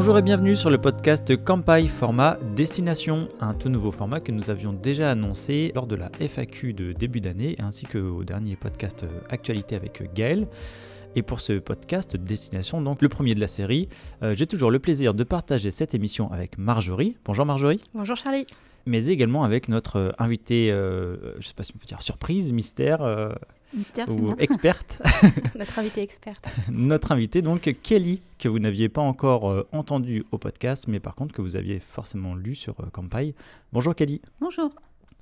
[0.00, 4.48] Bonjour et bienvenue sur le podcast Campai format Destination, un tout nouveau format que nous
[4.48, 9.76] avions déjà annoncé lors de la FAQ de début d'année ainsi qu'au dernier podcast Actualité
[9.76, 10.48] avec Gaël.
[11.16, 13.90] Et pour ce podcast Destination, donc le premier de la série,
[14.22, 17.18] euh, j'ai toujours le plaisir de partager cette émission avec Marjorie.
[17.26, 17.82] Bonjour Marjorie.
[17.92, 18.46] Bonjour Charlie.
[18.86, 22.00] Mais également avec notre euh, invité, euh, je ne sais pas si on peut dire
[22.00, 23.02] surprise, mystère.
[23.72, 25.00] Mystère, ou experte.
[25.54, 26.46] notre invité experte.
[26.70, 31.34] notre invité, donc Kelly, que vous n'aviez pas encore entendu au podcast, mais par contre
[31.34, 33.34] que vous aviez forcément lu sur Campai.
[33.72, 34.20] Bonjour Kelly.
[34.40, 34.70] Bonjour.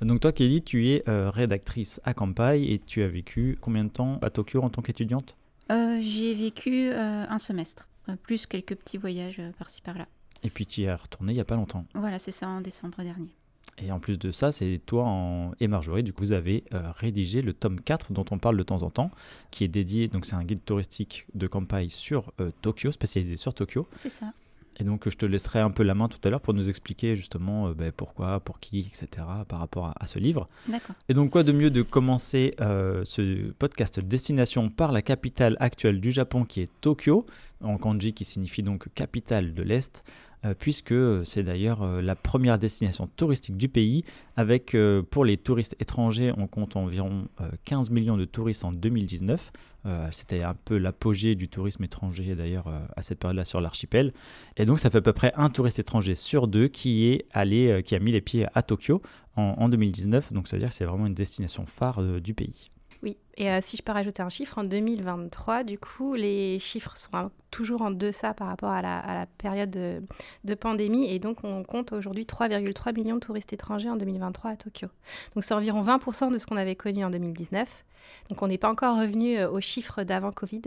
[0.01, 4.19] Donc toi Kelly, tu es rédactrice à Campai et tu as vécu combien de temps
[4.23, 5.37] à Tokyo en tant qu'étudiante?
[5.71, 10.07] Euh, J'y ai vécu euh, un semestre, euh, plus quelques petits voyages par-ci par-là.
[10.43, 11.85] Et puis tu y es retourné il n'y a pas longtemps.
[11.95, 13.35] Voilà, c'est ça, en décembre dernier.
[13.81, 15.53] Et en plus de ça, c'est toi en...
[15.61, 16.65] et Marjorie, du coup, vous avez
[16.97, 19.11] rédigé le tome 4 dont on parle de temps en temps,
[19.51, 23.87] qui est dédié, donc c'est un guide touristique de campagne sur Tokyo, spécialisé sur Tokyo.
[23.95, 24.33] C'est ça.
[24.81, 27.17] Et donc, je te laisserai un peu la main tout à l'heure pour nous expliquer
[27.17, 29.27] justement euh, ben, pourquoi, pour qui, etc.
[29.49, 30.49] par rapport à, ce livre.
[30.69, 30.95] D'accord.
[31.09, 36.01] Et donc, quoi de mieux de commencer euh, ce podcast Destination par la capitale actuelle
[36.01, 37.27] du Japon qui est Tokyo,
[37.61, 40.28] en kanji qui signifie donc capitale de l'Est, euh,
[40.59, 40.95] puisque
[41.25, 44.05] c'est d'ailleurs la première destination touristique du pays,
[44.37, 44.77] avec
[45.11, 47.29] pour les touristes étrangers, on compte environ
[47.65, 49.53] 15 millions de touristes en 2019.
[49.87, 54.13] Euh, c'était un peu l'apogée du tourisme étranger d'ailleurs euh, à cette période-là sur l'archipel.
[54.57, 57.71] Et donc ça fait à peu près un touriste étranger sur deux qui est allé,
[57.71, 59.01] euh, qui a mis les pieds à Tokyo
[59.37, 60.33] en, en 2019.
[60.33, 62.71] Donc ça veut dire que c'est vraiment une destination phare du pays.
[63.03, 66.97] Oui, et euh, si je peux rajouter un chiffre, en 2023, du coup, les chiffres
[66.97, 71.09] sont toujours en deçà par rapport à la, période de, pandémie.
[71.09, 74.89] Et donc, on compte aujourd'hui 3,3 millions de touristes étrangers en 2023 à Tokyo.
[75.37, 77.85] Donc, c'est environ 20% de ce qu'on avait connu en 2019.
[78.29, 80.63] Donc, on n'est pas encore revenu euh, aux chiffres d'avant Covid.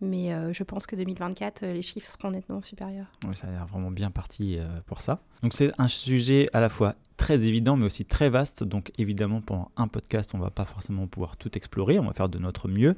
[0.00, 3.06] Mais euh, je pense que 2024, les chiffres seront nettement supérieurs.
[3.28, 5.20] Oui, ça a l'air vraiment bien parti pour ça.
[5.44, 8.64] Donc, c'est un sujet à la fois très évident, mais aussi très vaste.
[8.64, 12.28] Donc, évidemment, pendant un podcast, on ne va pas forcément pouvoir tout explorer va faire
[12.28, 12.96] de notre mieux.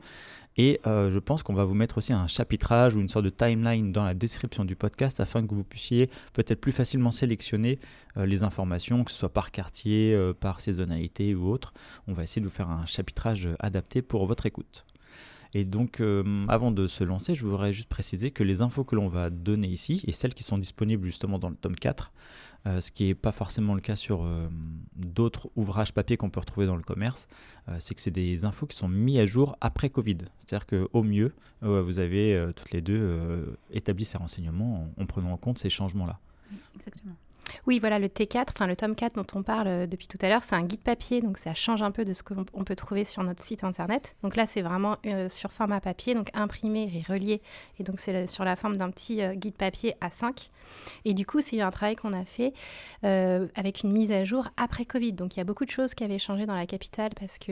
[0.56, 3.30] Et euh, je pense qu'on va vous mettre aussi un chapitrage ou une sorte de
[3.30, 7.78] timeline dans la description du podcast afin que vous puissiez peut-être plus facilement sélectionner
[8.16, 11.72] euh, les informations, que ce soit par quartier, euh, par saisonnalité ou autre.
[12.08, 14.84] On va essayer de vous faire un chapitrage adapté pour votre écoute.
[15.52, 16.00] Et donc,
[16.46, 19.66] avant de se lancer, je voudrais juste préciser que les infos que l'on va donner
[19.66, 22.12] ici, et celles qui sont disponibles justement dans le tome 4,
[22.66, 24.48] euh, ce qui n'est pas forcément le cas sur euh,
[24.94, 27.26] d'autres ouvrages papier qu'on peut retrouver dans le commerce,
[27.68, 30.18] euh, c'est que c'est des infos qui sont mises à jour après Covid.
[30.38, 31.32] C'est-à-dire qu'au mieux,
[31.62, 36.18] vous avez toutes les deux établi ces renseignements en, en prenant en compte ces changements-là.
[36.74, 37.14] Exactement.
[37.66, 40.28] Oui, voilà, le T4, enfin le tome 4 dont on parle euh, depuis tout à
[40.28, 43.04] l'heure, c'est un guide papier, donc ça change un peu de ce qu'on peut trouver
[43.04, 44.16] sur notre site internet.
[44.22, 47.40] Donc là, c'est vraiment euh, sur format papier, donc imprimé et relié,
[47.78, 50.50] et donc c'est sur la forme d'un petit euh, guide papier A5.
[51.04, 52.52] Et du coup, c'est un travail qu'on a fait
[53.02, 55.14] avec une mise à jour après Covid.
[55.14, 57.50] Donc il y a beaucoup de choses qui avaient changé dans la capitale parce que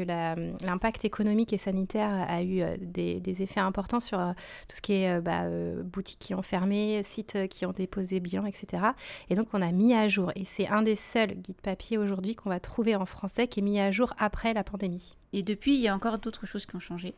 [0.65, 5.47] l'impact économique et sanitaire a eu des, effets importants sur tout ce qui est bah,
[5.83, 8.85] boutiques qui ont fermé, sites qui ont déposé bilan, etc.
[9.31, 10.33] Et donc on a mis à jour.
[10.37, 13.63] Et c'est un des seuls guides papier aujourd'hui qu'on va trouver en français qui est
[13.63, 15.17] mis à jour après la pandémie.
[15.33, 17.15] Et depuis, il y a encore d'autres choses qui ont changé.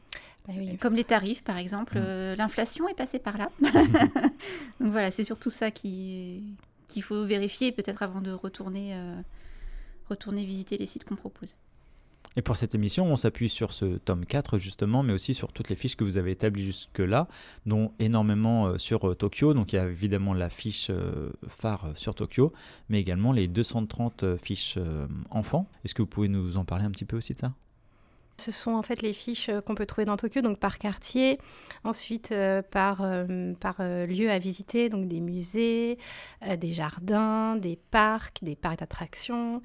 [0.46, 0.76] Bah oui.
[0.78, 1.98] Comme les tarifs, par exemple.
[1.98, 2.02] Mm.
[2.04, 3.50] Euh, l'inflation est passée par là.
[4.80, 6.56] Donc voilà, c'est surtout ça qu'il
[7.02, 9.20] faut vérifier peut-être avant de retourner, euh,
[10.08, 11.56] retourner visiter les sites qu'on propose.
[12.36, 15.68] Et pour cette émission, on s'appuie sur ce tome 4 justement, mais aussi sur toutes
[15.68, 17.26] les fiches que vous avez établies jusque-là,
[17.66, 19.52] dont énormément euh, sur euh, Tokyo.
[19.52, 22.52] Donc il y a évidemment la fiche euh, phare sur Tokyo,
[22.88, 24.78] mais également les 230 fiches
[25.30, 25.68] enfants.
[25.84, 27.52] Est-ce que vous pouvez nous en parler un petit peu aussi de ça?
[28.40, 31.38] Ce sont en fait les fiches euh, qu'on peut trouver dans Tokyo, donc par quartier,
[31.84, 35.98] ensuite euh, par, euh, par lieu à visiter, donc des musées,
[36.58, 39.60] des jardins, des parcs, des parcs d'attractions,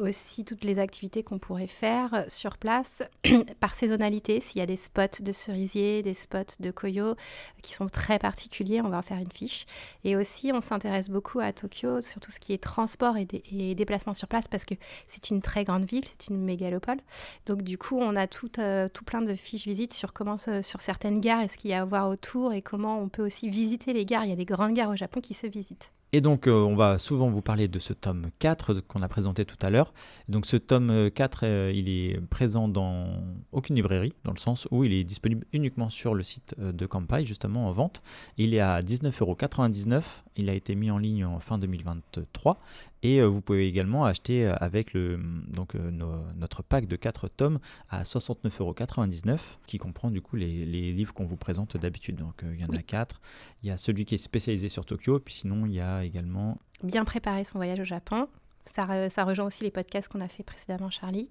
[0.00, 3.02] aussi toutes les activités qu'on pourrait faire sur place
[3.60, 4.40] par saisonnalité.
[4.40, 7.16] S'il y a des spots de cerisier, des spots de koyo
[7.62, 9.66] qui sont très particuliers, on va en faire une fiche.
[10.04, 13.74] Et aussi, on s'intéresse beaucoup à Tokyo sur tout ce qui est transport et, et
[13.74, 14.74] déplacement sur place parce que
[15.08, 16.98] c'est une très grande ville, c'est une mégalopole.
[17.46, 20.80] Donc du coup, on a tout, euh, tout plein de fiches visites sur comment sur
[20.80, 23.48] certaines gares et ce qu'il y a à voir autour et comment on peut aussi
[23.48, 24.24] visiter les gares.
[24.24, 25.92] Il y a des grandes gares au Japon qui se visitent.
[26.12, 29.44] Et donc, euh, on va souvent vous parler de ce tome 4 qu'on a présenté
[29.44, 29.92] tout à l'heure.
[30.28, 33.08] Donc, ce tome 4, euh, il est présent dans
[33.50, 37.24] aucune librairie, dans le sens où il est disponible uniquement sur le site de Campai,
[37.24, 38.00] justement en vente.
[38.36, 40.02] Il est à 19,99€
[40.36, 42.58] Il a été mis en ligne en fin 2023
[43.02, 47.58] et vous pouvez également acheter avec le, donc, notre pack de 4 tomes
[47.90, 52.16] à 69,99€ qui comprend du coup les, livres qu'on vous présente d'habitude.
[52.16, 53.20] Donc il y en a 4.
[53.62, 56.58] Il y a celui qui est spécialisé sur Tokyo, puis sinon il y a également...
[56.82, 58.28] Bien préparer son voyage au Japon,
[58.64, 61.28] ça, rejoint aussi les podcasts qu'on a fait précédemment, Charlie.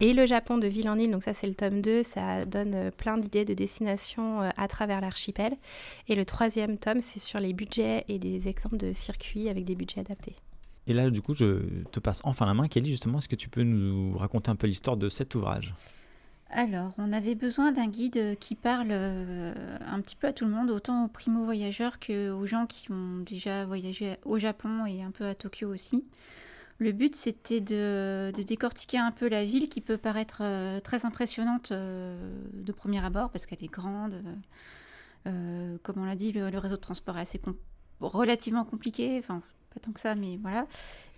[0.00, 2.74] Et le Japon de ville en île, donc ça c'est le tome 2, ça donne
[2.74, 5.56] euh, plein d'idées de destinations euh, à travers l'archipel.
[6.08, 9.74] Et le troisième tome, c'est sur les budgets et des exemples de circuits avec des
[9.74, 10.36] budgets adaptés.
[10.86, 12.68] Et là, du coup, je te passe enfin la main.
[12.68, 15.74] Kelly, justement, est-ce que tu peux nous raconter un peu l'histoire de cet ouvrage?
[16.50, 19.54] Alors, on avait besoin d'un guide qui parle euh,
[19.90, 23.64] un petit peu à tout le monde, autant aux primo-voyageurs qu'aux gens qui ont déjà
[23.64, 26.04] voyagé au Japon et un peu à Tokyo aussi.
[26.78, 31.70] Le but, c'était de, décortiquer un peu la ville qui peut paraître euh, très impressionnante
[31.70, 32.16] euh,
[32.52, 34.22] de premier abord parce qu'elle est grande.
[35.26, 37.40] Euh, comme on l'a dit, le, réseau de transport est assez
[38.00, 39.18] relativement compliqué.
[39.20, 39.40] Enfin,
[39.72, 40.66] pas tant que ça, mais voilà.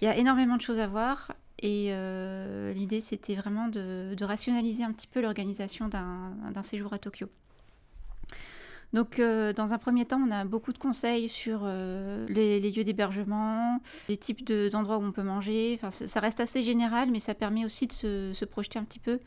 [0.00, 1.32] Il y a énormément de choses à voir.
[1.58, 1.90] Et
[2.74, 7.28] l'idée, c'était vraiment de, rationaliser un petit peu l'organisation d'un séjour à Tokyo.
[8.92, 12.84] Donc, euh, dans un premier temps, on a beaucoup de conseils sur euh, les, lieux
[12.84, 15.78] d'hébergement, les types d'endroits où on peut manger.
[15.80, 19.18] Enfin, ça reste assez général, mais ça permet aussi de se projeter un petit peu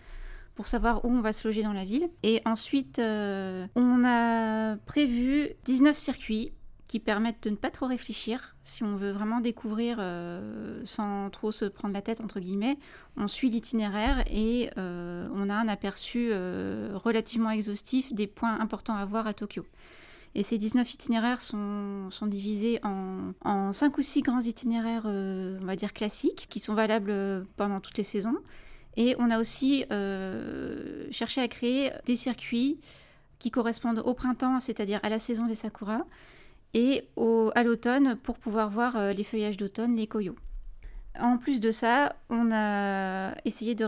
[0.59, 2.09] pour savoir où on va se loger dans la ville.
[2.21, 6.51] Et ensuite, euh, on a prévu 19 circuits
[6.89, 8.56] qui permettent de ne pas trop réfléchir.
[8.63, 12.80] Si on veut vraiment découvrir euh, sans trop se prendre la tête, entre guillemets,
[13.15, 18.95] on suit l'itinéraire et euh, on a un aperçu euh, relativement exhaustif des points importants
[18.95, 19.68] à voir à Tokyo.
[20.33, 25.65] Et ces 19 itinéraires sont, sont divisés en, en 5 ou 6 grands itinéraires, on
[25.65, 28.35] va dire classiques, qui sont valables pendant toutes les saisons.
[28.97, 29.85] Et on a aussi
[31.12, 32.80] cherché à créer des circuits
[33.39, 36.06] qui correspondent au printemps, c'est-à-dire à la saison des sakuras,
[36.74, 37.07] et
[37.56, 40.36] à l'automne pour pouvoir voir euh, les feuillages d'automne, les koyos.
[41.19, 43.88] En plus de ça, on a essayé de,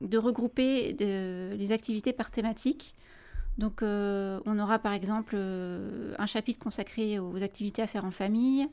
[0.00, 2.94] de, regrouper les activités par thématique.
[3.58, 8.10] Donc euh, on aura par exemple euh, un chapitre consacré aux activités à faire en
[8.10, 8.68] famille,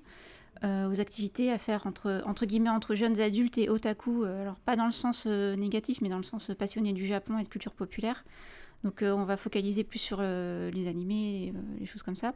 [0.63, 4.85] aux activités à faire entre, entre guillemets entre jeunes adultes et otaku, alors pas dans
[4.85, 8.25] le sens négatif mais dans le sens passionné du Japon et de culture populaire.
[8.83, 12.33] Donc euh, on va focaliser plus sur euh, les animés, euh, les choses comme ça.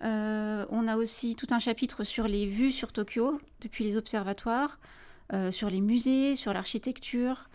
[0.00, 4.78] on a aussi tout un chapitre sur les vues sur Tokyo depuis les observatoires,
[5.50, 7.48] sur les musées, sur l'architecture,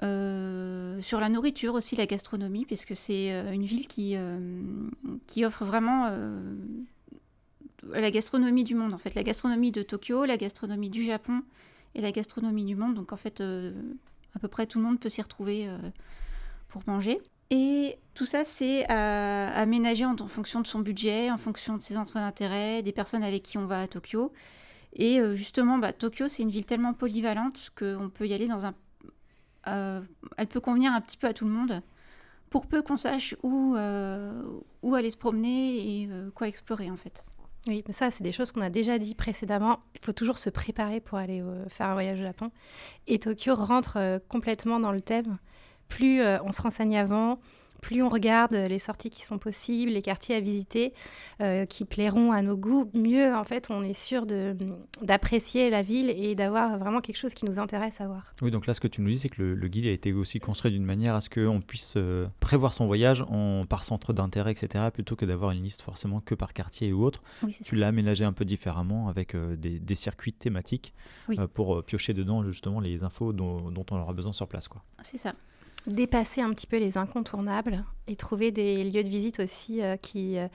[0.00, 4.16] sur la nourriture aussi, la gastronomie, puisque c'est une ville qui,
[5.26, 6.10] qui offre vraiment
[7.90, 11.42] la gastronomie du monde, en fait, la gastronomie de Tokyo, la gastronomie du Japon
[11.94, 12.94] et la gastronomie du monde.
[12.94, 15.68] Donc en fait, à peu près tout le monde peut s'y retrouver
[16.68, 17.20] pour manger.
[17.54, 21.98] Et tout ça, c'est à, aménager en, fonction de son budget, en fonction de ses
[21.98, 24.32] entrées d'intérêt, des personnes avec qui on va à Tokyo.
[24.94, 28.64] Et euh, justement, bah, Tokyo, c'est une ville tellement polyvalente qu'on peut y aller dans
[28.64, 28.74] un...
[29.66, 30.00] Euh,
[30.38, 31.82] elle peut convenir un petit peu à tout le monde,
[32.48, 34.32] pour peu qu'on sache où, euh,
[34.80, 37.22] où aller se promener et quoi explorer en fait.
[37.66, 39.80] Oui, mais ça, c'est des choses qu'on a déjà dit précédemment.
[39.94, 42.50] Il faut toujours se préparer pour aller faire un voyage au Japon.
[43.06, 45.38] Et Tokyo rentre complètement dans le thème
[45.92, 47.38] plus euh, on se renseigne avant,
[47.82, 50.94] plus on regarde les sorties qui sont possibles, les quartiers à visiter
[51.42, 54.24] euh, qui plairont à nos goûts, mieux en fait on est sûr
[55.02, 58.34] d'apprécier la ville et d'avoir vraiment quelque chose qui nous intéresse à voir.
[58.40, 60.38] Oui, donc là ce que tu nous dis c'est que le, guide a été aussi
[60.38, 64.52] construit d'une manière à ce qu'on puisse euh, prévoir son voyage en, par centre d'intérêt,
[64.52, 67.22] etc., plutôt que d'avoir une liste forcément que par quartier ou autre.
[67.62, 70.94] tu l'as aménagé un peu différemment avec des, des, circuits thématiques
[71.52, 74.68] pour piocher dedans justement les infos dont, dont on aura besoin sur place.
[75.02, 75.34] C'est ça
[75.86, 80.38] dépasser un petit peu les incontournables et trouver des lieux de visite aussi euh, qui,
[80.38, 80.48] euh,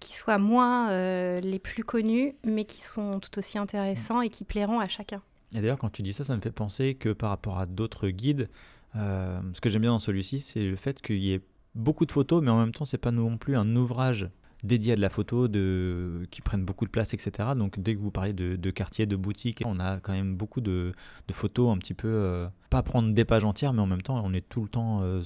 [0.00, 4.44] qui soient moins euh, les plus connus, mais qui sont tout aussi intéressants et qui
[4.44, 5.22] plairont à chacun.
[5.54, 8.08] Et d'ailleurs, quand tu dis ça, ça me fait penser que par rapport à d'autres
[8.08, 8.48] guides,
[8.94, 11.40] ce que j'aime bien dans celui-ci, c'est le fait qu'il y ait
[11.74, 14.28] beaucoup de photos, mais en même temps, c'est pas non plus un ouvrage
[14.62, 17.50] dédié à de la photo, de, qui prennent beaucoup de place, etc.
[17.56, 20.60] Donc dès que vous parlez de, de quartier, de boutique, on a quand même beaucoup
[20.60, 20.92] de,
[21.28, 24.32] de photos un petit peu pas prendre des pages entières, mais en même temps, on
[24.32, 25.20] est tout le temps euh,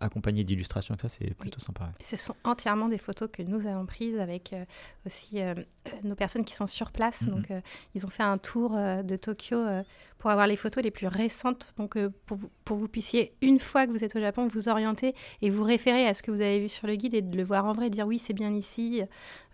[0.00, 0.94] accompagné d'illustrations.
[1.00, 1.90] Ça, c'est plutôt sympa.
[2.00, 4.66] Ce sont entièrement des photos que nous avons prises avec euh,
[5.06, 5.54] aussi euh,
[6.04, 7.22] nos personnes qui sont sur place.
[7.22, 7.30] Mm-hmm.
[7.30, 7.48] Donc,
[7.94, 9.56] ils ont fait un tour de Tokyo
[10.18, 11.72] pour avoir les photos les plus récentes.
[11.78, 11.96] Donc,
[12.26, 15.64] pour, pour vous puissiez, une fois que vous êtes au Japon, vous orienter et vous
[15.64, 17.72] référer à ce que vous avez vu sur le guide et de le voir en
[17.72, 19.02] vrai, dire oui, c'est bien ici,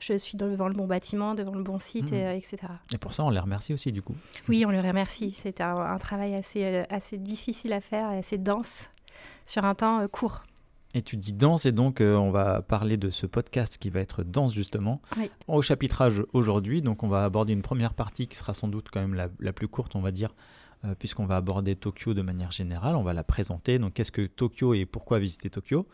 [0.00, 2.34] je suis devant le bon bâtiment, devant le bon site, mm-hmm.
[2.34, 2.56] et, etc.
[2.92, 4.16] Et pour ça, on les remercie aussi, du coup.
[4.48, 5.30] Oui, on les remercie.
[5.30, 8.90] C'était un, un, travail assez, assez difficile à faire et assez dense
[9.46, 10.42] sur un temps euh, court.
[10.94, 14.00] Et tu dis danse, et donc euh, on va parler de ce podcast qui va
[14.00, 15.02] être danse justement.
[15.18, 15.30] Oui.
[15.46, 19.00] Au chapitrage aujourd'hui, donc on va aborder une première partie qui sera sans doute quand
[19.00, 20.34] même la, la plus courte, on va dire,
[20.84, 22.96] euh, puisqu'on va aborder Tokyo de manière générale.
[22.96, 23.78] On va la présenter.
[23.78, 25.86] Donc qu'est-ce que Tokyo et pourquoi visiter Tokyo?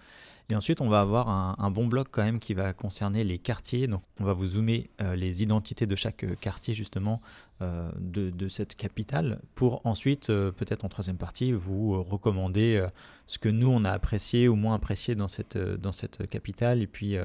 [0.51, 3.39] Et ensuite, on va avoir un, un bon bloc quand même qui va concerner les
[3.39, 3.89] quartiers.
[3.89, 7.21] Donc on va vous zoomer euh, les identités de chaque quartier justement
[7.61, 12.89] de, de cette capitale pour ensuite, euh, peut-être en troisième partie, vous euh, recommander euh,
[13.27, 16.83] ce que nous on a apprécié ou moins apprécié dans cette, euh, dans cette capitale
[16.83, 17.25] et puis euh,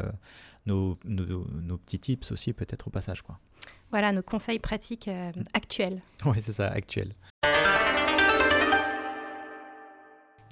[0.67, 3.21] nos, nos, nos petits tips aussi peut-être au passage.
[3.23, 3.39] Quoi.
[3.89, 6.01] Voilà nos conseils pratiques euh, actuels.
[6.25, 7.15] Oui, c'est ça, actuel.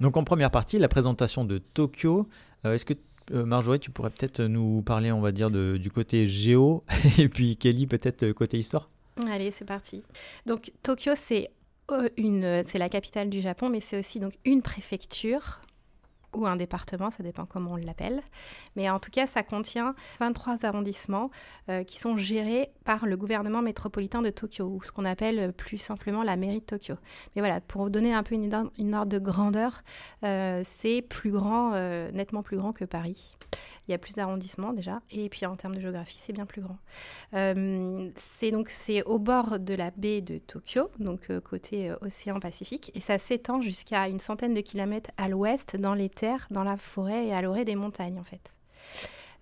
[0.00, 2.26] Donc en première partie, la présentation de Tokyo.
[2.64, 2.94] Euh, Est-ce que
[3.32, 6.84] euh, Marjorie, tu pourrais peut-être nous parler, on va dire, de- du côté géo
[7.18, 8.88] et puis Kelly peut-être euh, côté histoire?
[9.26, 10.02] Allez, c'est parti.
[10.46, 11.50] Donc Tokyo, c'est
[11.90, 15.60] euh, c'est la capitale du Japon, mais c'est aussi donc une préfecture
[16.34, 18.22] ou un département, ça dépend comment on l'appelle.
[18.76, 21.30] Mais en tout cas, ça contient 23 arrondissements
[21.70, 25.52] euh, qui sont gérés par le gouvernement métropolitain de Tokyo, ou ce qu'on appelle euh,
[25.52, 26.96] plus simplement la mairie de Tokyo.
[27.34, 29.82] Mais voilà, pour vous donner un peu une, ordre- de grandeur,
[30.22, 31.70] c'est plus grand,
[32.12, 33.36] nettement plus grand que Paris.
[33.88, 36.60] Il y a plus d'arrondissements déjà, et puis en termes de géographie, c'est bien plus
[36.60, 36.76] grand.
[37.32, 41.96] Euh, c'est donc c'est au bord de la baie de Tokyo, donc euh, côté euh,
[42.02, 46.46] océan Pacifique, et ça s'étend jusqu'à une centaine de kilomètres à l'ouest, dans les terres,
[46.50, 48.42] dans la forêt et à l'orée des montagnes en fait.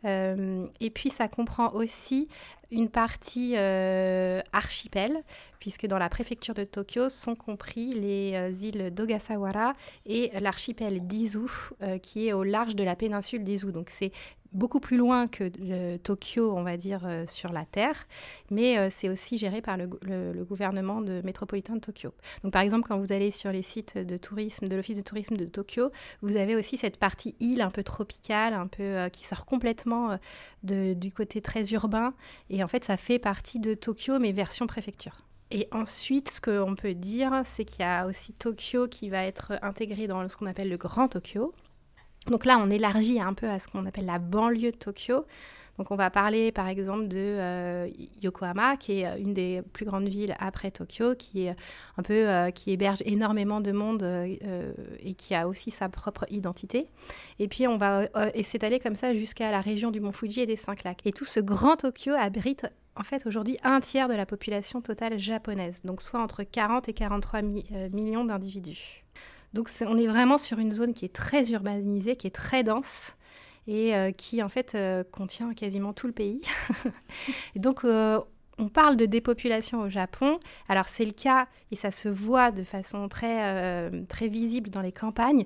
[0.09, 2.29] Et puis ça comprend aussi
[2.71, 5.23] une partie euh, archipel,
[5.61, 11.47] puisque dans la préfecture de Tokyo sont compris les euh, îles d'Ogasawara et l'archipel d'Izu,
[11.83, 13.73] euh, qui est au large de la péninsule d'Izu.
[13.73, 14.13] Donc c'est
[14.53, 18.07] beaucoup plus loin que Tokyo, on va dire, sur la Terre,
[18.51, 22.15] mais c'est aussi géré par le, gouvernement métropolitain de Tokyo.
[22.43, 25.37] Donc par exemple, quand vous allez sur les sites de tourisme, de l'Office de tourisme
[25.37, 25.91] de Tokyo,
[26.23, 30.19] vous avez aussi cette partie île un peu tropicale, un peu qui sort complètement
[30.63, 32.15] du côté très urbain,
[32.63, 35.17] en fait ça fait partie de Tokyo, mais version préfecture.
[35.51, 39.53] Et ensuite, ce qu'on peut dire, c'est qu'il y a aussi Tokyo qui va être
[39.63, 41.55] intégré dans ce qu'on appelle le Grand Tokyo.
[42.27, 45.25] Donc là, on élargit un peu à ce qu'on appelle la banlieue de Tokyo.
[45.79, 47.89] Donc on va parler par exemple de euh,
[48.23, 51.57] Yokohama, qui est une des plus grandes villes après Tokyo, qui est
[51.99, 55.89] un peu euh, qui héberge énormément de monde euh, euh, et qui a aussi sa
[55.89, 56.89] propre identité.
[57.39, 60.47] Et puis on va euh, s'étaler comme ça jusqu'à la région du Mont Fuji et
[60.47, 61.01] des Cinq Lacs.
[61.05, 62.67] Et tout ce grand Tokyo abrite
[62.99, 66.95] en fait aujourd'hui un tiers de la population totale japonaise, donc soit entre 40 et
[66.95, 69.05] 43 mi- euh, millions d'individus.
[69.53, 73.17] Donc on est vraiment sur une zone qui est très urbanisée, qui est très dense
[73.67, 76.41] et euh, qui en fait euh, contient quasiment tout le pays.
[77.57, 78.21] et donc euh,
[78.59, 80.39] on parle de dépopulation au Japon.
[80.69, 84.93] Alors c'est le cas et ça se voit de façon très, très visible dans les
[84.93, 85.45] campagnes.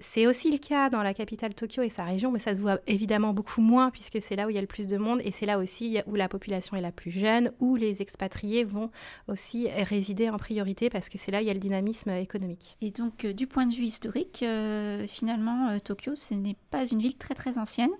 [0.00, 2.78] C'est aussi le cas dans la capitale Tokyo et sa région, mais ça se voit
[2.86, 5.32] évidemment beaucoup moins puisque c'est là où il y a le plus de monde et
[5.32, 8.90] c'est là aussi où la population est la plus jeune, où les expatriés vont
[9.26, 12.76] aussi résider en priorité parce que c'est là où il y a le dynamisme économique.
[12.80, 16.86] Et donc, euh, du point de vue historique, euh, finalement, euh, Tokyo, ce n'est pas
[16.86, 17.90] une ville très très ancienne,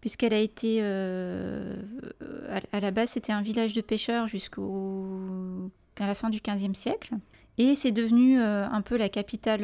[0.00, 6.30] puisqu'elle a été, à, la base, c'était un village de pêcheurs jusqu'au à la fin
[6.30, 7.12] du XVe siècle,
[7.58, 9.60] et c'est devenu un peu la capitale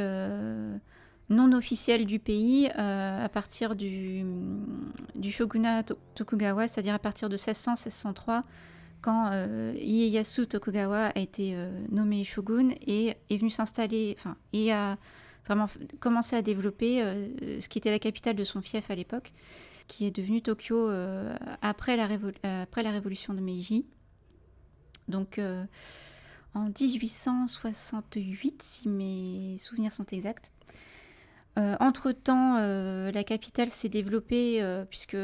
[1.28, 4.24] non officielle du pays euh, à partir du,
[5.30, 8.42] shogunat To- Tokugawa, c'est-à-dire à partir de 1600-1603
[9.02, 14.72] quand euh, Ieyasu Tokugawa a été euh, nommé shogun et est venu s'installer, enfin, et
[14.72, 14.96] a
[15.46, 15.66] vraiment
[16.00, 17.00] commencé à développer
[17.60, 19.32] ce qui était la capitale de son fief à l'époque,
[19.86, 20.90] qui est devenu Tokyo
[21.62, 22.08] après, la
[22.62, 23.86] après la révolution de Meiji.
[25.06, 25.40] Donc
[26.54, 30.50] en 1868, si mes souvenirs sont exacts.
[31.58, 35.16] Euh, entre-temps, euh, la capitale s'est développée euh, puisque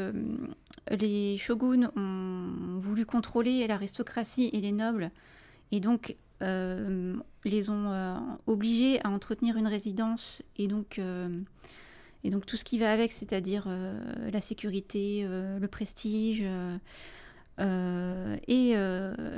[0.89, 5.11] les shoguns ont voulu contrôler l'aristocratie et les nobles
[5.71, 6.15] et donc
[7.45, 10.99] les ont obligés à entretenir une résidence et donc,
[12.45, 13.65] tout ce qui va avec, c'est-à-dire
[14.29, 16.43] la sécurité, le prestige
[17.59, 18.75] et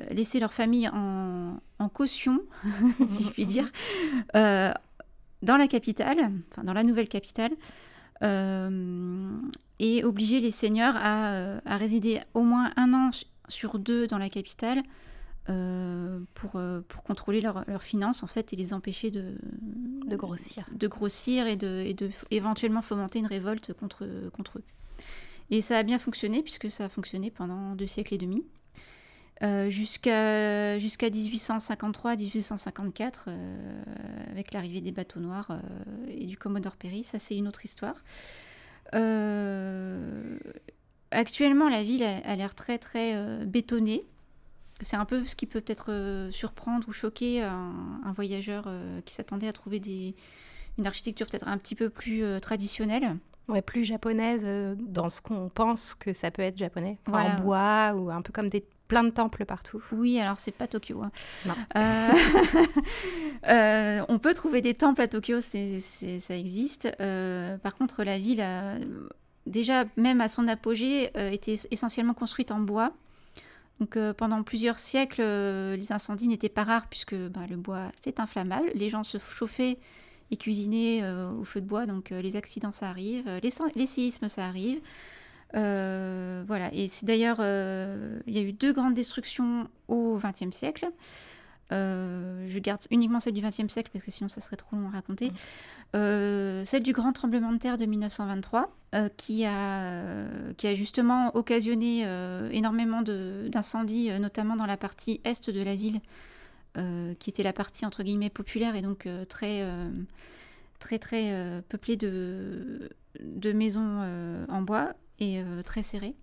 [0.10, 2.42] laisser leur famille en, en caution,
[3.08, 3.70] si je puis dire,
[5.46, 7.52] dans la capitale, enfin dans la nouvelle capitale,
[8.24, 9.30] euh,
[9.80, 14.08] et obliger les seigneurs à, euh, à résider au moins un an su- sur deux
[14.08, 14.82] dans la capitale
[15.50, 19.36] euh, pour, euh, pour contrôler leurs finances en fait et les empêcher de,
[20.08, 20.66] De grossir.
[20.72, 24.64] de grossir et de, et de éventuellement fomenter une révolte contre, contre eux.
[25.52, 28.44] Et ça a bien fonctionné puisque ça a fonctionné pendant deux siècles et demi.
[29.44, 33.84] Euh, jusqu'à jusqu'à 1853-1854, euh,
[34.32, 35.60] avec l'arrivée des bateaux noirs euh,
[36.10, 37.96] et du Commodore Perry, ça c'est une autre histoire.
[41.12, 44.04] actuellement, la ville a, l'air très très bétonnée.
[44.82, 48.70] C'est un peu ce qui peut peut-être surprendre ou choquer un, voyageur
[49.06, 50.16] qui s'attendait à trouver des,
[50.78, 53.16] une architecture peut-être un petit peu plus traditionnelle.
[53.48, 54.50] Ouais, plus japonaise
[54.80, 56.98] dans ce qu'on pense que ça peut être japonais.
[57.12, 59.82] En bois ou un peu comme des plein de temples partout.
[59.92, 61.02] Oui, alors c'est pas Tokyo.
[61.04, 61.12] Hein.
[61.76, 62.12] Euh,
[63.48, 66.88] euh, on peut trouver des temples à Tokyo, c'est, ça existe.
[67.00, 68.76] Euh, par contre, la ville, a,
[69.46, 72.94] déjà, même à son apogée, était essentiellement construite en bois.
[73.80, 78.72] Donc pendant plusieurs siècles, les incendies n'étaient pas rares puisque bah, le bois, c'est inflammable.
[78.74, 79.78] Les gens se chauffaient
[80.32, 83.26] et cuisinaient au feu de bois, donc les accidents, ça arrive.
[83.44, 84.80] Les, les séismes, ça arrive.
[85.54, 90.56] Euh, voilà, et c'est d'ailleurs, euh, il y a eu deux grandes destructions au XXe
[90.56, 90.90] siècle.
[91.72, 94.88] Euh, je garde uniquement celle du XXe siècle parce que sinon ça serait trop long
[94.90, 95.32] à raconter.
[95.94, 98.72] celle du grand tremblement de terre de 1923
[99.18, 100.26] qui, a,
[100.58, 102.06] qui a justement occasionné
[102.52, 106.02] énormément d'incendies, notamment dans la partie est de la ville,
[107.18, 109.66] qui était la partie entre guillemets populaire et donc très
[110.80, 116.16] très très peuplée de, de maisons en bois et euh, très serré.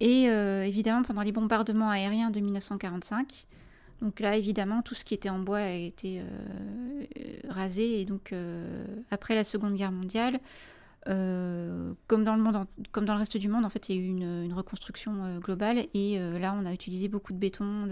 [0.00, 3.46] Et euh, évidemment, pendant les bombardements aériens de 1945,
[4.00, 7.04] donc là, évidemment, tout ce qui était en bois a été euh,
[7.50, 8.00] rasé.
[8.00, 8.34] Et donc,
[9.10, 10.40] après la Seconde Guerre mondiale,
[11.04, 14.00] comme, dans le monde comme dans le reste du monde, en fait, il y a
[14.00, 15.84] eu une, reconstruction globale.
[15.92, 17.86] Et là, on a utilisé beaucoup de béton,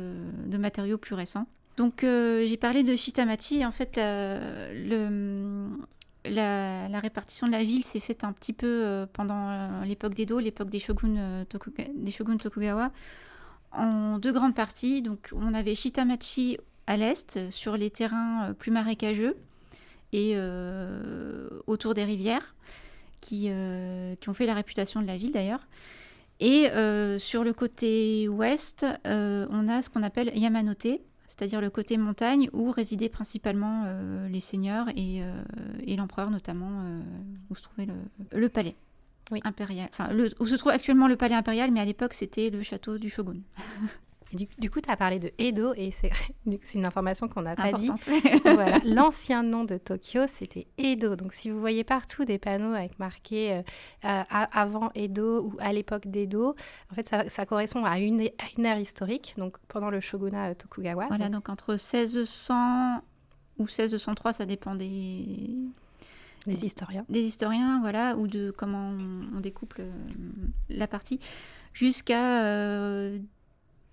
[0.46, 1.46] de, matériaux plus récents.
[1.76, 3.66] Donc, j'ai parlé de Shitamachi.
[3.66, 5.68] En fait, le,
[6.28, 10.38] la, répartition de la ville s'est faite un petit peu euh, pendant euh, l'époque d'Edo,
[10.38, 11.44] l'époque des shoguns, euh,
[11.94, 12.90] des shoguns Tokugawa,
[13.72, 15.02] en deux grandes parties.
[15.02, 19.36] Donc, on avait Shitamachi à l'est, sur les terrains plus marécageux
[20.14, 20.38] et
[21.66, 22.54] autour des rivières,
[23.20, 23.50] qui,
[24.20, 25.66] qui, ont fait la réputation de la ville d'ailleurs.
[26.40, 26.70] Et
[27.18, 30.86] sur le côté ouest, on a ce qu'on appelle Yamanote,
[31.28, 37.00] c'est-à-dire le côté montagne où résidaient principalement euh, les seigneurs et, euh, l'empereur notamment, euh,
[37.50, 37.86] où se trouvait
[38.32, 38.74] le, palais
[39.44, 39.88] impérial.
[39.92, 40.08] Enfin,
[40.40, 43.40] où se trouve actuellement le palais impérial, mais à l'époque c'était le château du shogun.
[44.32, 46.10] Du, coup, tu as parlé de Edo et c'est
[46.74, 47.90] une information qu'on n'a pas dit.
[48.44, 48.78] voilà.
[48.84, 51.16] L'ancien nom de Tokyo, c'était Edo.
[51.16, 53.62] Donc, si vous voyez partout des panneaux avec marqué euh,
[54.04, 56.54] euh, avant Edo ou à l'époque d'Edo,
[56.92, 61.06] en fait, ça, correspond à une, ère historique, donc pendant le shogunat euh, Tokugawa.
[61.08, 63.02] Voilà, donc, entre 1600
[63.58, 65.56] ou 1603, ça dépend des.
[66.46, 67.04] Des historiens.
[67.08, 68.94] Des historiens, voilà, ou de comment
[69.34, 69.74] on, découpe
[70.68, 71.18] la partie,
[71.74, 73.10] jusqu'à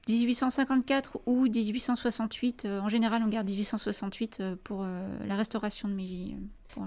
[0.07, 2.65] 1854 ou 1868.
[2.65, 6.35] Euh, en général, on garde 1868 euh, pour euh, la restauration de Meiji.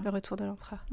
[0.03, 0.85] Le retour de l'empereur.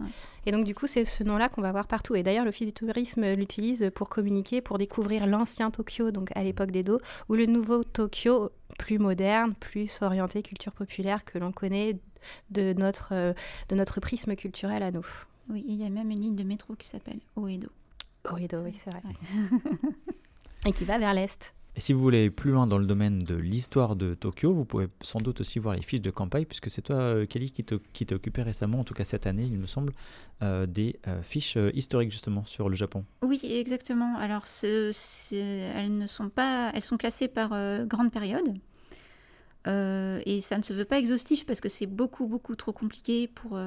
[0.46, 2.14] Et donc, du coup, c'est ce nom-là qu'on va voir partout.
[2.14, 6.70] Et d'ailleurs, l'Office du tourisme l'utilise pour communiquer, pour découvrir l'ancien Tokyo, donc à l'époque
[6.70, 6.96] d'Edo,
[7.28, 11.98] ou le nouveau Tokyo, plus moderne, plus orienté culture populaire que l'on connaît
[12.48, 13.34] de notre,
[13.68, 15.06] de notre prisme culturel à nous.
[15.50, 17.68] Oui, il y a même une ligne de métro qui s'appelle Oedo.
[18.30, 19.02] Oedo, oui, c'est vrai.
[20.66, 21.52] Et qui va vers l'est.
[21.76, 24.88] Et si vous voulez plus loin dans le domaine de l'histoire de Tokyo, vous pouvez
[25.02, 28.14] sans doute aussi voir les fiches de campagne, puisque c'est toi, euh, Kelly, qui t'es
[28.14, 29.92] occupé récemment, en tout cas cette année, il me semble,
[30.42, 33.04] euh, des euh, fiches historiques justement sur le Japon.
[33.20, 34.16] Oui, exactement.
[34.16, 37.50] Alors, elles ne sont pas, elles sont classées par
[37.86, 38.54] grande période.
[39.66, 43.58] et ça ne se veut pas exhaustif parce que c'est beaucoup, beaucoup trop compliqué pour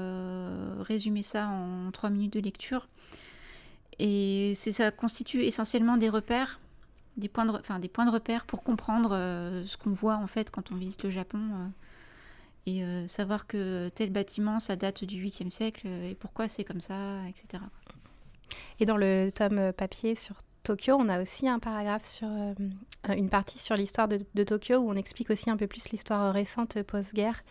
[0.80, 2.88] résumer ça en trois minutes de lecture.
[4.00, 6.60] Et ça constitue essentiellement des repères
[7.20, 11.04] des points de, repère pour comprendre euh, ce qu'on voit en fait quand on visite
[11.04, 11.68] le Japon euh,
[12.66, 16.82] et euh, savoir que tel bâtiment ça date du 8e siècle et pourquoi c'est comme
[16.82, 16.96] ça,
[17.28, 17.64] etc.
[18.80, 22.28] Et dans le tome papier sur Tokyo, on a aussi un paragraphe sur
[23.08, 26.34] une partie sur l'histoire de, de, Tokyo où on explique aussi un peu plus l'histoire
[26.34, 27.42] récente post-guerre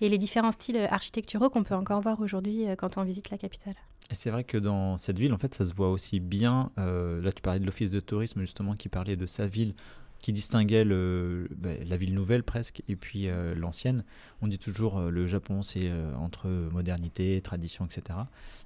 [0.00, 3.74] et les différents styles architecturaux qu'on peut encore voir aujourd'hui quand on visite la capitale.
[4.10, 6.72] Et c'est vrai que dans cette ville, en fait, ça se voit aussi bien.
[6.78, 9.74] Euh, là, tu parlais de l'office de tourisme, justement, qui parlait de sa ville
[10.20, 14.04] qui distinguait le, bah, la ville nouvelle presque et puis euh, l'ancienne.
[14.42, 18.18] On dit toujours euh, le Japon c'est euh, entre modernité, tradition, etc.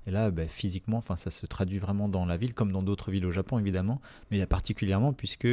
[0.06, 3.10] Et là, bah, physiquement, enfin ça se traduit vraiment dans la ville comme dans d'autres
[3.10, 5.48] villes au Japon évidemment, mais a particulièrement puisque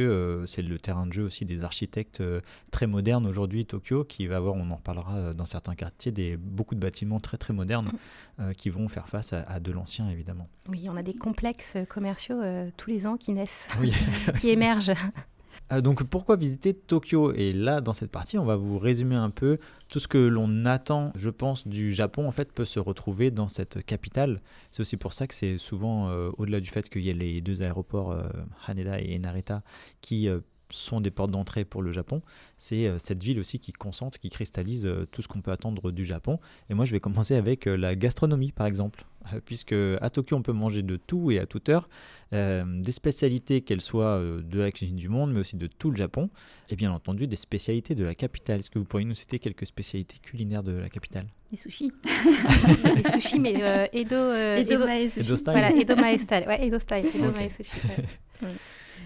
[0.46, 2.22] c'est le terrain de jeu aussi des architectes
[2.70, 6.74] très modernes aujourd'hui Tokyo qui va avoir, on en reparlera dans certains quartiers, des beaucoup
[6.74, 7.90] de bâtiments très très modernes
[8.38, 8.52] mm.
[8.54, 10.48] qui vont faire face à, de l'ancien évidemment.
[10.68, 12.40] Oui, on a des complexes commerciaux
[12.76, 13.68] tous les ans qui naissent,
[14.40, 14.92] qui émergent.
[15.72, 17.32] Euh, donc pourquoi visiter Tokyo?
[17.32, 19.58] Et là, dans cette partie, on va vous résumer un peu
[19.90, 23.48] tout ce que l'on attend, je pense, du Japon, en fait, peut se retrouver dans
[23.48, 24.40] cette capitale.
[24.70, 27.40] C'est aussi pour ça que c'est souvent, euh, au-delà du fait qu'il y ait les
[27.40, 28.22] deux aéroports, euh,
[28.66, 29.62] Haneda et Narita,
[30.00, 30.28] qui
[30.72, 32.22] sont des portes d'entrée pour le Japon.
[32.58, 35.90] C'est euh, cette ville aussi qui concentre, qui cristallise euh, tout ce qu'on peut attendre
[35.90, 36.38] du Japon.
[36.70, 39.04] Et moi, je vais commencer avec euh, la gastronomie, par exemple.
[39.44, 41.88] puisque à Tokyo, on peut manger de tout et à toute heure,
[42.32, 46.28] des spécialités, qu'elles soient de la cuisine du monde, mais aussi de tout le Japon,
[46.70, 48.60] et bien entendu des spécialités de la capitale.
[48.60, 51.26] Est-ce que vous pourriez nous citer quelques spécialités culinaires de la capitale?
[51.52, 51.92] Les sushis.
[52.96, 53.52] les sushis, mais
[53.92, 55.52] Edo, Edo, Edo, Edo, style.
[55.52, 56.44] Voilà, Edo Mae style.
[56.48, 57.06] Ouais, Edo style.
[57.14, 57.38] Edo okay.
[57.38, 57.76] Mae sushi.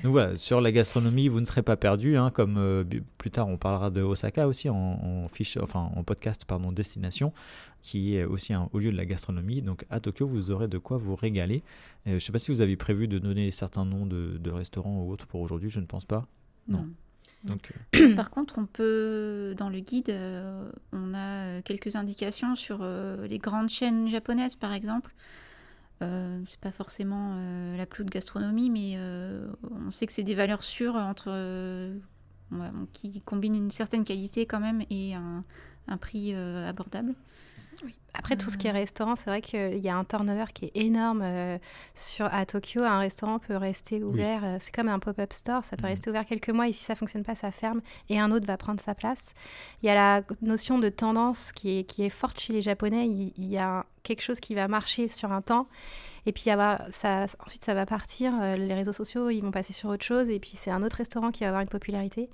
[0.03, 2.85] Donc voilà, sur la gastronomie, vous ne serez pas perdu, hein, comme euh,
[3.19, 7.33] plus tard on parlera de Osaka aussi en, fiche, enfin en podcast pardon, destination,
[7.83, 9.63] qui est aussi un haut lieu de la gastronomie.
[9.63, 11.63] Donc à Tokyo, vous aurez de quoi vous régaler.
[12.07, 15.03] Euh, je ne sais pas si vous avez prévu de donner certains noms de, restaurants
[15.03, 16.27] ou autres pour aujourd'hui, je ne pense pas.
[16.69, 16.87] Non.
[17.45, 20.15] Donc, euh, Par contre, on peut, dans le guide,
[20.93, 22.85] on a quelques indications sur
[23.29, 25.15] les grandes chaînes japonaises, par exemple.
[26.03, 29.49] Euh, c'est pas forcément euh, la plus haute gastronomie, mais euh,
[29.87, 31.31] on sait que c'est des valeurs sûres entre,
[32.93, 37.13] qui combinent une certaine qualité quand même et un prix abordable.
[38.19, 40.73] Après, tout ce qui est restaurant, c'est vrai qu'il y a un turnover qui est
[40.75, 41.59] énorme euh,
[41.95, 42.83] sur, à Tokyo.
[42.83, 45.91] Un restaurant peut rester ouvert, euh, c'est comme un pop-up store, ça peut mhm.
[45.91, 48.47] rester ouvert quelques mois et si ça ne fonctionne pas, ça ferme et un autre
[48.47, 49.35] va prendre sa place.
[49.83, 53.07] Il y a la notion de tendance qui est, qui est forte chez les Japonais.
[53.07, 55.67] Il, y a quelque chose qui va marcher sur un temps
[56.27, 56.45] et puis
[56.91, 58.33] ça, ensuite ça va partir.
[58.41, 60.97] Euh, les réseaux sociaux, ils vont passer sur autre chose et puis c'est un autre
[60.97, 62.29] restaurant qui va avoir une popularité.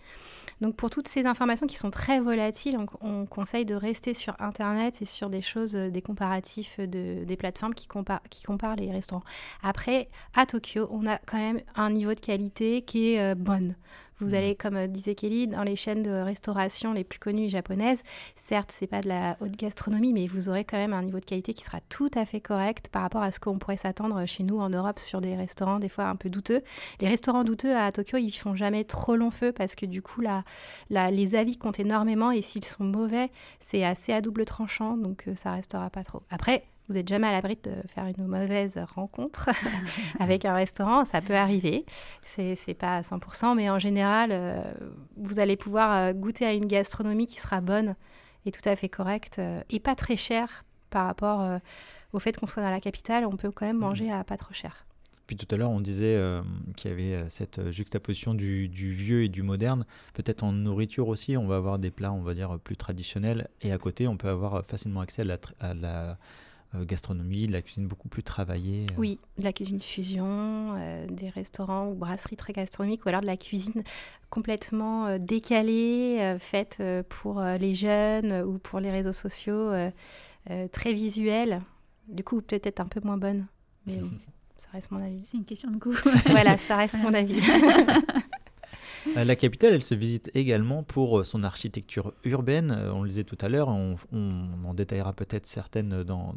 [0.62, 5.02] Donc pour toutes ces informations qui sont très volatiles, on, conseille de rester sur Internet
[5.02, 7.86] et sur des choses, euh, des comparatifs de, des plateformes qui,
[8.30, 9.24] qui comparent les restaurants.
[9.62, 13.76] Après, à Tokyo, on a quand même un niveau de qualité qui est euh, bonne.
[14.18, 14.34] Vous mm.
[14.34, 18.02] allez, comme euh, disait Kelly, dans les chaînes de restauration les plus connues japonaises.
[18.36, 21.24] Certes, c'est pas de la haute gastronomie, mais vous aurez quand même un niveau de
[21.24, 24.42] qualité qui sera tout à fait correct par rapport à ce qu'on pourrait s'attendre chez
[24.42, 26.62] nous en Europe sur des restaurants des fois un peu douteux.
[27.00, 30.20] Les restaurants douteux à Tokyo, ils font jamais trop long feu parce que du coup,
[30.20, 30.44] la,
[31.10, 35.34] les avis comptent énormément et s'ils sont mauvais, c'est assez à double tranchant, donc euh,
[35.34, 36.22] ça restera pas trop.
[36.30, 39.50] Après, vous n'êtes jamais à l'abri de faire une mauvaise rencontre
[40.20, 41.84] avec un restaurant, ça peut arriver.
[42.22, 44.62] C'est n'est pas à 100%, mais en général, euh,
[45.16, 47.94] vous allez pouvoir euh, goûter à une gastronomie qui sera bonne
[48.46, 51.58] et tout à fait correcte euh, et pas très chère par rapport
[52.12, 53.24] au fait qu'on soit dans la capitale.
[53.24, 54.84] On peut quand même manger à pas trop cher.
[55.26, 56.20] Puis tout à l'heure, on disait
[56.76, 59.86] qu'il y avait cette juxtaposition du, vieux et du moderne.
[60.12, 63.48] Peut-être en nourriture aussi, on va avoir des plats, on va dire, plus traditionnels.
[63.62, 65.22] Et à côté, on peut avoir facilement accès
[65.60, 66.18] à la
[66.80, 68.94] gastronomie, de la cuisine beaucoup plus travaillée euh.
[68.96, 73.26] Oui, de la cuisine fusion, euh, des restaurants ou brasseries très gastronomiques, ou alors de
[73.26, 73.82] la cuisine
[74.30, 79.70] complètement décalée, faite pour les jeunes ou pour les réseaux sociaux,
[80.72, 81.60] très visuelle,
[82.08, 83.46] du coup peut-être un peu moins bonne.
[83.86, 84.00] Mais
[84.56, 85.20] ça reste mon avis.
[85.24, 85.94] C'est une question de goût.
[86.26, 87.40] voilà, ça reste mon avis.
[89.16, 92.70] La capitale, elle se visite également pour son architecture urbaine.
[92.92, 93.96] On le disait tout à l'heure, on,
[94.64, 96.34] en détaillera peut-être certaines dans,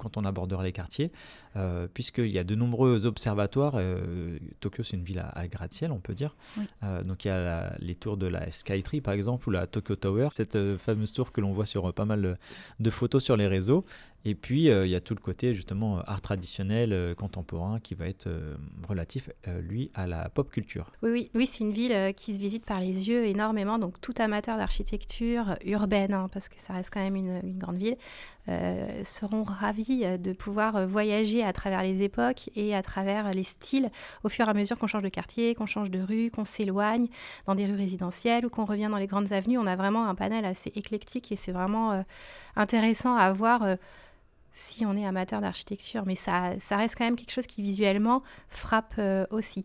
[0.00, 1.12] quand on abordera les quartiers,
[1.56, 3.74] euh, puisqu'il y a de nombreux observatoires.
[3.76, 6.34] Euh, Tokyo, c'est une ville à, gratte-ciel, on peut dire.
[6.82, 9.94] Euh, donc il y a les tours de la Skytree, par exemple, ou la Tokyo
[9.94, 12.38] Tower, cette fameuse tour que l'on voit sur pas mal
[12.80, 13.84] de photos sur les réseaux.
[14.24, 18.28] Et puis, il y a tout le côté, justement, art traditionnel, contemporain, qui va être
[18.88, 20.92] relatif, lui, à la pop culture.
[21.02, 23.78] Oui, oui, oui c'est une ville qui se visite par les yeux énormément.
[23.78, 27.96] Donc, tout amateur d'architecture urbaine, hein, parce que ça reste quand même une grande ville,
[29.04, 33.90] seront ravis de pouvoir voyager à travers les époques et à travers les styles
[34.24, 37.06] au fur et à mesure qu'on change de quartier, qu'on change de rue, qu'on s'éloigne
[37.46, 39.56] dans des rues résidentielles ou qu'on revient dans les grandes avenues.
[39.56, 42.04] On a vraiment un panel assez éclectique et c'est vraiment
[42.56, 43.76] intéressant à voir
[44.52, 48.22] si on est amateur d'architecture, mais ça, ça reste quand même quelque chose qui visuellement
[48.48, 49.64] frappe euh, aussi.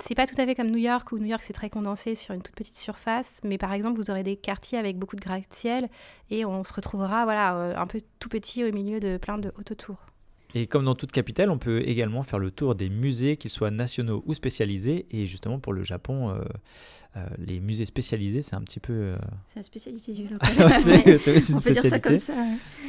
[0.00, 2.34] C'est pas tout à fait comme New York, où New York c'est très condensé sur
[2.34, 5.88] une toute petite surface, mais par exemple vous aurez des quartiers avec beaucoup de gratte-ciel
[6.30, 9.52] et on se retrouvera voilà euh, un peu tout petit au milieu de plein de
[9.58, 10.06] autotours.
[10.54, 13.70] Et comme dans toute capitale, on peut également faire le tour des musées, qu'ils soient
[13.70, 15.06] nationaux ou spécialisés.
[15.10, 16.42] Et justement, pour le Japon, euh,
[17.14, 18.92] euh, les musées spécialisés, c'est un petit peu.
[18.92, 20.80] Euh, c'est la spécialité du local.
[21.18, 22.32] c'est aussi on peut dire ça comme ça.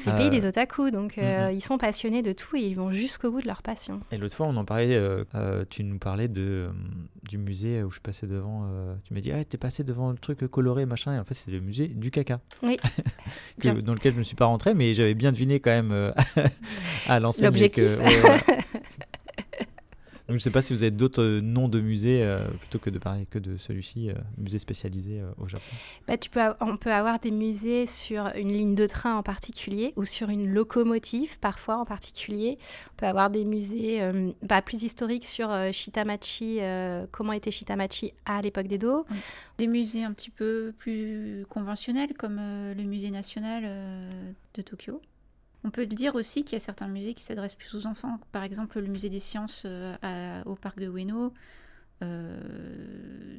[0.01, 3.31] C'est le pays des otaku, donc ils sont passionnés de tout et ils vont jusqu'au
[3.31, 3.99] bout de leur passion.
[4.11, 4.99] Et l'autre fois, on en parlait,
[5.69, 6.69] tu nous parlais de,
[7.29, 8.67] du musée où je passais devant.
[9.03, 11.15] tu m'as dit, ah, t'es passé devant le truc coloré, machin.
[11.15, 12.39] Et en fait, c'est le musée du caca.
[12.61, 12.77] Oui.
[13.83, 16.13] dans lequel je ne suis pas rentré, mais j'avais bien deviné quand même
[17.07, 17.97] à l'ancienne Objectif.
[20.33, 22.97] Donc je ne sais pas si vous avez d'autres noms de musées plutôt que de
[22.97, 25.61] parler que de celui-ci, musée spécialisé au Japon.
[26.07, 29.93] Bah, tu peux, on peut avoir des musées sur une ligne de train en particulier
[29.95, 32.57] ou sur une locomotive parfois en particulier.
[32.93, 34.01] On peut avoir des musées
[34.41, 36.61] bah, plus historiques sur Shitamachi,
[37.11, 39.05] comment était Shitamachi à l'époque d'Edo.
[39.59, 42.37] Des musées un petit peu plus conventionnels comme
[42.75, 43.65] le musée national
[44.55, 44.99] de Tokyo.
[45.63, 48.19] On peut dire aussi qu'il y a certains musées qui s'adressent plus aux enfants.
[48.31, 51.33] Par exemple, le musée des sciences euh, au parc de Ueno
[52.03, 52.37] euh,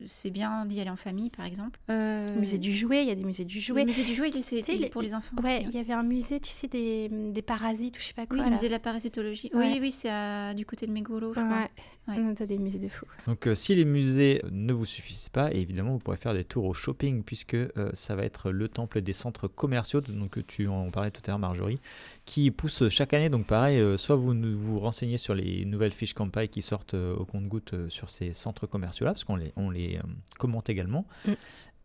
[0.07, 1.79] c'est bien d'y aller en famille, par exemple.
[1.91, 2.39] Euh...
[2.39, 3.81] musée du jouet, il y a des musées du jouet.
[3.81, 5.37] Le musée du jouet, c'est pour les enfants.
[5.43, 8.27] Ouais, il y avait un musée, tu sais, des, des parasites ou je sais pas
[8.27, 8.39] quoi.
[8.39, 9.51] Oui, le musée de la parasitologie.
[9.55, 11.69] Oui, oui, c'est du côté de Meguro, je crois.
[12.07, 12.35] Ouais.
[12.37, 13.07] T'as des musées de fou.
[13.27, 16.67] Donc, euh, si les musées ne vous suffisent pas, évidemment, vous pourrez faire des tours
[16.67, 20.91] au shopping, puisque euh, ça va être le temple des centres commerciaux, donc tu en
[20.91, 21.81] parlais tout à l'heure, Marjorie,
[22.25, 23.29] qui pousse chaque année.
[23.29, 27.25] Donc, pareil, euh, soit vous vous renseignez sur les nouvelles fiches campagne qui sortent au
[27.25, 29.99] compte-goutte sur ces centres commerciaux-là, parce qu'on les, on les
[30.39, 31.07] commente également.
[31.27, 31.33] Mm.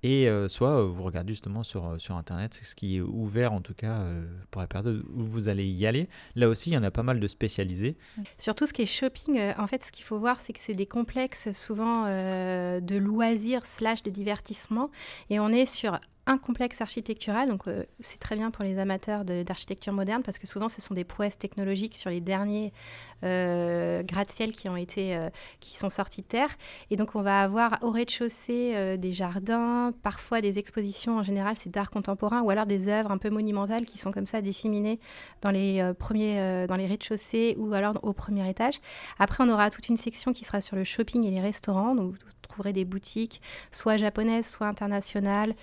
[0.02, 3.02] Et euh, soit euh, vous regardez justement sur, euh, sur Internet, c'est ce qui est
[3.02, 4.06] ouvert en tout cas
[4.50, 6.08] pour la période où vous allez y aller.
[6.36, 7.98] Là aussi, il y en a pas mal de spécialisés.
[8.38, 10.86] Surtout ce qui est shopping, en fait, ce qu'il faut voir, c'est que c'est des
[10.86, 14.90] complexes souvent de loisirs slash de divertissement.
[15.30, 16.00] Et on est sur
[16.30, 17.50] un complexe architectural.
[17.50, 20.94] Donc, euh, c'est très bien pour les amateurs d'architecture moderne parce que souvent, ce sont
[20.94, 22.72] des prouesses technologiques sur les derniers
[23.22, 25.30] gratte-ciel qui ont été, euh,
[25.60, 26.50] qui sont sortis de terre.
[26.90, 31.18] Et donc, on va avoir au rez-de-chaussée euh, des jardins, parfois des expositions.
[31.18, 34.26] En général, c'est d'art contemporain ou alors des œuvres un peu monumentales qui sont comme
[34.26, 35.00] ça disséminées
[35.42, 38.80] dans les premiers, dans les rez-de-chaussée ou alors au premier étage.
[39.20, 41.96] Après, on aura toute une section qui sera sur le shopping et les restaurants.
[41.96, 45.56] Donc, vous trouverez des boutiques, soit japonaises, soit internationales,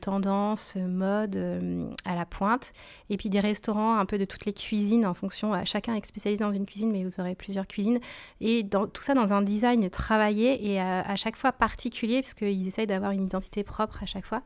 [0.00, 1.36] tendance, mode
[2.04, 2.72] à la pointe.
[3.10, 5.52] Et puis des restaurants un peu de toutes les cuisines en fonction.
[5.64, 7.98] chacun est spécialisé dans une cuisine, mais vous aurez plusieurs cuisines.
[8.40, 12.86] Et dans, tout ça dans un design travaillé et à, chaque fois particulier, puisqu'ils essayent
[12.86, 14.42] d'avoir une identité propre à chaque fois.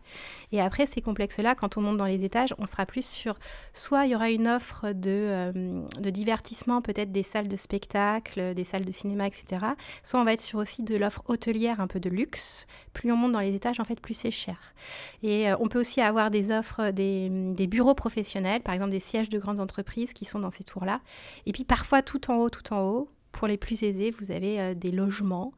[0.53, 3.38] Et après, ces complexes-là, quand on monte dans les étages, on sera plus sur
[3.73, 8.55] soit il y aura une offre de, euh, de divertissement, peut-être des salles de spectacle,
[8.55, 9.67] des salles de cinéma, etc.
[10.03, 12.67] Soit on va être sur aussi de l'offre hôtelière un peu de luxe.
[12.93, 14.75] Plus on monte dans les étages, en fait, plus c'est cher.
[15.23, 19.01] Et euh, on peut aussi avoir des offres, des, des bureaux professionnels, par exemple des
[19.01, 21.01] sièges de grandes entreprises qui sont dans ces tours-là.
[21.47, 24.61] Et puis parfois, tout en haut, tout en haut, pour les plus aisés, vous avez
[24.61, 25.53] euh, des logements.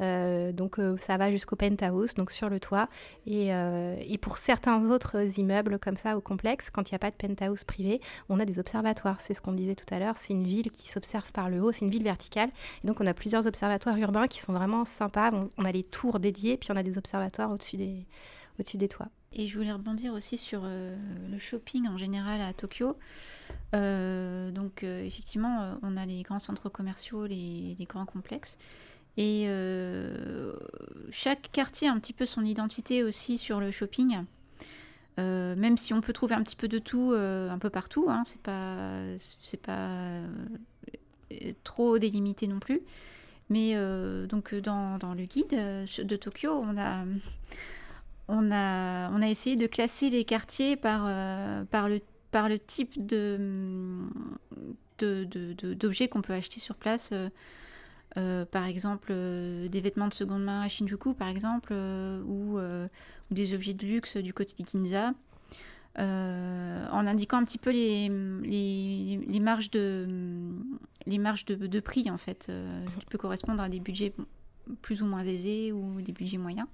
[0.00, 2.88] Euh, donc euh, ça va jusqu'au penthouse, donc sur le toit.
[3.26, 7.10] Et, et, pour certains autres immeubles comme ça au complexe, quand il n'y a pas
[7.10, 9.20] de penthouse privé, on a des observatoires.
[9.20, 10.16] C'est ce qu'on disait tout à l'heure.
[10.16, 12.50] C'est une ville qui s'observe par le haut, c'est une ville verticale.
[12.82, 15.30] Et donc on a plusieurs observatoires urbains qui sont vraiment sympas.
[15.56, 18.06] On, a les tours dédiées, puis on a des observatoires au-dessus des,
[18.58, 19.08] au-dessus des toits.
[19.32, 22.96] Et je voulais rebondir aussi sur le shopping en général à Tokyo.
[23.74, 28.56] Euh, donc euh, effectivement, euh, on a les grands centres commerciaux, les, grands complexes.
[29.16, 29.48] Et
[31.10, 34.24] chaque quartier a un petit peu son identité aussi sur le shopping.
[35.16, 38.42] même si on peut trouver un petit peu de tout un peu partout, hein, c'est
[38.42, 39.00] pas
[39.42, 40.20] c'est pas
[41.64, 42.82] trop délimité non plus.
[43.48, 43.74] Mais
[44.28, 47.04] donc dans, dans, le guide de Tokyo, on a
[48.28, 51.04] on a on a essayé de classer les quartiers par
[51.68, 52.00] par le
[52.30, 53.38] par le type de,
[54.98, 57.14] d'objets qu'on peut acheter sur place.
[58.16, 62.58] Euh, euh, par exemple, euh, des vêtements de seconde main à Shinjuku, par exemple, ou,
[63.30, 65.12] des objets de luxe du côté de Ginza,
[65.98, 70.06] en indiquant un petit peu les, les, marges, de,
[71.06, 72.50] les marges de, prix, en fait,
[72.88, 74.12] ce qui peut correspondre à des budgets
[74.82, 76.68] plus ou moins aisés ou des budgets moyens.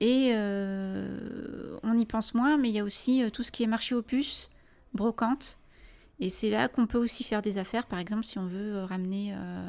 [0.00, 3.94] Et on y pense moins, mais il y a aussi tout ce qui est marché
[3.94, 4.50] aux puces,
[4.94, 5.58] brocante.
[6.20, 9.34] Et c'est là qu'on peut aussi faire des affaires, par exemple si on veut ramener
[9.34, 9.68] euh,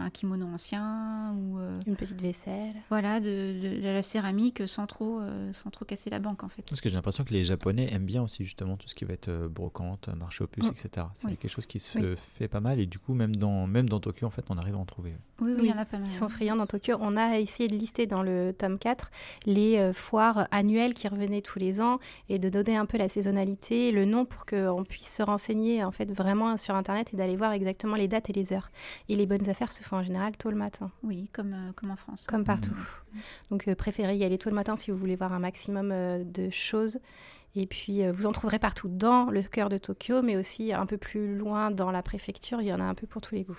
[0.00, 2.74] un kimono ancien ou euh, une petite vaisselle.
[2.88, 6.62] Voilà, de, la céramique sans trop, euh, sans trop casser la banque en fait.
[6.68, 9.14] Parce que j'ai l'impression que les Japonais aiment bien aussi justement tout ce qui va
[9.14, 10.74] être euh, brocante, marché aux puces, mm.
[10.86, 11.06] etc.
[11.14, 14.00] C'est quelque chose qui se fait pas mal et du coup même dans, même dans
[14.00, 15.14] Tokyo en fait on arrive à en trouver.
[15.40, 16.06] Oui, oui, il y en a pas mal.
[16.06, 16.96] Ils sont friands dans Tokyo.
[17.00, 19.10] On a essayé de lister dans le tome 4
[19.46, 23.92] les foires annuelles qui revenaient tous les ans et de donner un peu la saisonnalité,
[23.92, 27.52] le nom pour qu'on puisse se renseigner en fait vraiment sur internet et d'aller voir
[27.52, 28.70] exactement les dates et les heures.
[29.08, 30.90] Et les bonnes affaires se font en général tôt le matin.
[31.02, 32.26] Oui, comme, euh, comme en France.
[32.26, 32.70] Comme partout.
[32.70, 33.18] Mmh.
[33.50, 36.24] Donc euh, préférez y aller tôt le matin si vous voulez voir un maximum euh,
[36.24, 36.98] de choses.
[37.56, 40.98] Et puis vous en trouverez partout dans le cœur de Tokyo, mais aussi un peu
[40.98, 42.60] plus loin dans la préfecture.
[42.60, 43.58] Il y en a un peu pour tous les goûts.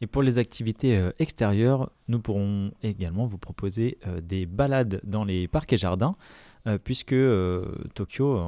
[0.00, 5.72] Et pour les activités extérieures, nous pourrons également vous proposer des balades dans les parcs
[5.72, 6.14] et jardins,
[6.84, 7.16] puisque
[7.96, 8.40] Tokyo,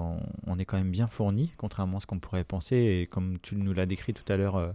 [0.46, 2.76] on, est quand même bien fourni, contrairement à ce qu'on pourrait penser.
[2.76, 4.72] Et comme tu nous l'as décrit tout à l'heure,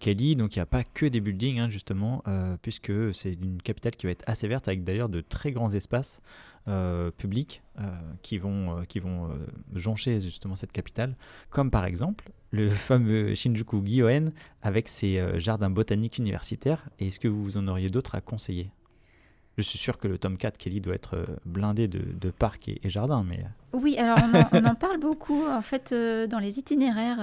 [0.00, 0.36] Kelly.
[0.36, 2.22] Donc il n'y a pas que des buildings, hein, justement,
[2.62, 6.20] puisque c'est une capitale qui va être assez verte, avec d'ailleurs de très grands espaces
[7.16, 7.62] publics
[8.22, 8.84] qui vont,
[9.74, 11.16] joncher justement cette capitale,
[11.50, 16.88] comme par exemple le fameux Shinjuku Gyoen avec ses jardins botaniques universitaires.
[16.98, 18.70] Est-ce que vous en auriez d'autres à conseiller?
[19.56, 22.78] Je suis sûr que le tome 4, Kelly, doit être euh, blindé de, parcs et,
[22.90, 23.24] jardins.
[23.26, 23.40] Mais...
[23.40, 23.78] Euh.
[23.78, 24.18] Oui, alors
[24.52, 27.18] on en, parle beaucoup en fait euh, dans les itinéraires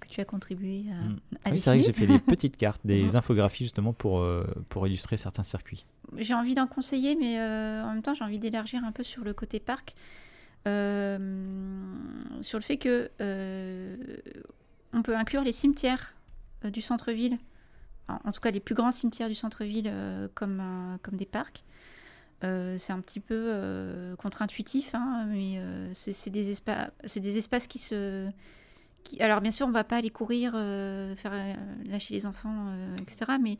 [0.00, 1.20] que tu as contribué à, mm.
[1.52, 4.26] Oui, c'est vrai que j'ai fait des petites cartes, des infographies justement pour,
[4.68, 5.84] pour illustrer certains circuits.
[6.16, 9.34] J'ai envie d'en conseiller, mais en même temps, j'ai envie d'élargir un peu sur le
[9.34, 9.94] côté parc.
[10.64, 10.70] sur
[12.58, 13.10] le fait que
[14.92, 16.14] on peut inclure les cimetières
[16.64, 17.38] du centre-ville
[18.08, 20.62] en tout cas les plus grands cimetières du centre-ville euh, comme,
[21.02, 21.64] comme des parcs.
[22.42, 25.58] Euh, c'est un petit peu contre-intuitif, hein, mais
[25.92, 28.28] c'est des, des, espaces qui se...
[29.02, 33.32] Qui, alors bien sûr, on ne va pas aller courir, faire lâcher les enfants, etc.
[33.40, 33.58] Mais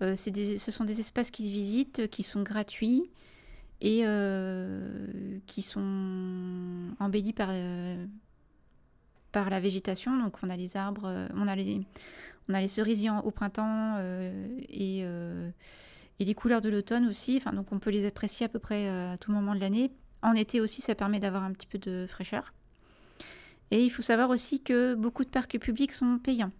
[0.00, 3.10] des, ce sont des espaces qui se visitent, qui sont gratuits
[3.80, 4.04] et
[5.46, 7.50] qui sont embellis par,
[9.32, 10.18] par la végétation.
[10.18, 11.86] Donc on a les arbres, on a les,
[12.48, 15.50] on a les cerisiers au printemps euh, et, euh,
[16.20, 17.36] et, les couleurs de l'automne aussi.
[17.36, 19.90] Enfin, donc on peut les apprécier à peu près euh, à tout moment de l'année.
[20.22, 22.52] En été aussi, ça permet d'avoir un petit peu de fraîcheur.
[23.70, 26.52] Et il faut savoir aussi que beaucoup de parcs publics sont payants.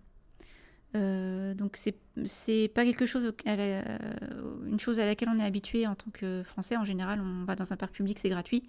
[0.94, 6.42] donc c'est pas quelque chose une chose à laquelle on est habitué en tant que
[6.44, 6.76] Français.
[6.76, 8.64] En général, on va dans un parc public, c'est gratuit.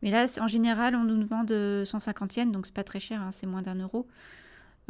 [0.00, 3.32] Mais là, en général, on nous demande 150 yens, donc c'est pas très cher, hein,
[3.32, 4.06] c'est moins d'un euro.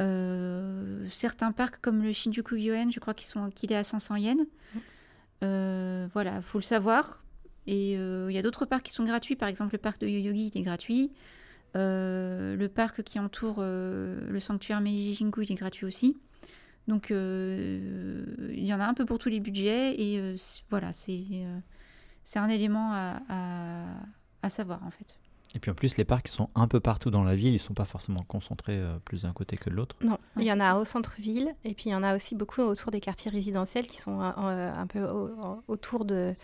[0.01, 4.41] Euh, certains parcs comme le Shinjuku Gyoen, je crois qu'il est à 500 yens.
[4.41, 4.79] Mm.
[5.45, 7.23] Euh, voilà, faut le savoir.
[7.67, 9.37] Et euh, il y a d'autres parcs qui sont gratuits.
[9.37, 11.13] Par exemple, le parc de Yoyogi, il est gratuit.
[11.75, 16.17] le parc qui entoure le sanctuaire Meiji Jingu, il est gratuit aussi.
[16.89, 20.01] Donc, il y en a un peu pour tous les budgets.
[20.01, 20.35] Et
[20.71, 25.19] voilà, c'est un élément à savoir en fait.
[25.55, 27.59] Et puis en plus, les parcs sont un peu partout dans la ville, ils ne
[27.59, 29.97] sont pas forcément concentrés euh, plus d'un côté que de l'autre.
[30.03, 32.61] Non, il y en a au centre-ville, et puis il y en a aussi beaucoup
[32.63, 35.07] autour des quartiers résidentiels qui sont euh, euh, un peu
[35.69, 36.35] autour de,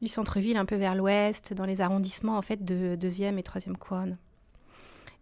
[0.00, 3.76] du centre-ville, un peu vers l'ouest, dans les arrondissements en fait de deuxième et troisième
[3.76, 4.16] couronne.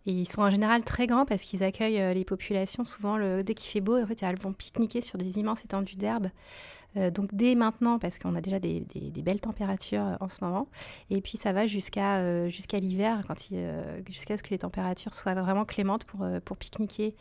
[0.07, 3.53] Et ils sont en général très grands parce qu'ils accueillent les populations souvent le, dès
[3.53, 4.01] qu'il fait beau.
[4.01, 6.31] En fait, elles vont pique-niquer sur des immenses étendues d'herbe.
[6.97, 8.85] Euh, donc dès maintenant, parce qu'on a déjà des,
[9.23, 10.69] belles températures euh, en ce moment,
[11.11, 13.23] et puis ça va jusqu'à euh, l'hiver,
[14.09, 17.15] jusqu'à ce que les températures soient vraiment clémentes pour, pour pique-niquer.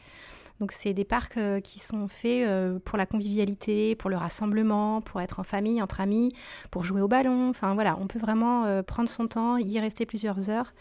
[0.60, 5.02] Donc c'est des parcs euh, qui sont faits euh, pour la convivialité, pour le rassemblement,
[5.02, 6.34] pour être en famille, entre amis,
[6.70, 7.50] pour jouer au ballon.
[7.50, 10.74] Enfin voilà, on peut vraiment euh, prendre son temps, y rester plusieurs heures.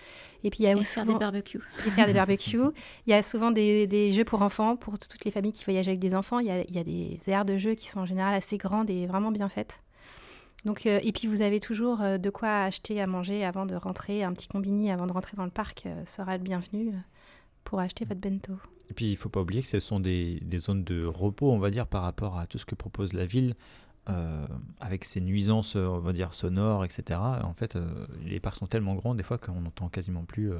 [0.42, 1.62] Et puis il y a aussi faire des barbecues.
[1.86, 2.58] Et faire des barbecues.
[3.06, 6.00] il y a souvent des, jeux pour enfants, pour toutes les familles qui voyagent avec
[6.00, 6.40] des enfants.
[6.40, 8.58] Il y, a, il y a des aires de jeux qui sont en général assez
[8.58, 9.82] grandes et vraiment bien faites.
[10.64, 14.24] Donc, et puis vous avez toujours de quoi acheter à manger avant de rentrer.
[14.24, 16.94] Un petit combini avant de rentrer dans le parc sera le bienvenu
[17.62, 18.54] pour acheter votre bento.
[18.90, 21.58] Et puis il ne faut pas oublier que ce sont des, zones de repos, on
[21.58, 23.54] va dire, par rapport à tout ce que propose la ville,
[24.08, 24.46] euh,
[24.80, 27.20] avec ses nuisances, on va dire, sonores, etc.
[27.20, 30.52] En fait, euh, les parcs sont tellement grands des fois qu'on n'entend quasiment plus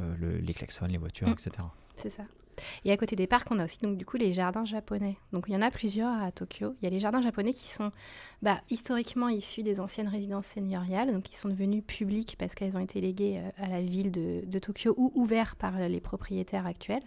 [0.00, 1.32] euh, les klaxons, les voitures, mm.
[1.32, 1.50] etc.
[1.96, 2.24] C'est ça.
[2.84, 5.16] Et à côté des parcs, on a aussi donc du coup les jardins japonais.
[5.32, 6.74] Donc il y en a plusieurs à Tokyo.
[6.82, 7.92] Il y a les jardins japonais qui sont
[8.42, 12.80] bah, historiquement issus des anciennes résidences seigneuriales, donc qui sont devenus publics parce qu'elles ont
[12.80, 17.02] été léguées à la ville de, de Tokyo ou ouverts par les propriétaires actuels.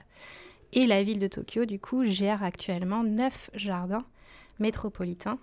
[0.74, 4.06] Et la ville de Tokyo, du coup, gère actuellement neuf jardins
[4.60, 5.38] métropolitains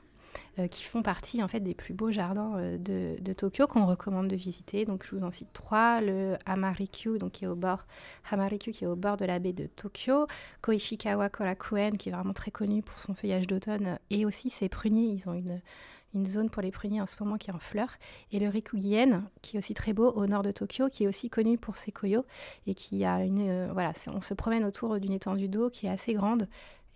[0.59, 4.29] euh, qui font partie en fait des plus beaux jardins euh, de, Tokyo qu'on recommande
[4.29, 4.85] de visiter.
[4.85, 7.87] Donc je vous en cite trois le Hamarikyu, donc qui est au bord
[8.31, 10.27] Hamarikyu qui est au bord de la baie de Tokyo,
[10.61, 15.09] Koishikawa Korakuen qui est vraiment très connu pour son feuillage d'automne et aussi ses pruniers.
[15.09, 15.61] Ils ont une
[16.15, 17.97] une zone pour les pruniers en ce moment qui est en fleurs,
[18.31, 21.31] et le Rikugien, qui est aussi très beau au nord de Tokyo, qui est aussi
[21.31, 22.25] connu pour ses koyos,
[22.67, 23.49] et qui a une...
[23.49, 26.49] Euh, voilà, on se promène autour d'une étendue d'eau qui est assez grande,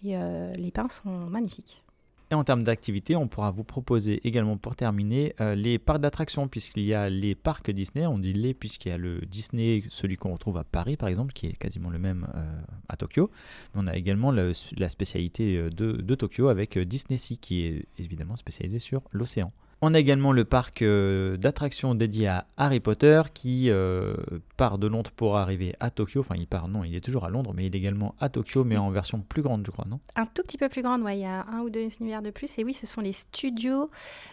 [0.02, 1.82] et euh, les pins sont magnifiques.
[2.30, 6.48] Et en termes d'activité, on pourra vous proposer également pour terminer euh, les parcs d'attractions,
[6.48, 10.16] puisqu'il y a les parcs Disney, on dit les puisqu'il y a le Disney, celui
[10.16, 13.30] qu'on retrouve à Paris par exemple, qui est quasiment le même euh, à Tokyo.
[13.74, 18.34] On a également la spécialité euh, de, de Tokyo avec Disney Sea, qui est évidemment
[18.34, 19.52] spécialisé sur l'océan.
[19.82, 24.14] On a également le parc euh, d'attractions dédié à Harry Potter qui euh,
[24.56, 26.20] part de Londres pour arriver à Tokyo.
[26.20, 28.64] Enfin, il part, non, il est toujours à Londres, mais il est également à Tokyo,
[28.64, 30.00] mais en version plus grande, je crois, non?
[30.14, 31.18] Un tout petit peu plus grande, ouais.
[31.18, 32.58] Il y a un ou deux univers de plus.
[32.58, 33.90] Et oui, ce sont les studios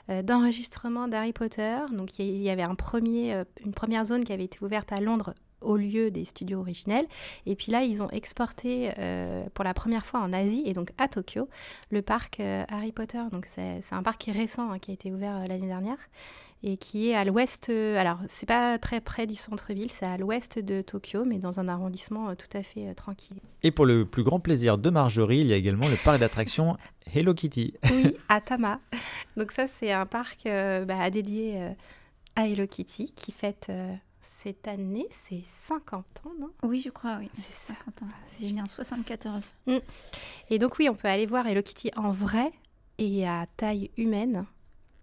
[0.10, 1.78] euh, d'enregistrement d'Harry Potter.
[1.91, 5.34] Donc, il y avait un premier, une première zone qui avait été ouverte à Londres
[5.64, 7.05] au lieu des studios originels.
[7.45, 8.91] Et puis là, ils ont exporté
[9.53, 11.47] pour la première fois en Asie et donc à Tokyo
[11.89, 13.22] le parc Harry Potter.
[13.32, 15.97] Donc c'est un parc qui est récent, hein, qui a été ouvert l'année dernière
[16.64, 17.70] et qui est à l'ouest.
[17.70, 21.59] Euh, alors, c'est pas très près du centre-ville, c'est à l'ouest de Tokyo, mais dans
[21.59, 23.38] un arrondissement euh, tout à fait euh, tranquille.
[23.64, 26.78] Et pour le plus grand plaisir de Marjorie, il y a également le parc d'attractions
[27.14, 27.74] Hello Kitty.
[27.91, 28.80] Oui, à Tama.
[29.38, 31.74] Donc ça, c'est un parc bah, dédié
[32.36, 33.72] à Hello Kitty qui fête
[34.44, 36.52] cette année, c'est 50 ans, non?
[36.64, 37.30] Oui, je crois, oui.
[37.34, 38.08] C'est 50 ans.
[38.38, 39.41] C'est né en 74.
[39.68, 39.78] Mm.
[40.50, 42.52] Et donc oui, on peut aller voir Hello Kitty en vrai
[42.98, 44.46] et à taille humaine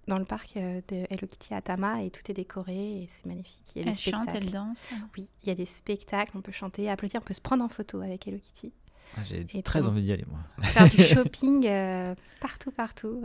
[0.09, 3.25] dans le parc euh, de Hello Kitty à Tama et tout est décoré et c'est
[3.25, 3.65] magnifique.
[3.75, 4.91] Il y a elle chante, elle danse.
[5.17, 7.69] Oui, il y a des spectacles, on peut chanter, applaudir, on peut se prendre en
[7.69, 8.75] photo avec Hello Kitty.
[9.17, 10.41] Ah, j'ai très envie d'y aller moi.
[10.69, 13.23] Faire du shopping euh, partout, partout.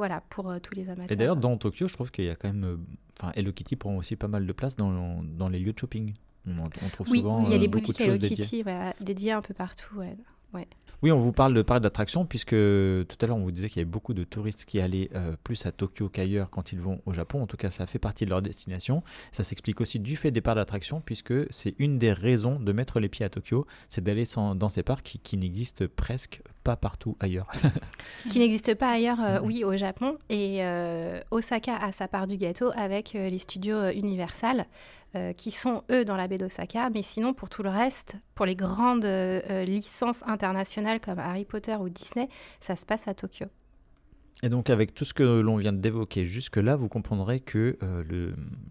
[0.00, 1.12] Voilà, pour euh, tous les amateurs.
[1.12, 2.86] Et d'ailleurs, dans Tokyo, je trouve qu'il y a quand même.
[3.20, 6.14] Enfin, Hello Kitty prend aussi pas mal de place dans, dans les lieux de shopping.
[6.46, 7.44] On, trouve oui, souvent.
[7.44, 8.64] Il y a des boutiques Hello Kitty
[9.02, 9.32] dédiées.
[9.32, 9.96] un peu partout.
[9.96, 10.16] Ouais.
[11.02, 13.78] Oui, on vous parle de parcs d'attractions puisque tout à l'heure on vous disait qu'il
[13.78, 17.00] y avait beaucoup de touristes qui allaient euh, plus à Tokyo qu'ailleurs quand ils vont
[17.06, 17.42] au Japon.
[17.42, 19.02] En tout cas, ça fait partie de leur destination.
[19.32, 23.00] Ça s'explique aussi du fait des parcs d'attractions puisque c'est une des raisons de mettre
[23.00, 27.50] les pieds à Tokyo, c'est d'aller dans ces parcs qui, n'existent presque pas partout ailleurs.
[28.28, 30.18] qui n'existent pas ailleurs, euh, oui, au Japon.
[30.28, 34.66] Et euh, Osaka a sa part du gâteau avec les studios Universal.
[35.16, 36.88] Euh, qui sont eux dans la baie d'Osaka.
[36.90, 41.44] Mais sinon, pour tout le reste, pour les grandes euh, euh, licences internationales comme Harry
[41.44, 42.28] Potter ou Disney,
[42.60, 43.46] ça se passe à Tokyo.
[44.44, 47.76] Et donc avec tout ce que l'on vient d'évoquer jusque-là, vous comprendrez que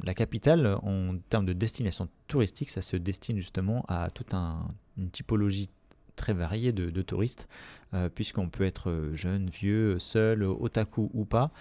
[0.04, 5.70] la capitale, en termes de destination touristique, ça se destine justement à toute une typologie
[6.16, 7.48] très variée de, touristes,
[8.16, 11.52] puisqu'on peut être jeune, vieux, seul, otaku ou pas,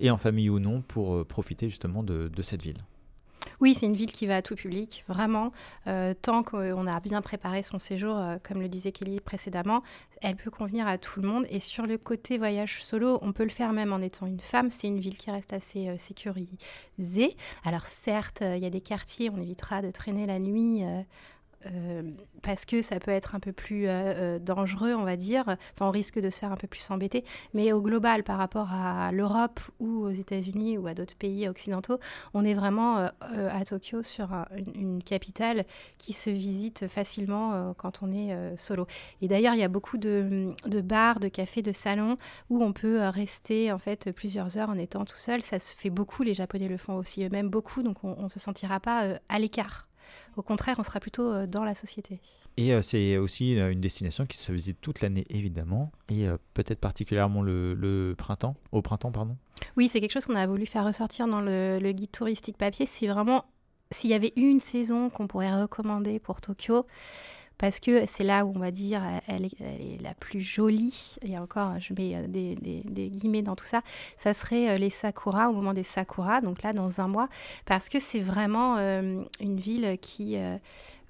[0.00, 2.82] et en famille ou non, pour profiter justement de cette ville.
[3.60, 5.52] Oui, c'est une ville qui va à tout public, vraiment.
[5.86, 9.82] Euh, tant qu'on a bien préparé son séjour, euh, comme le disait Kelly précédemment,
[10.22, 11.46] elle peut convenir à tout le monde.
[11.50, 14.70] Et sur le côté voyage solo, on peut le faire même en étant une femme.
[14.70, 17.36] C'est une ville qui reste assez euh, sécurisée.
[17.64, 20.82] Alors certes, il y a des quartiers, on évitera de traîner la nuit
[21.66, 22.02] euh,
[22.42, 25.44] parce que ça peut être un peu plus euh, euh, dangereux, on va dire.
[25.48, 27.24] Enfin, on risque de se faire un peu plus embêter.
[27.54, 31.98] Mais au global, par rapport à l'Europe ou aux États-Unis ou à d'autres pays occidentaux,
[32.34, 34.28] on est vraiment à Tokyo sur
[34.74, 35.64] une, capitale
[35.98, 38.86] qui se visite facilement quand on est solo.
[39.22, 42.16] Et d'ailleurs, il y a beaucoup de, bars, de cafés, de salons
[42.50, 45.42] où on peut rester en fait plusieurs heures en étant tout seul.
[45.42, 46.22] Ça se fait beaucoup.
[46.22, 49.88] Les Japonais le font aussi eux-mêmes beaucoup, donc on ne se sentira pas à l'écart.
[50.36, 52.20] Au contraire, on sera plutôt euh, dans la société.
[52.56, 56.80] Et euh, c'est aussi euh, une destination qui se visite toute l'année, évidemment, et peut-être
[56.80, 59.36] particulièrement le, printemps, au printemps, pardon.
[59.76, 62.86] Oui, c'est quelque chose qu'on a voulu faire ressortir dans le, le guide touristique papier.
[62.86, 63.44] C'est vraiment,
[63.90, 66.86] s'il y avait une saison qu'on pourrait recommander pour Tokyo,
[67.58, 71.78] parce que c'est là où on va dire elle est, la plus jolie, et encore
[71.78, 73.82] je mets euh, des, guillemets dans tout ça,
[74.16, 77.28] ça serait euh, les sakura au moment des sakura, donc là dans un mois,
[77.64, 80.36] parce que c'est vraiment euh, une ville qui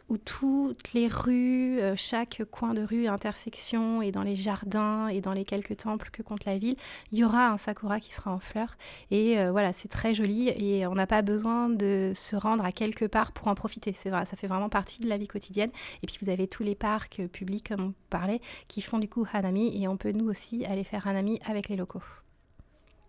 [0.09, 5.21] où toutes les rues, euh, chaque coin de rue, intersection, et dans les jardins et
[5.21, 6.77] dans les quelques temples que compte la ville,
[7.13, 8.77] il y aura un sakura qui sera en fleurs.
[9.11, 12.73] Et euh, voilà, c'est très joli et on n'a pas besoin de se rendre à
[12.73, 13.95] quelque part pour en profiter.
[13.95, 15.71] C'est vrai, ça fait vraiment partie de la vie quotidienne.
[16.03, 19.27] Et puis vous avez tous les parcs publics, comme on parlait, qui font du coup
[19.33, 22.03] hanami et on peut nous aussi aller faire hanami avec les locaux.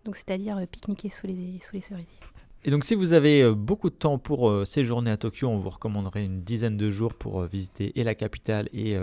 [0.06, 2.20] Donc c'est-à-dire euh, pique-niquer sous les, sous les cerisiers.
[2.66, 5.56] Et donc si vous avez euh, beaucoup de temps pour euh, séjourner à Tokyo, on
[5.56, 8.96] vous recommanderait une dizaine de jours pour euh, visiter et la capitale et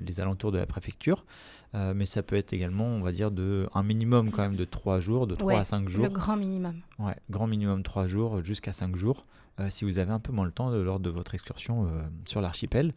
[0.00, 1.24] les alentours de la préfecture.
[1.72, 4.98] mais ça peut être également, on va dire, de, un minimum quand même de 3
[4.98, 6.04] jours, de 3 à 5 jours.
[6.04, 6.80] Le grand minimum.
[6.98, 9.26] Ouais, grand minimum 3 jours jusqu'à 5 jours.
[9.68, 11.88] Si vous avez un peu moins le temps lors de votre excursion
[12.26, 12.92] sur l'archipel.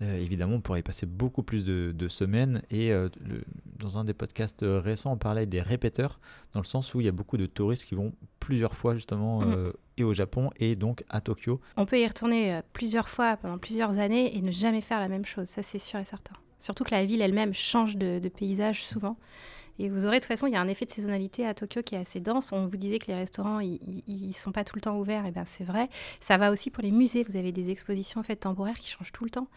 [0.00, 2.62] évidemment, on pourrait y passer beaucoup plus de, semaines.
[2.70, 2.92] Et
[3.78, 6.20] dans un des podcasts récents, on parlait des répéteurs,
[6.52, 9.40] dans le sens où il y a beaucoup de touristes qui vont plusieurs fois justement
[9.40, 9.52] mm.
[9.56, 11.60] euh, et au Japon et donc à Tokyo.
[11.76, 15.08] On peut y retourner euh, plusieurs fois pendant plusieurs années et ne jamais faire la
[15.08, 16.34] même chose, ça c'est sûr et certain.
[16.58, 19.16] Surtout que la ville elle-même change de, paysage souvent.
[19.82, 21.82] Et vous aurez de toute façon, il y a un effet de saisonnalité à Tokyo
[21.82, 22.52] qui est assez dense.
[22.52, 25.32] On vous disait que les restaurants, ils ne sont pas tout le temps ouverts, et
[25.32, 25.88] bien c'est vrai.
[26.20, 27.24] Ça va aussi pour les musées.
[27.28, 29.48] Vous avez des expositions en fait temporaires qui changent tout le temps.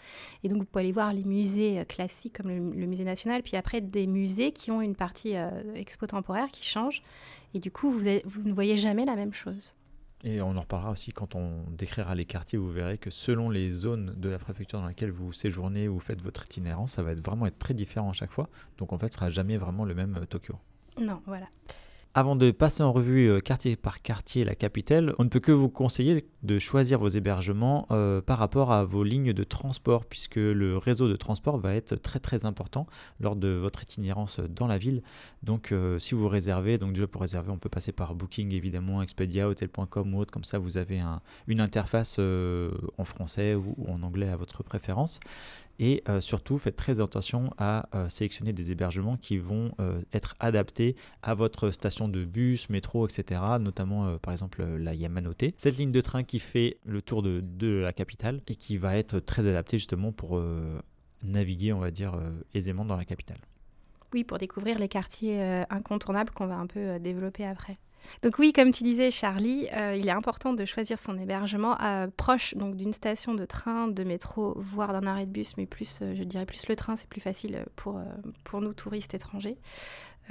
[0.43, 3.55] Et donc vous pouvez aller voir les musées euh, classiques comme le, musée national, puis
[3.55, 5.35] après des musées qui ont une partie
[5.75, 7.03] expo temporaire qui change.
[7.53, 9.75] Et du coup, vous, vous ne voyez jamais la même chose.
[10.27, 12.57] Et on en reparlera aussi quand on décrira les quartiers.
[12.57, 16.19] Vous verrez que selon les zones de la préfecture dans laquelle vous séjournez ou faites
[16.19, 18.49] votre itinérance, ça va être vraiment être très différent à chaque fois.
[18.79, 20.55] Donc en fait, ce sera jamais vraiment le même euh, Tokyo.
[20.99, 21.45] Non, voilà.
[22.17, 25.51] Avant de passer en revue euh, quartier par quartier la capitale, on ne peut que
[25.51, 30.37] vous conseiller de choisir vos hébergements euh, par rapport à vos lignes de transport, puisque
[30.37, 32.87] le réseau de transport va être très très important
[33.19, 35.03] lors de votre itinérance dans la ville.
[35.43, 39.01] Donc euh, si vous réservez, donc déjà pour réserver, on peut passer par Booking évidemment,
[39.01, 41.03] Expedia, Hotel.com ou autre, comme ça vous avez
[41.47, 45.19] une interface en français ou en anglais à votre préférence.
[45.79, 50.35] Et euh, surtout, faites très attention à euh, sélectionner des hébergements qui vont euh, être
[50.39, 53.41] adaptés à votre station de bus, métro, etc.
[53.59, 55.45] Notamment, par exemple, la Yamanote.
[55.57, 58.97] Cette ligne de train qui fait le tour de, de la capitale et qui va
[58.97, 60.41] être très adaptée justement pour
[61.23, 62.19] naviguer, on va dire,
[62.53, 63.37] aisément dans la capitale.
[64.13, 67.77] Oui, pour découvrir les quartiers incontournables qu'on va un peu développer après.
[68.21, 72.07] Donc oui, comme tu disais Charlie, euh, il est important de choisir son hébergement euh,
[72.15, 75.99] proche donc d'une station de train, de métro, voire d'un arrêt de bus, mais plus,
[76.01, 78.01] euh, je dirais plus le train, c'est plus facile pour,
[78.43, 79.57] pour nous touristes étrangers.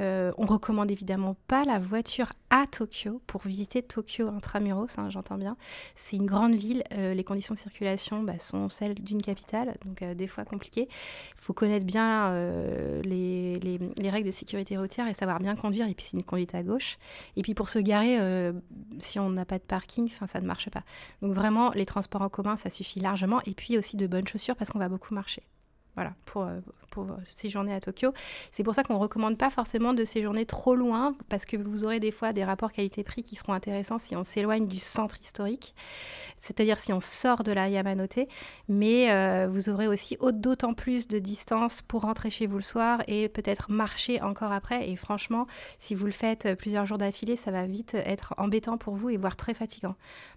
[0.00, 5.38] Euh, on recommande évidemment pas la voiture à Tokyo pour visiter Tokyo intramuros, hein, j'entends
[5.38, 5.56] bien.
[5.94, 10.02] C'est une grande ville, euh, les conditions de circulation bah, sont celles d'une capitale, donc
[10.02, 10.88] euh, des fois compliquées.
[10.90, 12.32] Il faut connaître bien
[13.04, 13.58] les,
[14.10, 16.98] règles de sécurité routière et savoir bien conduire, et puis c'est une conduite à gauche.
[17.36, 18.18] Et puis pour se garer,
[19.00, 20.82] si on n'a pas de parking, ça ne marche pas.
[21.22, 24.56] Donc vraiment, les transports en commun, ça suffit largement, et puis aussi de bonnes chaussures
[24.56, 25.42] parce qu'on va beaucoup marcher
[25.94, 28.12] voilà, pour, euh, pour séjourner à Tokyo.
[28.50, 31.84] C'est pour ça qu'on ne recommande pas forcément de séjourner trop loin, parce que vous
[31.84, 35.74] aurez des fois des rapports qualité-prix qui seront intéressants si on s'éloigne du centre historique,
[36.38, 38.18] c'est-à-dire si on sort de la Yamanote,
[38.68, 43.02] mais euh, vous aurez aussi d'autant plus de distance pour rentrer chez vous le soir
[43.06, 44.88] et peut-être marcher encore après.
[44.88, 45.46] Et franchement,
[45.78, 49.16] si vous le faites plusieurs jours d'affilée, ça va vite être embêtant pour vous et
[49.16, 49.94] voire très fatigant.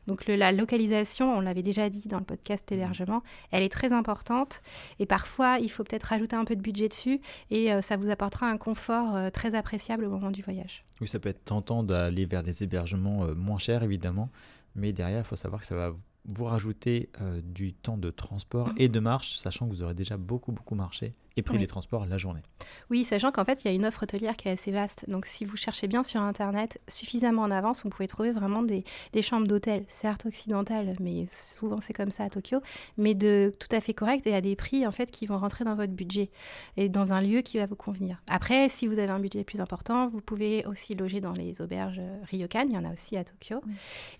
[0.07, 4.61] Donc la localisation, on l'avait déjà dit dans le podcast hébergement, elle est très importante
[4.99, 7.19] et parfois il faut peut-être rajouter un peu de budget dessus
[7.49, 10.85] et euh, ça vous apportera un confort euh, très appréciable au moment du voyage.
[11.01, 14.29] Oui, ça peut être tentant d'aller vers des hébergements euh, moins chers évidemment,
[14.75, 15.93] mais derrière il faut savoir que ça va
[16.29, 17.09] vous rajouter
[17.41, 18.75] du temps de transport mmh.
[18.79, 22.05] et de marche, sachant que vous aurez déjà beaucoup beaucoup marché et pris les transports
[22.05, 22.41] la journée.
[22.89, 25.05] Oui, sachant qu'en fait, il y a une offre hôtelière qui est assez vaste.
[25.07, 28.83] Donc, si vous cherchez bien sur Internet, suffisamment en avance, vous pouvez trouver vraiment des,
[29.21, 32.59] chambres d'hôtel, certes occidentales, mais souvent c'est comme ça à Tokyo,
[32.97, 35.65] mais de tout à fait correct et à des prix en fait qui vont rentrer
[35.65, 36.29] dans votre budget
[36.77, 38.21] et dans un lieu qui va vous convenir.
[38.27, 42.01] Après, si vous avez un budget plus important, vous pouvez aussi loger dans les auberges
[42.29, 43.61] ryokan, il y en a aussi à Tokyo.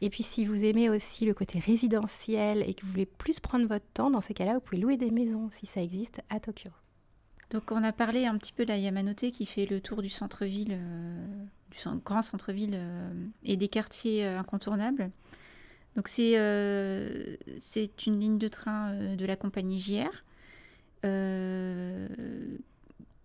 [0.02, 3.68] Et puis, si vous aimez aussi le côté résidentiel et que vous voulez plus prendre
[3.68, 6.72] votre temps, dans ces cas-là, vous pouvez louer des maisons si ça existe à Tokyo.
[7.50, 10.10] Donc on a parlé un petit peu de la Yamanote qui fait le tour du
[10.10, 13.10] centre-ville, euh, du grand centre-ville euh,
[13.44, 15.12] et des quartiers euh, incontournables.
[15.96, 20.24] Donc c'est une ligne de train de la compagnie JR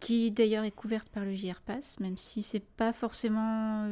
[0.00, 3.86] qui d'ailleurs est couverte par le JR Pass, même si c'est pas forcément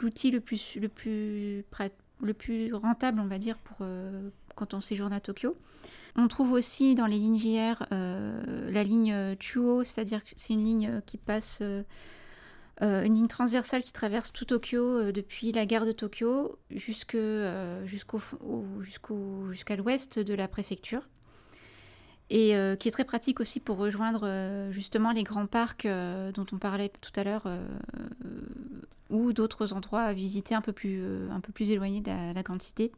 [0.00, 1.64] l'outil le plus
[2.72, 3.86] rentable on va dire pour
[4.54, 5.56] quand on séjourne à Tokyo.
[6.16, 10.64] On trouve aussi dans les lignes JR euh, la ligne Chuo, c'est-à-dire que c'est une
[10.64, 11.82] ligne qui passe, euh,
[12.82, 17.18] euh, une ligne transversale qui traverse tout Tokyo depuis la gare de Tokyo jusqu'à
[19.76, 21.08] l'ouest de la préfecture.
[22.30, 26.90] Et qui est très pratique aussi pour rejoindre justement les grands parcs dont on parlait
[27.02, 27.46] tout à l'heure,
[29.10, 32.62] ou d'autres endroits à visiter un peu plus, un peu plus éloignés de la grande
[32.62, 32.90] cité.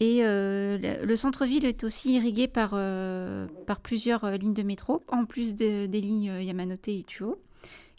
[0.00, 5.02] Et euh, le centre-ville est aussi irrigué par, euh, par plusieurs euh, lignes de métro,
[5.08, 7.38] en plus des lignes Yamanote et Chuo,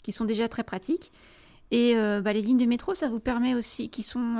[0.02, 1.12] qui sont déjà très pratiques.
[1.70, 4.36] Et bah, les lignes de métro, ça vous permet aussi, qui sont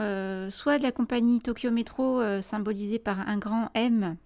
[0.51, 4.17] soit de la compagnie Tokyo Metro, symbolisée par un grand M,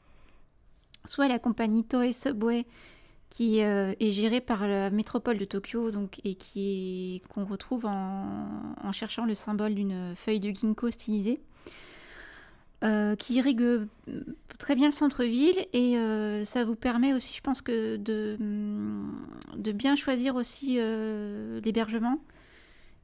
[1.05, 2.65] soit la compagnie Toei Subway,
[3.29, 9.25] qui est gérée par la métropole de Tokyo donc, et qui qu'on retrouve en, cherchant
[9.25, 11.41] le symbole d'une feuille de ginkgo stylisée.
[12.83, 13.87] Euh, qui irrigue euh,
[14.59, 18.37] très bien le centre-ville et euh, ça vous permet aussi, je pense que de,
[19.57, 20.79] de bien choisir aussi
[21.65, 22.19] l'hébergement.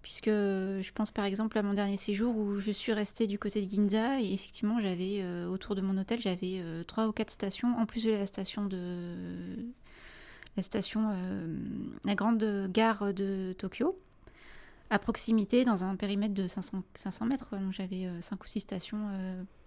[0.03, 3.63] Puisque je pense par exemple à mon dernier séjour où je suis restée du côté
[3.63, 7.85] de Ginza et effectivement j'avais autour de mon hôtel j'avais trois ou quatre stations en
[7.85, 9.57] plus de la station de
[10.57, 11.11] la station
[12.05, 13.99] la grande gare de Tokyo
[14.89, 17.49] à proximité dans un périmètre de 500, 500 mètres.
[17.59, 19.11] Donc j'avais cinq ou six stations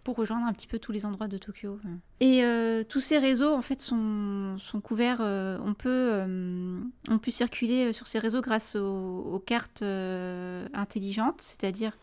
[0.03, 1.79] pour rejoindre un petit peu tous les endroits de Tokyo.
[2.19, 5.19] Et euh, tous ces réseaux, en fait, sont, sont couverts.
[5.21, 6.79] Euh, on, peut, euh,
[7.09, 11.97] on peut circuler sur ces réseaux grâce aux, cartes intelligentes, c'est-à-dire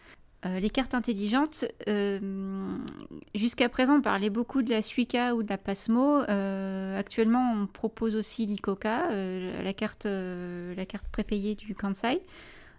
[0.45, 1.65] les cartes intelligentes.
[3.35, 6.21] Jusqu'à présent, on parlait beaucoup de la Suica ou de la Pasmo.
[6.97, 9.09] actuellement, on propose aussi l'ICOCA,
[9.63, 12.23] la, carte, la carte prépayée du Kansai.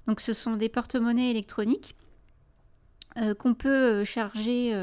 [0.07, 1.95] Donc ce sont des porte-monnaies électroniques
[3.38, 4.74] qu'on peut charger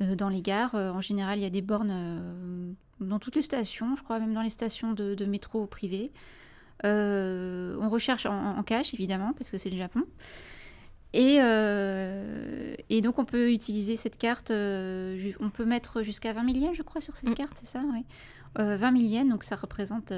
[0.00, 0.74] dans les gares.
[0.74, 4.42] en général, il y a des bornes dans toutes les stations, je crois même dans
[4.42, 6.12] les stations de, métro privées.
[6.84, 10.02] on recherche en, cash, évidemment, parce que c'est le Japon.
[11.14, 11.36] Et,
[12.88, 16.82] et, donc, on peut utiliser cette carte, on peut mettre jusqu'à 20 000 yens, je
[16.82, 17.34] crois, sur cette mm.
[17.34, 18.04] carte, c'est ça oui.
[18.56, 20.12] 20 000 yens, donc ça représente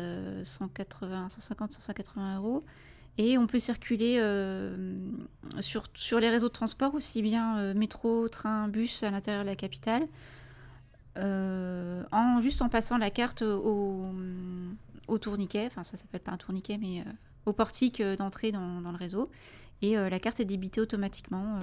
[0.44, 2.64] 180, 150, 180 euros.
[3.18, 4.20] Et on peut circuler
[5.60, 9.56] sur, sur les réseaux de transport, aussi bien métro, train, bus à l'intérieur de la
[9.56, 10.08] capitale,
[11.16, 14.06] en, juste en passant la carte au,
[15.06, 17.04] au tourniquet, enfin ça s'appelle pas un tourniquet, mais
[17.46, 19.30] au portique d'entrée dans, dans, le réseau.
[19.80, 21.60] Et la carte est débitée automatiquement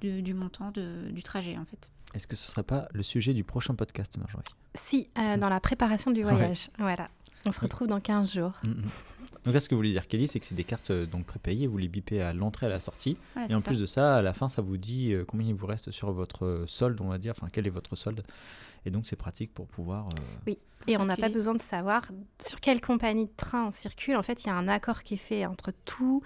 [0.00, 1.90] du, du, montant de, du trajet en fait.
[2.14, 4.44] Est-ce que ce ne serait pas le sujet du prochain podcast, Marjorie?
[4.74, 6.70] Si, dans la préparation du voyage.
[6.78, 7.08] Voilà.
[7.46, 8.52] On se retrouve dans 15 jours.
[8.64, 8.90] Mm, mm.
[9.44, 11.66] Donc là, ce que vous voulez dire, Kelly, c'est que c'est des cartes donc prépayées,
[11.66, 13.16] vous les bipez à l'entrée, à la sortie.
[13.48, 15.90] et en plus de ça, à la fin, ça vous dit combien il vous reste
[15.90, 18.22] sur votre solde, on va dire, enfin quel est votre solde.
[18.86, 20.08] Et donc, c'est pratique pour pouvoir.
[20.46, 22.10] oui, et on n'a pas besoin de savoir
[22.40, 24.16] sur quelle compagnie de train on circule.
[24.16, 26.22] En fait, il y a un accord qui est fait entre tous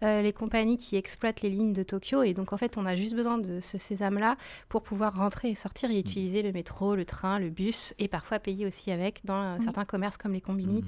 [0.00, 2.22] les compagnies qui exploitent les lignes de Tokyo.
[2.22, 4.36] Et donc, en fait, on a juste besoin de ce sésame-là
[4.68, 5.98] pour pouvoir rentrer et sortir et mmh.
[5.98, 10.16] utiliser le métro, le train, le bus et parfois payer aussi avec dans certains commerces
[10.16, 10.82] comme les combini.
[10.82, 10.86] Mmh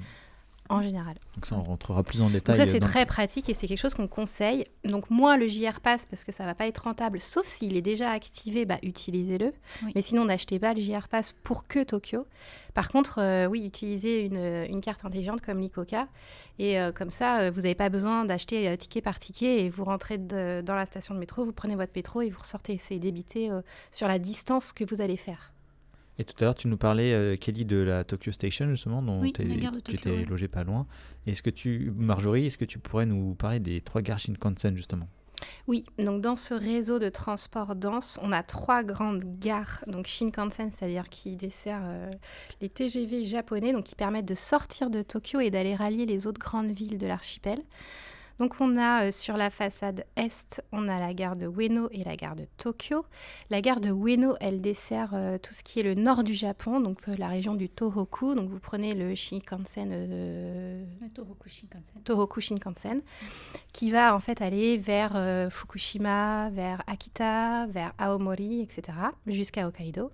[0.71, 1.15] en général.
[1.35, 2.55] Donc ça, on rentrera plus en détail.
[2.55, 4.65] Donc ça, c'est très pratique et c'est quelque chose qu'on conseille.
[4.85, 7.81] Donc moins le JR Pass parce que ça va pas être rentable, sauf s'il est
[7.81, 9.53] déjà activé, bah, utilisez-le.
[9.95, 12.25] Mais sinon, n'achetez pas le JR Pass pour que Tokyo.
[12.73, 16.07] Par contre, euh, oui, utilisez une, une, carte intelligente comme l'ICOCA.
[16.57, 19.83] Et euh, comme ça, euh, vous n'avez pas besoin d'acheter ticket par ticket et vous
[19.83, 22.77] rentrez dans la station de métro, vous prenez votre métro et vous ressortez.
[22.77, 23.49] C'est débité
[23.91, 25.50] sur la distance que vous allez faire.
[26.21, 29.23] Et tout à l'heure, tu nous parlais, euh, Kelly, de la Tokyo Station, justement, dont
[29.23, 29.41] tu
[29.95, 30.85] étais logé pas loin.
[31.25, 35.07] Est-ce que tu, Marjorie, est-ce que tu pourrais nous parler des trois gares Shinkansen, justement?
[35.67, 40.71] Oui, donc dans ce réseau de transport dense, on a trois grandes gares, donc Shinkansen,
[40.71, 42.11] c'est-à-dire qui dessert euh,
[42.61, 46.39] les TGV japonais, donc qui permettent de sortir de Tokyo et d'aller rallier les autres
[46.39, 47.57] grandes villes de l'archipel.
[48.41, 52.03] Donc on a euh, sur la façade est, on a la gare de Ueno et
[52.03, 53.05] la gare de Tokyo.
[53.51, 56.79] La gare de Ueno, elle dessert euh, tout ce qui est le nord du Japon,
[56.79, 58.33] donc euh, la région du Tohoku.
[58.33, 63.01] Donc vous prenez le Shinkansen, le Tohoku Shinkansen, Tohoku Shinkansen,
[63.73, 65.11] qui va en fait aller vers
[65.51, 70.09] Fukushima, vers Akita, vers Aomori, etc., jusqu'à Hokkaido.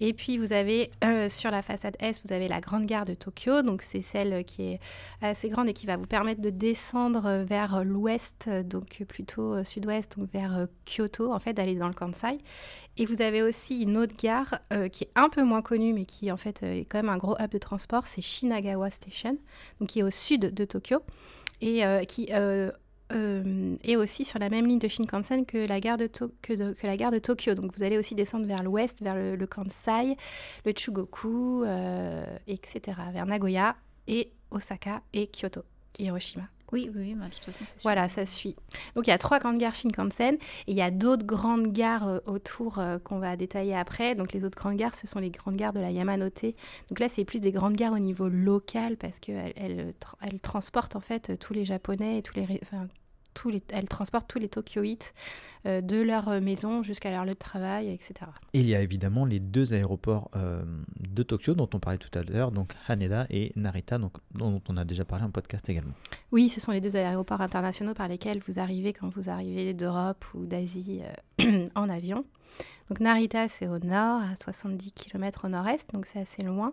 [0.00, 3.14] Et puis vous avez euh, sur la façade Est, vous avez la grande gare de
[3.14, 4.80] Tokyo, donc c'est celle qui est
[5.22, 10.18] assez grande et qui va vous permettre de descendre vers l'ouest, donc plutôt euh, sud-ouest,
[10.18, 12.38] donc vers euh, Kyoto, en fait, d'aller dans le Kansai.
[12.96, 14.60] Et vous avez aussi une autre gare
[14.92, 17.36] qui est un peu moins connue, mais qui en fait est quand même un gros
[17.40, 19.36] hub de transport, c'est Shinagawa Station,
[19.80, 21.00] donc qui est au sud de Tokyo
[21.60, 22.70] et qui euh,
[23.10, 26.08] et aussi sur la même ligne de Shinkansen que la, gare de,
[26.42, 27.54] que, la gare de Tokyo.
[27.54, 30.16] Donc vous allez aussi descendre vers l'ouest, vers le, Kansai,
[30.64, 32.80] le Chugoku, euh, etc.,
[33.12, 33.76] vers Nagoya
[34.06, 35.62] et Osaka et Kyoto,
[35.98, 36.48] Hiroshima.
[36.74, 38.56] Oui, oui, bah, de toute façon, c'est Voilà, ça suit.
[38.96, 42.08] Donc il y a trois grandes gares Shinkansen et il y a d'autres grandes gares
[42.08, 44.14] euh, autour qu'on va détailler après.
[44.14, 46.44] Donc les autres grandes gares, ce sont les grandes gares de la Yamanote.
[46.88, 49.94] Donc là, c'est plus des grandes gares au niveau local parce qu'elles elles,
[50.42, 52.60] transportent en fait tous les Japonais et tous les,
[53.34, 55.14] tous les, elles transportent tous les Tokyoïtes
[55.66, 58.30] euh, de leur maison jusqu'à leur lieu de travail, etc.
[58.52, 60.62] Et il y a évidemment les deux aéroports euh,
[61.00, 64.76] de Tokyo dont on parlait tout à l'heure, donc Haneda et Narita, donc, dont on
[64.76, 65.94] a déjà parlé en podcast également.
[66.32, 70.24] Oui, ce sont les deux aéroports internationaux par lesquels vous arrivez quand vous arrivez d'Europe
[70.34, 71.02] ou d'Asie
[71.42, 72.24] euh, en avion.
[72.88, 76.72] Donc Narita, c'est au nord, à 70 km au nord-est, donc c'est assez loin.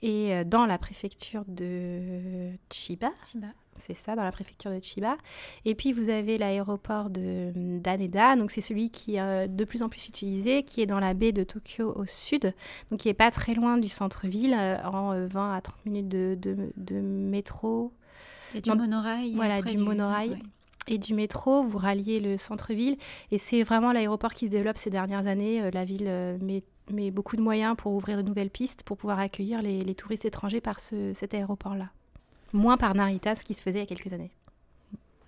[0.00, 3.10] Et dans la préfecture de Chiba.
[3.30, 5.16] Chiba c'est ça, dans la préfecture de Chiba.
[5.64, 9.82] Et puis vous avez l'aéroport de d'Aneda, donc c'est celui qui est euh, de plus
[9.82, 12.54] en plus utilisé, qui est dans la baie de Tokyo au sud,
[12.90, 16.08] donc qui est pas très loin du centre-ville, euh, en 20 euh, à 30 minutes
[16.08, 16.38] de,
[16.76, 17.92] de, métro.
[18.54, 19.34] Et du monorail.
[19.34, 20.36] Voilà, du, monorail.
[20.86, 22.96] Et du métro, vous ralliez le centre-ville.
[23.30, 25.70] Et c'est vraiment l'aéroport qui se développe ces dernières années.
[25.70, 29.62] la ville met, met, beaucoup de moyens pour ouvrir de nouvelles pistes, pour pouvoir accueillir
[29.62, 31.88] les, les touristes étrangers par ce, cet aéroport-là
[32.52, 34.30] moins par Narita, ce qui se faisait il y a quelques années.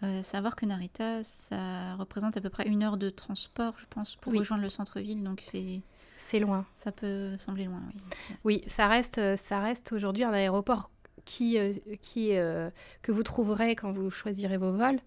[0.03, 4.17] Euh, savoir que Narita, ça représente à peu près une heure de transport, je pense,
[4.17, 5.81] pour rejoindre le centre-ville, donc c'est...
[6.19, 6.65] C'est loin.
[6.75, 8.01] Ça peut sembler loin, oui.
[8.45, 10.91] Oui, ça reste, ça reste aujourd'hui un aéroport
[11.25, 12.71] qui, euh, qui, euh,
[13.03, 15.01] que vous trouverez quand vous choisirez vos vols.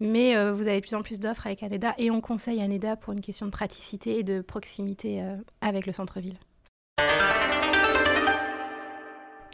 [0.00, 3.12] Mais vous avez de plus en plus d'offres avec Aneda et on conseille Aneda pour
[3.12, 5.22] une question de praticité et de proximité
[5.60, 6.38] avec le centre-ville.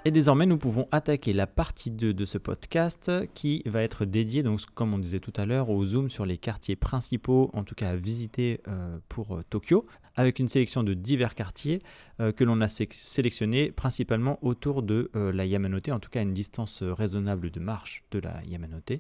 [0.07, 4.45] Et désormais, nous pouvons attaquer la partie 2 de ce podcast qui va être dédiée,
[4.45, 7.75] donc, comme on disait tout à l'heure, au zoom sur les quartiers principaux, en tout
[7.75, 9.85] cas à visiter euh, pour euh, Tokyo,
[10.15, 11.81] avec une sélection de divers quartiers
[12.21, 16.35] euh, que l'on a sélectionnés principalement autour de la Yamanote, en tout cas à une
[16.35, 18.93] distance raisonnable de marche de la Yamanote.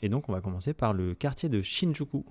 [0.00, 2.24] et donc, on va commencer par le quartier de Shinjuku.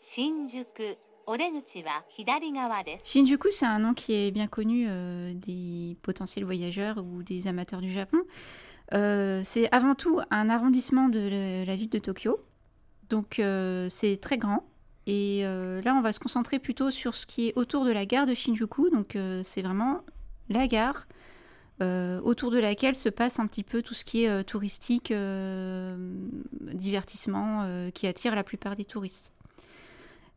[0.00, 0.96] Shinjuku,
[3.50, 7.92] c'est un nom qui est bien connu euh, des potentiels voyageurs ou des amateurs du
[7.92, 8.18] Japon.
[8.94, 12.40] Euh, c'est avant tout un arrondissement de la, ville de Tokyo.
[13.08, 14.64] Donc euh, c'est très grand.
[15.06, 18.26] Et là, on va se concentrer plutôt sur ce qui est autour de la gare
[18.26, 18.90] de Shinjuku.
[18.90, 20.02] Donc c'est vraiment
[20.48, 21.06] la gare
[21.80, 25.12] autour de laquelle se passe un petit peu tout ce qui est touristique,
[26.60, 29.32] divertissement, qui attire la plupart des touristes.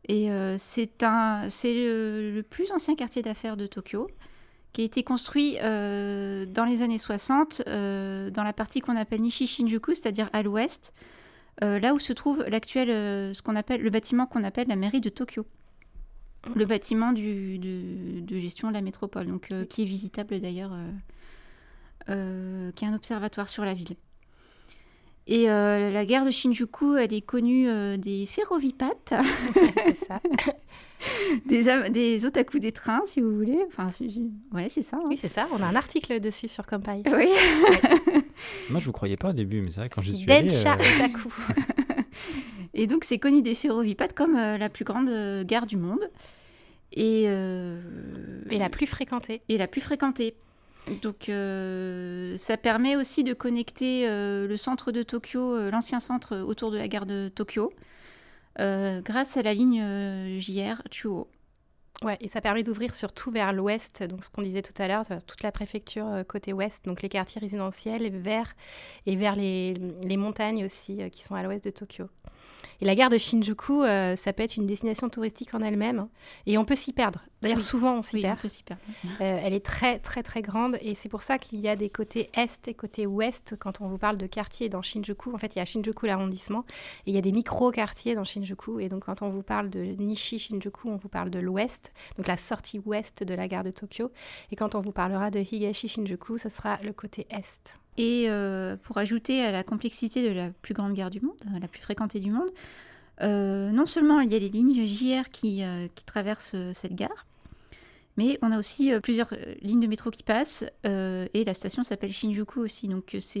[0.08, 4.08] Et euh, c'est le, plus ancien quartier d'affaires de Tokyo,
[4.72, 9.22] qui a été construit euh, dans les années 60, euh, dans la partie qu'on appelle
[9.22, 10.92] Nishi Shinjuku, c'est-à-dire à, l'ouest,
[11.60, 12.88] là où se trouve l'actuel,
[13.34, 15.46] ce qu'on appelle le bâtiment qu'on appelle la mairie de Tokyo,
[16.54, 20.72] le bâtiment de, gestion de la métropole, donc qui est visitable d'ailleurs,
[22.06, 23.96] qui est un observatoire sur la ville.
[25.26, 29.14] Et euh, la gare de Shinjuku, elle est connue euh, des ferrovipates.
[29.84, 30.20] c'est ça.
[31.46, 33.58] des, des otaku des trains, si vous voulez.
[33.68, 33.88] Enfin,
[34.52, 34.98] ouais, c'est ça.
[34.98, 35.06] Hein.
[35.06, 35.46] Oui, c'est ça.
[35.52, 37.02] On a un article dessus sur Kampai.
[37.12, 37.28] Oui.
[38.68, 40.96] Moi, je vous croyais pas au début, mais c'est vrai quand je suis Densha euh...
[40.96, 41.32] otaku.
[42.74, 45.08] Et donc, c'est connu des ferrovipates comme euh, la plus grande
[45.44, 46.10] gare du monde.
[46.92, 49.42] Et, et la plus fréquentée.
[49.48, 50.36] Et la plus fréquentée.
[51.02, 56.36] Donc euh, ça permet aussi de connecter euh, le centre de Tokyo, euh, l'ancien centre
[56.36, 57.72] autour de la gare de Tokyo,
[58.58, 61.28] grâce à la ligne JR Chuo.
[62.02, 65.04] Ouais, et ça permet d'ouvrir surtout vers l'ouest, donc ce qu'on disait tout à l'heure,
[65.26, 68.52] toute la préfecture côté ouest, donc les quartiers résidentiels, vers,
[69.06, 72.06] et vers les, les montagnes aussi qui sont à l'ouest de Tokyo.
[72.80, 75.98] Et la gare de Shinjuku, euh, ça peut être une destination touristique en elle-même.
[75.98, 76.08] Hein.
[76.46, 77.20] et on peut s'y perdre.
[77.42, 78.38] D'ailleurs, souvent, on s'y perd.
[79.20, 80.78] Euh, elle est très, très, très grande.
[80.80, 83.56] Et c'est pour ça qu'il y a des côtés est et côtés ouest.
[83.58, 86.64] Quand on vous parle de quartiers dans Shinjuku, en fait, il y a Shinjuku, l'arrondissement.
[87.06, 88.80] Et il y a des micro-quartiers dans Shinjuku.
[88.80, 91.92] Et donc, quand on vous parle de Nishi Shinjuku, on vous parle de l'ouest.
[92.16, 94.10] Donc, la sortie ouest de la gare de Tokyo.
[94.50, 97.78] Et quand on vous parlera de Higashi Shinjuku, ce sera le côté est.
[97.96, 101.58] Et euh, pour ajouter à la complexité de la plus grande gare du monde, euh,
[101.60, 102.50] la plus fréquentée du monde,
[103.22, 105.62] euh, non seulement il y a les lignes JR qui,
[105.94, 107.26] qui traversent cette gare,
[108.16, 112.60] mais on a aussi plusieurs lignes de métro qui passent et la station s'appelle Shinjuku
[112.60, 112.88] aussi.
[112.88, 113.40] Donc c'est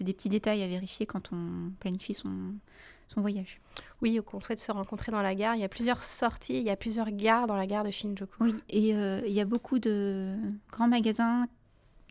[0.00, 2.54] des petits détails à vérifier quand on planifie son,
[3.08, 3.60] son voyage.
[4.00, 5.54] Oui, ou qu'on souhaite se rencontrer dans la gare.
[5.54, 8.36] Il y a plusieurs sorties, il y a plusieurs gares dans la gare de Shinjuku.
[8.40, 10.34] Oui, et il y a beaucoup de
[10.70, 11.46] grands magasins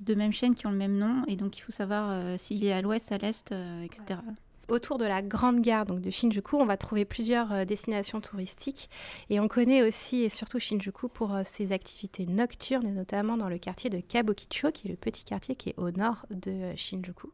[0.02, 2.66] de même chaîne qui ont le même nom, et donc il faut savoir euh, s'il
[2.66, 4.20] est à l'ouest, à l'est, euh, etc
[4.68, 8.90] autour de la grande gare donc de Shinjuku, on va trouver plusieurs euh, destinations touristiques.
[9.30, 13.50] Et on connaît aussi et surtout Shinjuku pour euh, ses activités nocturnes, et notamment dans
[13.50, 16.76] le quartier de Kabukicho, qui est le petit quartier qui est au nord de euh,
[16.76, 17.30] Shinjuku,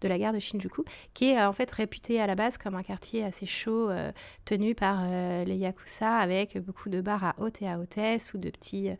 [0.00, 2.82] de la gare de Shinjuku, qui est en fait réputé à la base comme un
[2.82, 3.90] quartier assez chaud,
[4.44, 5.06] tenu par
[5.44, 8.90] les Yakuza, avec beaucoup de bars à haute et à hôtesse, ou de petits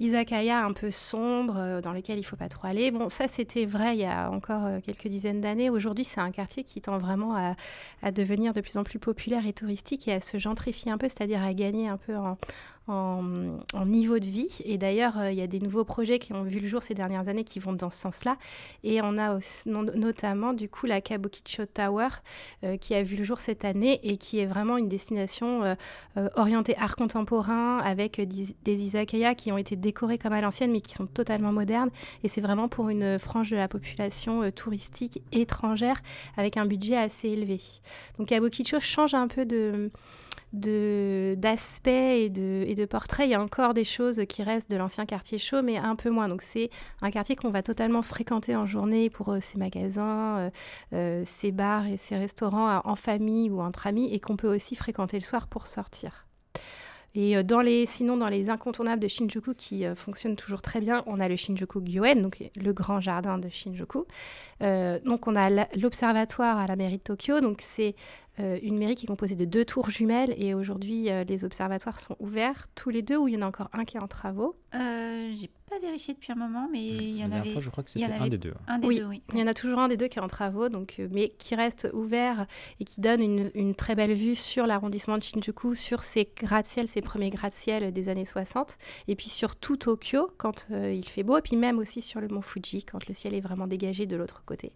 [0.00, 2.90] izakaya un peu sombres, dans lesquels il ne faut pas trop aller.
[2.90, 5.68] Bon, ça c'était vrai il y a encore quelques dizaines d'années.
[5.68, 7.07] Aujourd'hui, c'est un quartier qui tend vraiment
[8.02, 11.08] à, devenir de plus en plus populaire et touristique et à se gentrifier un peu,
[11.08, 12.38] c'est-à-dire à gagner un peu en,
[12.88, 14.48] en, niveau de vie.
[14.64, 16.94] Et d'ailleurs, euh, il y a des nouveaux projets qui ont vu le jour ces
[16.94, 18.36] dernières années qui vont dans ce sens-là.
[18.82, 22.08] Et on a notamment, du coup, la Kabukicho Tower
[22.64, 26.28] euh, qui a vu le jour cette année et qui est vraiment une destination euh,
[26.36, 30.94] orientée art contemporain avec des izakaya qui ont été décorés comme à l'ancienne mais qui
[30.94, 31.90] sont totalement modernes.
[32.24, 36.00] Et c'est vraiment pour une frange de la population touristique étrangère
[36.36, 37.60] avec un budget assez élevé.
[38.18, 39.90] Donc Kabukicho change un peu de
[40.52, 43.26] d'aspects et de, et portraits.
[43.26, 46.10] Il y a encore des choses qui restent de l'ancien quartier chaud, mais un peu
[46.10, 46.28] moins.
[46.28, 46.70] Donc c'est
[47.02, 50.50] un quartier qu'on va totalement fréquenter en journée pour euh, ses magasins, euh,
[50.94, 54.74] euh, ses bars et ses restaurants en famille ou entre amis, et qu'on peut aussi
[54.74, 56.24] fréquenter le soir pour sortir.
[57.14, 61.18] Et dans les, sinon, dans les incontournables de Shinjuku qui fonctionnent toujours très bien, on
[61.20, 64.04] a le Shinjuku Gyoen, donc le grand jardin de Shinjuku.
[64.60, 67.96] donc on a l'observatoire à la mairie de Tokyo, donc c'est
[68.38, 72.68] une mairie qui est composée de deux tours jumelles et aujourd'hui les observatoires sont ouverts
[72.74, 74.56] tous les deux ou il y en a encore un qui est en travaux?
[74.72, 77.52] J'ai pas vérifié depuis un moment, mais il y en avait.
[77.52, 78.54] Fois, je crois que c'était un des deux.
[78.66, 79.22] Un des oui, deux, oui.
[79.32, 81.54] Il y en a toujours un des deux qui est en travaux, donc, mais qui
[81.54, 82.46] reste ouvert
[82.80, 86.88] et qui donne une, une très belle vue sur l'arrondissement de Shinjuku, sur ces gratte-ciel,
[86.88, 88.78] ces premiers gratte-ciel des années 60,
[89.08, 92.28] et puis sur tout Tokyo quand il fait beau, et puis même aussi sur le
[92.28, 94.72] mont Fuji quand le ciel est vraiment dégagé de l'autre côté.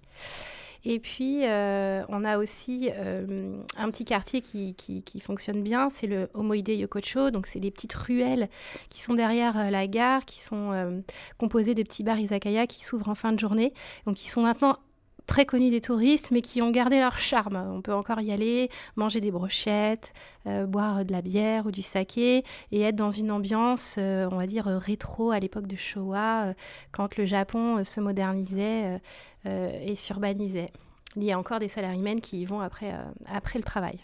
[0.85, 6.09] Et puis, euh, on a aussi euh, un petit quartier qui, qui, fonctionne bien, c'est
[6.09, 7.31] le Omoide Yokocho.
[7.31, 8.49] Donc, c'est les petites ruelles
[8.91, 11.03] qui sont derrière euh, la gare, qui sont
[11.39, 13.73] composées de petits bars izakaya qui s'ouvrent en fin de journée.
[14.07, 14.79] Donc, qui sont maintenant
[15.27, 17.57] très connus des touristes, mais qui ont gardé leur charme.
[17.57, 20.13] On peut encore y aller, manger des brochettes,
[20.47, 24.37] euh, boire de la bière ou du saké, et être dans une ambiance, euh, on
[24.37, 26.55] va dire, rétro à l'époque de Showa, euh,
[26.91, 29.01] quand le Japon se modernisait
[29.45, 30.71] et s'urbanisait.
[31.17, 32.95] Il y a encore des salarymen qui y vont après,
[33.27, 33.99] après le travail.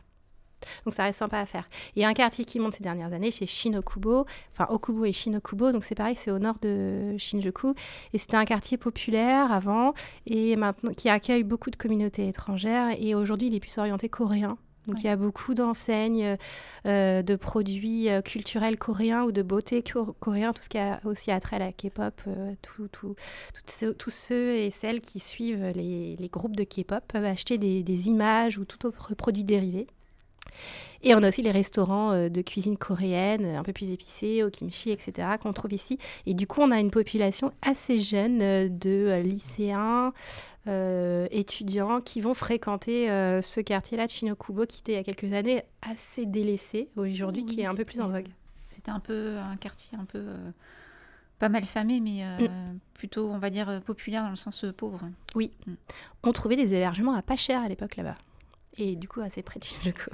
[0.85, 1.69] Donc ça reste sympa à faire.
[1.97, 5.85] Et un quartier qui monte ces dernières années, c'est Shinokubo, enfin Okubo et Shinokubo, donc
[5.85, 7.75] c'est pareil, c'est au nord de Shinjuku.
[8.13, 9.95] Et c'était un quartier populaire avant,
[10.27, 12.95] et maintenant qui accueille beaucoup de communautés étrangères.
[12.99, 14.59] Et aujourd'hui, il est plus orienté coréen.
[14.89, 16.37] Donc il y a beaucoup d'enseignes
[16.87, 19.85] euh, de produits euh, culturels coréens ou de beauté
[20.19, 22.21] coréen, tout ce qui a aussi attrait à la K-pop.
[22.27, 23.15] Euh, tout, tout,
[23.99, 28.09] tous ceux et celles qui suivent les, les groupes de K-pop peuvent acheter des, des,
[28.09, 29.87] images ou tout autre produit dérivé.
[31.03, 34.51] Et on a aussi les restaurants euh, de cuisine coréenne, un peu plus épicés, au
[34.51, 35.99] kimchi, etc., qu'on trouve ici.
[36.27, 40.13] Et du coup, on a une population assez jeune euh, de euh, lycéens,
[41.31, 45.63] étudiants qui vont fréquenter ce quartier-là de Shinokubo, qui était il y a quelques années
[45.81, 48.29] assez délaissé, aujourd'hui qui est un peu plus en vogue.
[48.69, 50.27] C'était un peu un quartier un peu
[51.39, 52.81] pas mal famé, mais mm.
[52.93, 55.01] plutôt, on va dire, populaire dans le sens pauvre.
[55.35, 55.53] Oui.
[55.67, 55.73] Mm.
[56.25, 58.17] On trouvait des hébergements à pas cher à l'époque là-bas.
[58.77, 60.11] Et du coup, assez près de Shinjuku.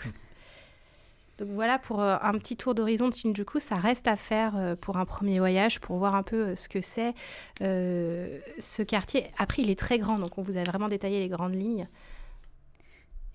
[1.39, 3.59] Donc voilà pour euh, un petit tour d'horizon de Shinjuku.
[3.59, 6.69] Ça reste à faire euh, pour un premier voyage, pour voir un peu euh, ce
[6.69, 7.15] que c'est
[7.61, 9.27] ce quartier.
[9.39, 11.89] Après, il est très grand, donc on vous a vraiment détaillé les grandes lignes.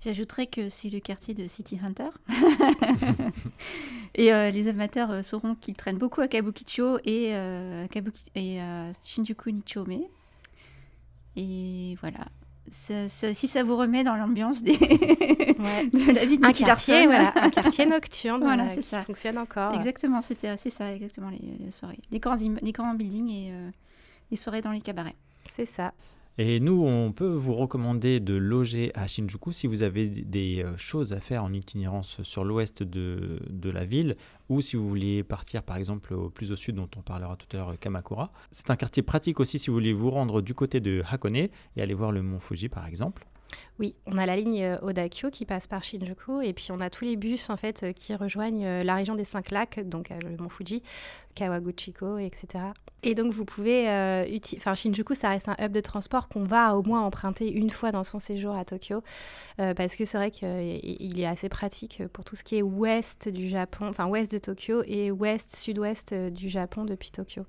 [0.02, 2.10] J'ajouterais que c'est le quartier de City Hunter.
[4.16, 7.34] et les amateurs sauront qu'il traîne beaucoup à Kabukicho et,
[7.92, 8.60] Kabuki et
[9.04, 10.04] Shinjuku Nichome.
[11.36, 12.30] Et voilà,
[12.72, 14.78] si ça vous remet dans l'ambiance des...
[14.78, 19.02] de la vie de un quartier, voilà, un quartier nocturne voilà, c'est ça.
[19.04, 19.74] fonctionne encore.
[19.74, 23.70] Exactement, c'était c'est ça, exactement les, soirées, les grands, les grands buildings et euh,
[24.32, 25.16] les soirées dans les cabarets.
[25.50, 25.94] C'est ça.
[26.42, 30.78] Et nous, on peut vous recommander de loger à Shinjuku si vous avez des euh,
[30.78, 34.16] choses à faire en itinérance sur l'ouest de, de, la ville
[34.48, 37.58] ou si vous vouliez partir par exemple au plus au sud dont on parlera tout
[37.58, 38.32] à l'heure Kamakura.
[38.52, 41.52] C'est un quartier pratique aussi si vous voulez vous rendre du côté de Hakone et
[41.76, 43.28] aller voir le mont Fuji par exemple.
[43.78, 46.90] Oui, on a la ligne euh, Odakyo qui passe par Shinjuku et puis on a
[46.90, 50.38] tous les bus en fait euh, qui rejoignent la région des cinq lacs, donc le
[50.38, 50.84] mont Fuji,
[51.36, 52.72] Kawaguchiko, etc.
[53.04, 53.88] Et donc vous pouvez,
[54.58, 57.92] enfin Shinjuku, ça reste un hub de transport qu'on va au moins emprunter une fois
[57.92, 59.02] dans son séjour à Tokyo,
[59.58, 63.48] parce que c'est vrai qu'il est assez pratique pour tout ce qui est ouest du
[63.48, 67.46] Japon, enfin ouest de Tokyo et ouest sud-ouest du Japon depuis Tokyo.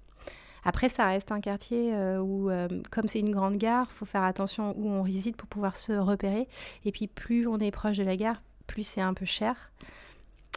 [0.65, 4.25] Après, ça reste un quartier euh, où, euh, comme c'est une grande gare, faut faire
[4.25, 6.49] attention où on réside pour pouvoir se repérer.
[6.85, 9.73] Et puis, plus on est proche de la gare, plus c'est un peu cher.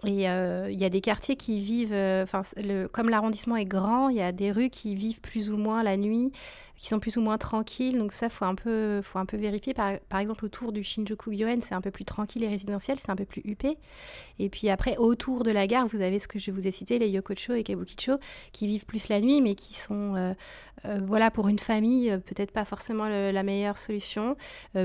[0.06, 2.42] Et euh, il y a des quartiers qui vivent, enfin,
[2.92, 5.98] comme l'arrondissement est grand, il y a des rues qui vivent plus ou moins la
[5.98, 6.32] nuit
[6.76, 7.98] qui sont plus ou moins tranquilles.
[7.98, 9.74] Donc ça, faut un peu, faut un peu vérifier.
[9.74, 13.16] Par, exemple, autour du Shinjuku Gyoen, c'est un peu plus tranquille et résidentiel, c'est un
[13.16, 13.78] peu plus huppé.
[14.40, 17.00] Et puis après, autour de la gare, vous avez ce que je vous ai cité,
[17.00, 18.14] les Yokocho et Kabukicho,
[18.52, 20.34] qui vivent plus la nuit, mais qui sont, euh,
[20.86, 24.36] euh, voilà, pour une famille, euh, peut-être pas forcément la meilleure solution.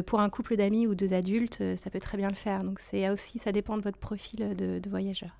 [0.06, 2.62] pour un couple d'amis ou deux adultes, ça peut très bien le faire.
[2.64, 5.30] Donc c'est aussi, ça dépend de votre profil de voyageur.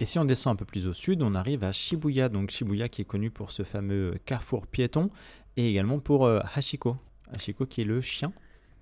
[0.00, 2.88] Et si on descend un peu plus au sud, on arrive à Shibuya, donc Shibuya
[2.88, 5.10] qui est connu pour ce fameux carrefour piéton
[5.56, 6.96] et également pour euh, Hashiko.
[7.32, 8.32] Hashiko qui est le chien.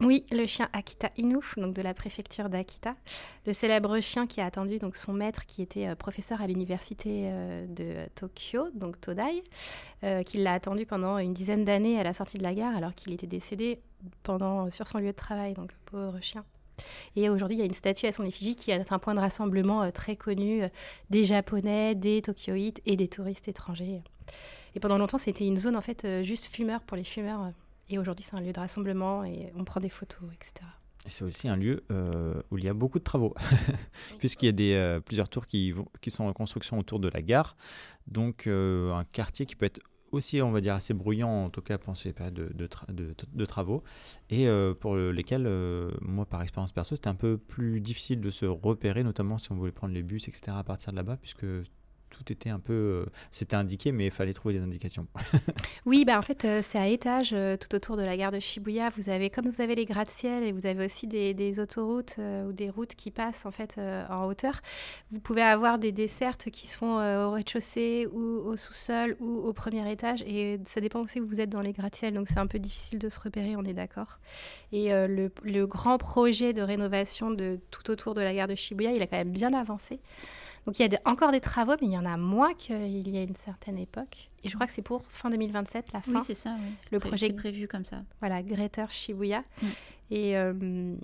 [0.01, 2.97] Oui, le chien Akita Inu, donc de la préfecture d'Akita,
[3.47, 7.25] le célèbre chien qui a attendu donc son maître qui était euh, professeur à l'université
[7.27, 9.45] euh, de Tokyo, donc Todai,
[10.25, 13.13] qui l'a attendu pendant une dizaine d'années à la sortie de la gare alors qu'il
[13.13, 13.83] était décédé
[14.23, 16.45] pendant sur son lieu de travail, donc pauvre chien.
[17.15, 19.21] Et aujourd'hui, il y a une statue à son effigie qui est un point de
[19.21, 20.69] rassemblement euh, très connu euh,
[21.11, 24.03] des Japonais, des Tokyoïtes et des touristes étrangers.
[24.75, 27.53] Et pendant longtemps, c'était une zone en fait euh, juste fumeur pour les fumeurs.
[27.89, 30.67] Et aujourd'hui, c'est un lieu de rassemblement et on prend des photos, etc.
[31.09, 31.85] C'est aussi un lieu
[32.51, 33.33] où il y a beaucoup de travaux,
[34.19, 37.57] puisqu'il y a des, plusieurs tours qui, qui sont en construction autour de la gare.
[38.09, 39.79] Donc un quartier qui peut être
[40.13, 43.83] aussi, on va dire, assez bruyants, en tout cas pendant ces périodes de, de, travaux,
[44.31, 44.49] et
[44.81, 45.49] pour lesquels,
[46.01, 49.57] moi, par expérience perso, c'était un peu plus difficile de se repérer, notamment si on
[49.57, 51.47] voulait prendre les bus, etc., à partir de là-bas, puisque
[52.17, 52.73] tout était un peu.
[52.73, 55.07] Euh, c'était indiqué, mais il fallait trouver des indications.
[55.87, 58.41] oui, bah en fait, euh, c'est à étage, euh, tout autour de la gare de
[58.41, 58.89] Shibuya.
[58.97, 62.71] Vous avez, comme vous avez les gratte-ciel et vous avez aussi des, autoroutes ou des
[62.71, 63.79] routes qui passent en fait
[64.11, 64.61] en hauteur,
[65.11, 69.53] vous pouvez avoir des dessertes qui se font au rez-de-chaussée ou au sous-sol ou au
[69.53, 70.23] premier étage.
[70.23, 72.15] Et ça dépend aussi où vous êtes dans les gratte-ciel.
[72.15, 74.19] Donc c'est un peu difficile de se repérer, on est d'accord.
[74.73, 78.93] Et le, le grand projet de rénovation de tout autour de la gare de Shibuya,
[78.93, 80.01] il a quand même bien avancé.
[80.67, 83.17] Donc il y a encore des travaux, mais il y en a moins qu'il y
[83.17, 84.31] a une certaine époque.
[84.43, 86.13] Et je crois que c'est pour fin 2027, la fin.
[86.13, 86.57] Oui, c'est ça.
[86.61, 86.73] Oui.
[86.91, 88.03] Le projet prévu comme ça.
[88.21, 89.45] Voilà, Greater Shibuya.
[89.63, 89.67] Mm.
[90.11, 90.97] Et euh,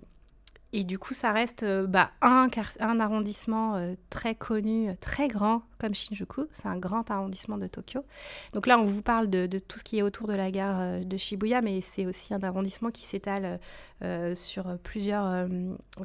[0.74, 2.48] et du coup, ça reste euh, bah, un,
[2.80, 6.46] un, arrondissement euh, très connu, très grand, comme Shinjuku.
[6.52, 8.00] C'est un grand arrondissement de Tokyo.
[8.54, 11.04] Donc là, on vous parle de, tout ce qui est autour de la gare euh,
[11.04, 13.60] de Shibuya, mais c'est aussi un arrondissement qui s'étale
[14.34, 15.46] sur plusieurs,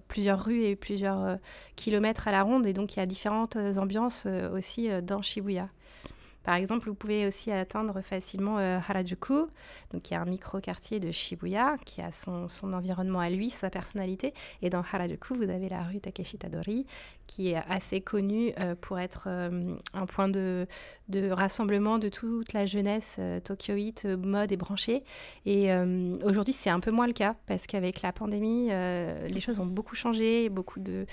[0.07, 1.39] plusieurs rues et plusieurs
[1.75, 2.67] kilomètres à la ronde.
[2.67, 5.67] Et donc, il y a différentes ambiances aussi dans Shibuya.
[6.47, 9.47] Par exemple, vous pouvez aussi atteindre facilement euh, Harajuku,
[9.91, 14.33] donc qui est un micro-quartier de Shibuya, qui a son, environnement à lui, sa personnalité.
[14.61, 16.85] Et dans Harajuku, vous avez la rue Takeshitadori,
[17.27, 20.65] qui est assez connue euh, pour être euh, un point de,
[21.31, 25.03] rassemblement de toute la jeunesse tokyoïte, mode et branchée.
[25.45, 25.69] Et
[26.23, 29.95] aujourd'hui, c'est un peu moins le cas, parce qu'avec la pandémie, les choses ont beaucoup
[29.95, 31.05] changé, beaucoup de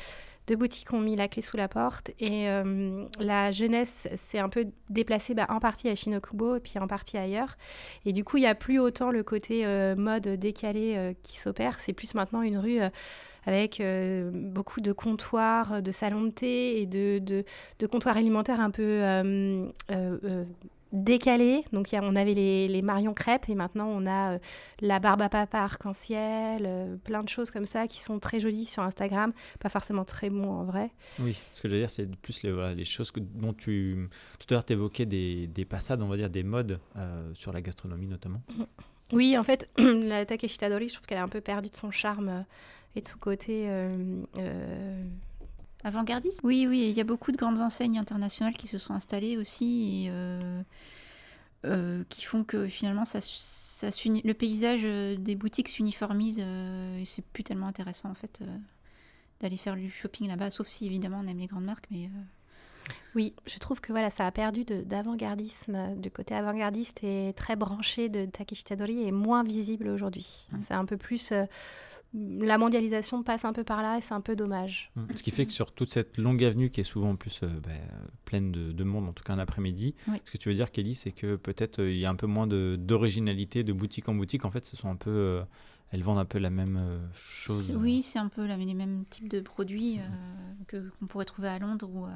[0.47, 4.49] deux boutiques ont mis la clé sous la porte et euh, la jeunesse s'est un
[4.49, 7.57] peu déplacée bah, en partie à Shinokubo et puis en partie ailleurs.
[8.05, 11.39] Et du coup, il n'y a plus autant le côté euh, mode décalé euh, qui
[11.39, 11.81] s'opère.
[11.81, 12.81] C'est plus maintenant une rue
[13.47, 13.83] avec
[14.33, 17.45] beaucoup de comptoirs, de salons de thé et de,
[17.91, 19.03] comptoirs alimentaires un peu
[20.95, 21.65] décalé.
[21.73, 24.39] Donc on avait les, les, Marion crêpes et maintenant on a euh,
[24.81, 28.65] la barbe à papa arc-en-ciel, euh, plein de choses comme ça qui sont très jolies
[28.65, 30.91] sur Instagram, pas forcément très bons en vrai.
[31.19, 34.09] Oui, ce que je veux dire, c'est plus les, les choses que, dont tu.
[34.39, 37.53] Tout à l'heure, tu évoquais des, des, passades, on va dire, des modes euh, sur
[37.53, 38.41] la gastronomie notamment.
[39.13, 42.45] Oui, en fait, la Takeshita je trouve qu'elle a un peu perdu de son charme
[42.95, 43.69] et de son côté
[45.85, 46.41] avant-gardiste?
[46.43, 50.05] Oui, oui, il y a beaucoup de grandes enseignes internationales qui se sont installées aussi
[50.05, 50.63] et euh,
[51.67, 57.25] euh, qui font que finalement ça, ça le paysage euh, des boutiques s'uniformise et c'est
[57.25, 58.41] plus tellement intéressant en fait
[59.41, 62.09] d'aller faire du shopping là-bas, sauf si évidemment on aime les grandes marques, mais
[63.15, 65.97] oui, je trouve que voilà, ça a perdu d'avant-gardisme.
[65.97, 70.47] Du côté avant-gardiste et très branché de Takeshi Tadori est moins visible aujourd'hui.
[70.51, 70.59] Mmh.
[70.61, 71.33] C'est un peu plus
[72.15, 74.93] la mondialisation passe un peu par là et c'est un peu dommage.
[74.95, 75.03] Mmh.
[75.17, 77.49] Ce qui fait que sur toute cette longue avenue qui est souvent en plus euh,
[77.61, 77.73] bah,
[78.25, 79.95] pleine de, monde, en tout cas un après-midi,
[80.25, 82.29] ce que tu veux dire, Kelly, c'est que peut-être euh, il y a un peu
[82.29, 84.45] moins d'originalité de, boutique en boutique.
[84.45, 85.11] En fait, ce sont un peu.
[85.11, 85.43] Euh,
[85.91, 87.71] elles vendent un peu la même chose.
[87.77, 90.01] Oui, c'est un peu les mêmes types de produits
[90.67, 92.07] que qu'on pourrait trouver à Londres ou,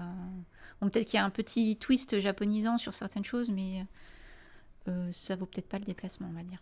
[0.85, 3.87] ou peut-être qu'il y a un petit twist japonisant sur certaines choses, mais
[5.13, 6.59] ça vaut peut-être pas le déplacement, on va dire.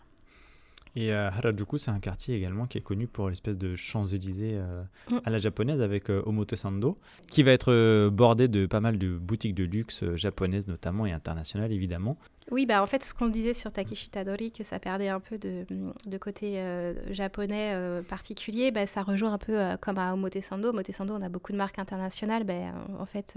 [0.96, 4.82] Et euh, Harajuku, c'est un quartier également qui est connu pour l'espèce de Champs-Élysées euh,
[5.10, 5.18] mm.
[5.24, 6.98] à la japonaise avec euh, Omotesando,
[7.30, 11.70] qui va être bordé de pas mal de boutiques de luxe japonaises notamment et internationales
[11.70, 12.16] évidemment.
[12.52, 15.36] Oui, bah en fait, ce qu'on disait sur Takeshi Tadori, que ça perdait un peu
[15.36, 15.66] de,
[16.06, 20.68] de côté euh, japonais euh, particulier, bah, ça rejoint un peu euh, comme à Omotesando.
[20.68, 22.44] Omotesando, on a beaucoup de marques internationales.
[22.44, 22.54] Bah,
[23.00, 23.36] en fait,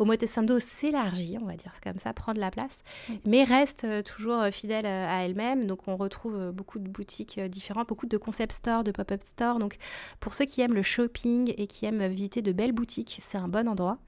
[0.00, 2.82] Omotesando s'élargit, on va dire comme ça, prend de la place,
[3.24, 5.66] mais reste toujours fidèle à elle-même.
[5.66, 9.60] Donc, on retrouve beaucoup de boutiques différentes, beaucoup de concept stores, de pop-up stores.
[9.60, 9.76] Donc,
[10.18, 13.48] pour ceux qui aiment le shopping et qui aiment visiter de belles boutiques, c'est un
[13.48, 13.98] bon endroit.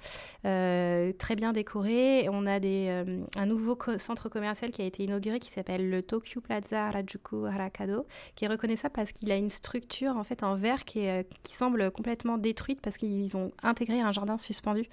[0.42, 2.28] très bien décoré.
[2.32, 3.04] On a des,
[3.36, 8.06] un nouveau centre commercial qui a été inauguré qui s'appelle le Tokyo Plaza Harajuku Harakado,
[8.34, 11.54] qui est reconnaissable parce qu'il a une structure en fait en verre qui, est, qui
[11.54, 14.88] semble complètement détruite parce qu'ils ont intégré un jardin suspendu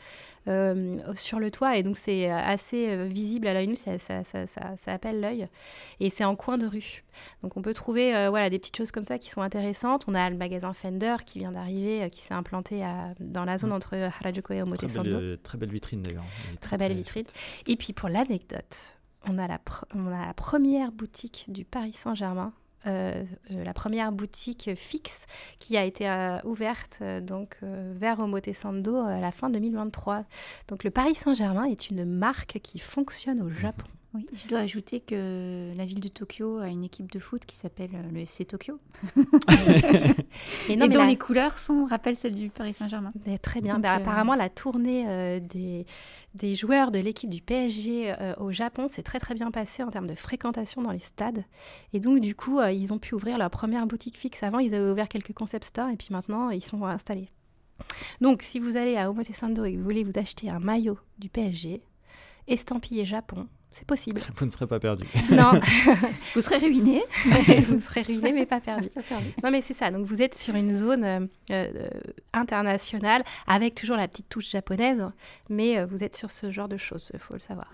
[0.48, 4.24] euh, sur le toit et donc c'est assez euh, visible à l'œil nu, ça, ça,
[4.24, 5.48] ça, ça, appelle l'œil
[6.00, 7.04] et c'est en coin de rue.
[7.42, 10.06] Donc on peut trouver euh, voilà des petites choses comme ça qui sont intéressantes.
[10.08, 13.70] On a le magasin Fender qui vient d'arriver, qui s'est implanté à, dans la zone
[13.70, 13.74] mm.
[13.74, 15.10] entre Harajuku et Omotesando.
[15.10, 16.26] Très belle, très belle vitrine d'ailleurs.
[16.60, 17.26] Très, belle vitrine.
[17.68, 22.54] Et puis pour l'anecdote, on a, la première boutique du Paris Saint-Germain,
[22.88, 25.26] euh, euh, la première boutique fixe
[25.60, 30.24] qui a été euh, ouverte donc vers Omotesando à la fin 2023.
[30.68, 33.88] Donc le Paris Saint-Germain est une marque qui fonctionne au Japon.
[34.16, 37.55] Oui, je dois ajouter que la ville de Tokyo a une équipe de foot qui
[37.55, 38.80] s'appelle euh, le FC Tokyo.
[40.70, 43.14] et, non, dont les couleurs sont, rappellent celles du Paris Saint-Germain.
[43.43, 43.78] Très bien.
[43.78, 45.86] Bah, apparemment, la tournée des,
[46.34, 50.07] des, joueurs de l'équipe du PSG au Japon s'est très très bien passée en termes
[50.07, 51.43] de fréquentation dans les stades.
[51.93, 54.41] Et donc, du coup, ils ont pu ouvrir leur première boutique fixe.
[54.41, 57.30] Avant, ils avaient ouvert quelques concept stores et puis maintenant, ils sont installés.
[58.22, 61.30] Donc, si vous allez à Omotesando et que vous voulez vous acheter un maillot du
[61.30, 61.82] PSG,
[62.47, 64.22] estampillé Japon, c'est possible.
[64.36, 65.06] Vous ne serez pas perdu.
[65.32, 65.60] Non.
[66.34, 67.04] vous serez ruiné.
[67.68, 68.90] vous serez ruiné, mais pas perdu.
[69.44, 69.92] Non, mais c'est ça.
[69.92, 71.20] Donc, vous êtes sur une zone euh,
[71.52, 71.90] euh,
[72.34, 75.04] internationale avec toujours la petite touche japonaise,
[75.50, 77.68] mais euh, vous êtes sur ce genre de choses, il faut le savoir.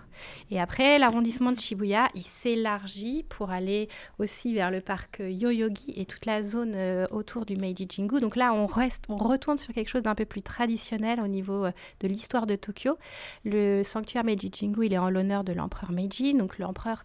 [0.52, 3.88] Et après, l'arrondissement de Shibuya, il s'élargit pour aller
[4.20, 6.76] aussi vers le parc Yoyogi et toute la zone
[7.12, 8.20] autour du Meiji Jingu.
[8.22, 11.68] Donc là, on reste, on retourne sur quelque chose d'un peu plus traditionnel au niveau
[11.68, 12.98] de l'histoire de Tokyo.
[13.44, 17.04] Le sanctuaire Meiji Jingu, il est en l'honneur de l'empereur Meiji, donc l'empereur,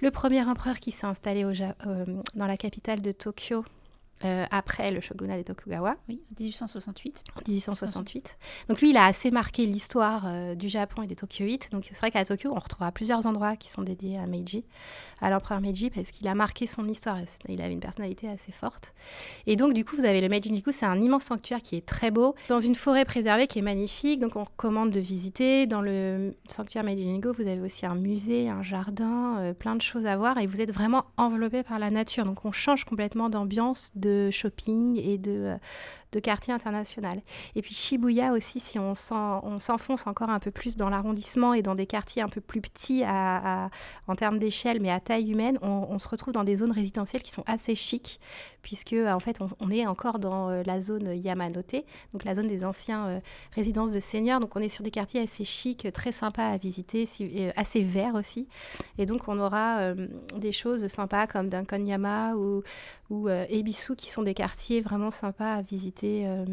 [0.00, 2.04] le premier empereur qui s'est installé euh,
[2.34, 3.64] dans la capitale de Tokyo
[4.24, 5.96] euh, après le shogunat des Tokugawa.
[6.08, 7.24] Oui, 1868.
[7.36, 8.38] En 1868.
[8.68, 11.70] Donc lui, il a assez marqué l'histoire euh, du Japon et des Tokyoïtes.
[11.72, 14.64] Donc c'est vrai qu'à Tokyo, on retrouvera plusieurs endroits qui sont dédiés à Meiji,
[15.22, 17.18] à l'empereur Meiji, parce qu'il a marqué son histoire.
[17.48, 18.94] Il avait une personnalité assez forte.
[19.46, 21.86] Et donc du coup, vous avez le Meiji Niku, c'est un immense sanctuaire qui est
[21.86, 24.20] très beau, dans une forêt préservée qui est magnifique.
[24.20, 25.66] Donc on recommande de visiter.
[25.66, 29.82] Dans le sanctuaire Meiji Niku, vous avez aussi un musée, un jardin, euh, plein de
[29.82, 32.26] choses à voir, et vous êtes vraiment enveloppé par la nature.
[32.26, 35.56] Donc on change complètement d'ambiance de shopping et de, euh,
[36.12, 37.22] de quartier international.
[37.54, 41.74] Et puis Shibuya aussi, si on s'enfonce encore un peu plus dans l'arrondissement et dans
[41.74, 43.70] des quartiers un peu plus petits à,
[44.08, 47.30] en termes d'échelle, mais à taille humaine, on, se retrouve dans des zones résidentielles qui
[47.30, 48.20] sont assez chics,
[48.62, 51.76] puisque euh, en fait on, est encore dans euh, la zone Yamanote,
[52.12, 53.20] donc la zone des anciens
[53.54, 54.40] résidences de seigneurs.
[54.40, 57.06] Donc on est sur des quartiers assez chics, très sympas à visiter,
[57.54, 58.48] assez verts aussi.
[58.98, 59.94] Et donc on aura
[60.36, 62.62] des choses sympas comme Dunkonyama ou,
[63.10, 66.44] ou Ebisu qui sont des quartiers vraiment sympas à visiter euh,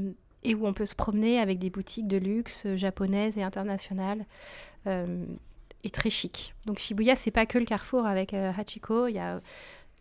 [0.44, 4.26] et où on peut se promener avec des boutiques de luxe euh, japonaises et internationales
[4.88, 5.26] euh,
[5.84, 6.54] et très chic.
[6.66, 9.08] Donc Shibuya, c'est pas que le carrefour avec Hachiko,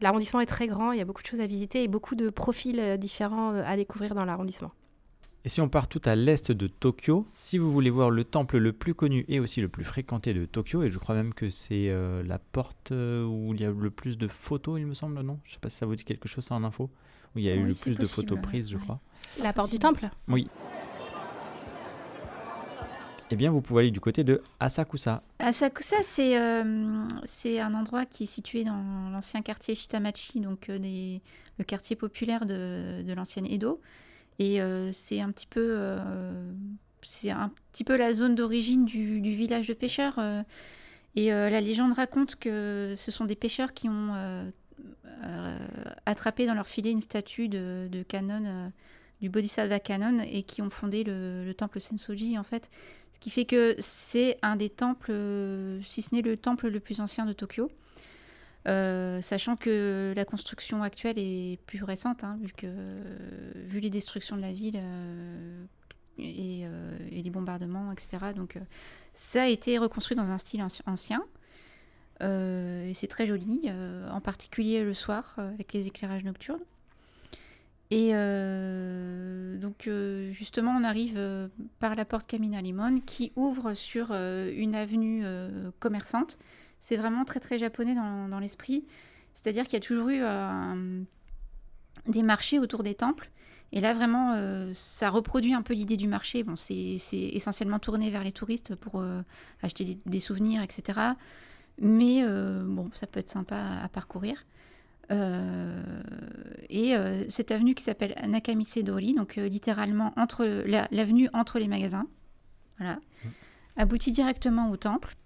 [0.02, 2.28] L'arrondissement est très grand, il y a beaucoup de choses à visiter et beaucoup de
[2.28, 4.70] profils différents à découvrir dans l'arrondissement.
[5.46, 8.58] Et si on part tout à l'est de Tokyo, si vous voulez voir le temple
[8.58, 11.48] le plus connu et aussi le plus fréquenté de Tokyo, et je crois même que
[11.48, 11.90] c'est
[12.26, 15.38] la porte où il y a le plus de photos, il me semble, non?
[15.44, 16.90] Je sais pas si ça vous dit quelque chose, ça en info?
[17.36, 18.98] Où il y a eu le plus de photos prises, je crois.
[19.42, 20.48] La porte du temple Oui.
[23.30, 25.22] Eh bien, vous pouvez aller du côté de Asakusa.
[25.40, 27.06] Asakusa, c'est euh,
[27.60, 30.78] un endroit qui est situé dans l'ancien quartier Shitamachi, donc euh,
[31.58, 33.80] le quartier populaire de, de l'ancienne Edo.
[34.38, 35.96] Et euh, c'est un petit peu
[37.02, 40.18] c'est un petit peu la zone d'origine du, du, village de pêcheurs.
[41.14, 44.12] et la légende raconte que ce sont des pêcheurs qui ont
[46.06, 48.68] attrapé dans leur filet une statue de, de euh,
[49.20, 52.70] du Bodhisattva Canon, et qui ont fondé le, temple Sensoji, en fait.
[53.14, 56.80] Ce qui fait que c'est un des temples, euh, si ce n'est le temple le
[56.80, 57.70] plus ancien de Tokyo.
[58.66, 62.66] sachant que la construction actuelle est plus récente, hein, vu, que,
[63.54, 64.80] vu les destructions de la ville
[66.18, 66.66] et,
[67.10, 68.18] les bombardements, etc.
[68.34, 68.58] Donc
[69.14, 71.24] ça a été reconstruit dans un style ancien.
[72.22, 76.62] Euh, c'est très joli, euh, en particulier le soir euh, avec les éclairages nocturnes.
[77.90, 78.10] Et
[79.60, 79.88] donc
[80.32, 81.20] justement, on arrive
[81.78, 85.22] par la porte Camina Limon qui ouvre sur une avenue
[85.78, 86.36] commerçante.
[86.80, 88.84] C'est vraiment très très japonais dans, l'esprit.
[89.34, 90.20] C'est-à-dire qu'il y a toujours eu
[92.08, 93.30] des marchés autour des temples.
[93.70, 94.34] Et là, vraiment,
[94.72, 96.42] ça reproduit un peu l'idée du marché.
[96.42, 99.00] Bon, c'est essentiellement tourné vers les touristes pour
[99.62, 101.14] acheter des, souvenirs, etc.
[101.78, 104.44] Mais euh, bon, ça peut être sympa à, parcourir.
[105.10, 106.02] Euh,
[106.68, 110.44] et euh, cette avenue qui s'appelle Nakamise Dori, donc littéralement entre
[110.90, 112.08] l'avenue entre les magasins,
[112.78, 113.28] voilà, mmh.
[113.76, 115.16] aboutit directement au temple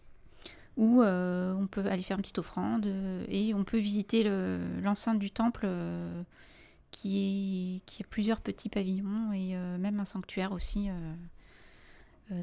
[0.77, 2.87] où on peut aller faire une petite offrande
[3.29, 4.25] et on peut visiter
[4.83, 5.69] l'enceinte du temple
[6.91, 10.89] qui, est, qui a plusieurs petits pavillons et même un sanctuaire aussi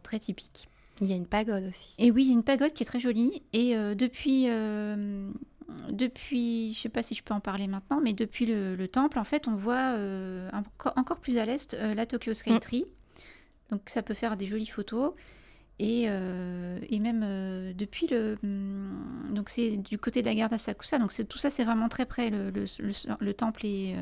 [0.03, 0.69] très typique.
[1.01, 1.95] Il y a une pagode aussi.
[1.99, 3.43] Et oui, il y a une pagode qui est très jolie.
[3.53, 5.29] Et euh, depuis, euh,
[5.89, 9.19] depuis, je ne sais pas si je peux en parler maintenant, mais depuis le, temple,
[9.19, 10.49] en fait, on voit euh,
[10.95, 12.59] encore, plus à l'est la Tokyo Sky mm.
[12.59, 12.85] Tree.
[13.69, 15.13] Donc ça peut faire des jolies photos.
[15.79, 18.37] Et, et même depuis le...
[18.41, 20.97] Mm, donc c'est du côté de la gare d'Asakusa.
[20.97, 22.31] Donc tout ça, c'est vraiment très près.
[22.31, 22.65] Le, le,
[23.19, 23.95] le temple est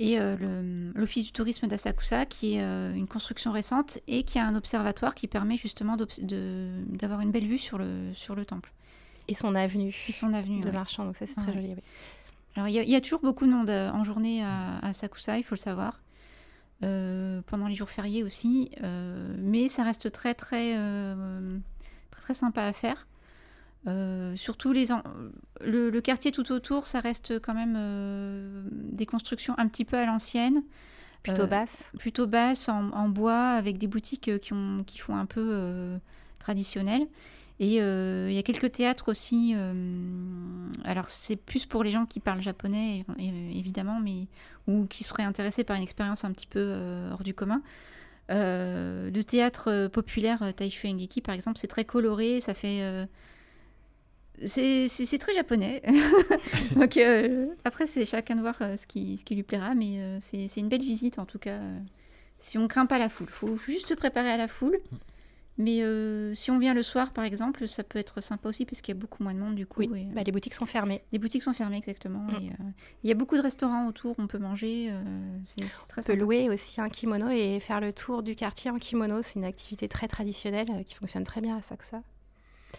[0.00, 4.44] et euh, l'Office du tourisme d'Asakusa, qui est euh, une construction récente et qui a
[4.46, 8.72] un observatoire qui permet justement d'avoir une belle vue sur le, sur le temple.
[9.28, 9.94] et son avenue.
[10.08, 10.72] Et son avenue de ouais.
[10.72, 11.04] marchand.
[11.04, 11.74] Donc ça, c'est très joli.
[11.74, 11.82] oui.
[12.56, 14.78] Alors, il y, a- il y a toujours beaucoup de monde euh, en journée à,
[14.78, 16.00] à Sakusa, il faut le savoir.
[16.82, 18.70] Euh, pendant les jours fériés aussi.
[18.82, 21.58] Euh, mais ça reste très, très, euh,
[22.10, 23.06] très, très sympa à faire.
[23.86, 25.02] Euh, surtout les en-
[25.62, 29.96] le, le quartier tout autour, ça reste quand même euh, des constructions un petit peu
[29.96, 30.62] à l'ancienne,
[31.22, 31.92] Plutôt Euh, basse.
[31.98, 35.98] plutôt basses, en, en bois, avec des boutiques qui, ont, qui font un peu
[36.38, 37.06] traditionnelles.
[37.60, 39.54] Et il y a quelques théâtres aussi.
[40.84, 44.28] alors, c'est plus pour les gens qui parlent japonais, évidemment, mais,
[44.66, 46.74] ou qui seraient intéressés par une expérience un petit peu
[47.12, 47.62] hors du commun.
[48.30, 53.06] Le théâtre populaire Taishu Engeki, par exemple, c'est très coloré, ça fait.
[54.46, 55.82] C'est très japonais.
[56.76, 59.98] Donc, euh, après, c'est chacun de voir euh, ce, qui, ce qui lui plaira, mais
[59.98, 61.58] euh, c'est une belle visite en tout cas.
[62.38, 64.78] si on craint pas la foule, faut juste se préparer à la foule.
[65.58, 68.80] Mais euh, si on vient le soir, par exemple, ça peut être sympa aussi parce
[68.80, 69.80] qu'il y a beaucoup moins de monde du coup.
[69.80, 71.02] Oui, et, bah, les boutiques sont fermées.
[71.12, 72.20] les boutiques sont fermées exactement.
[72.20, 72.72] Mm.
[73.04, 74.90] il y a beaucoup de restaurants autour, on peut manger.
[75.88, 79.20] très On peut louer aussi un kimono et faire le tour du quartier en kimono.
[79.20, 82.02] C'est une activité très traditionnelle qui fonctionne très bien à Sakusa.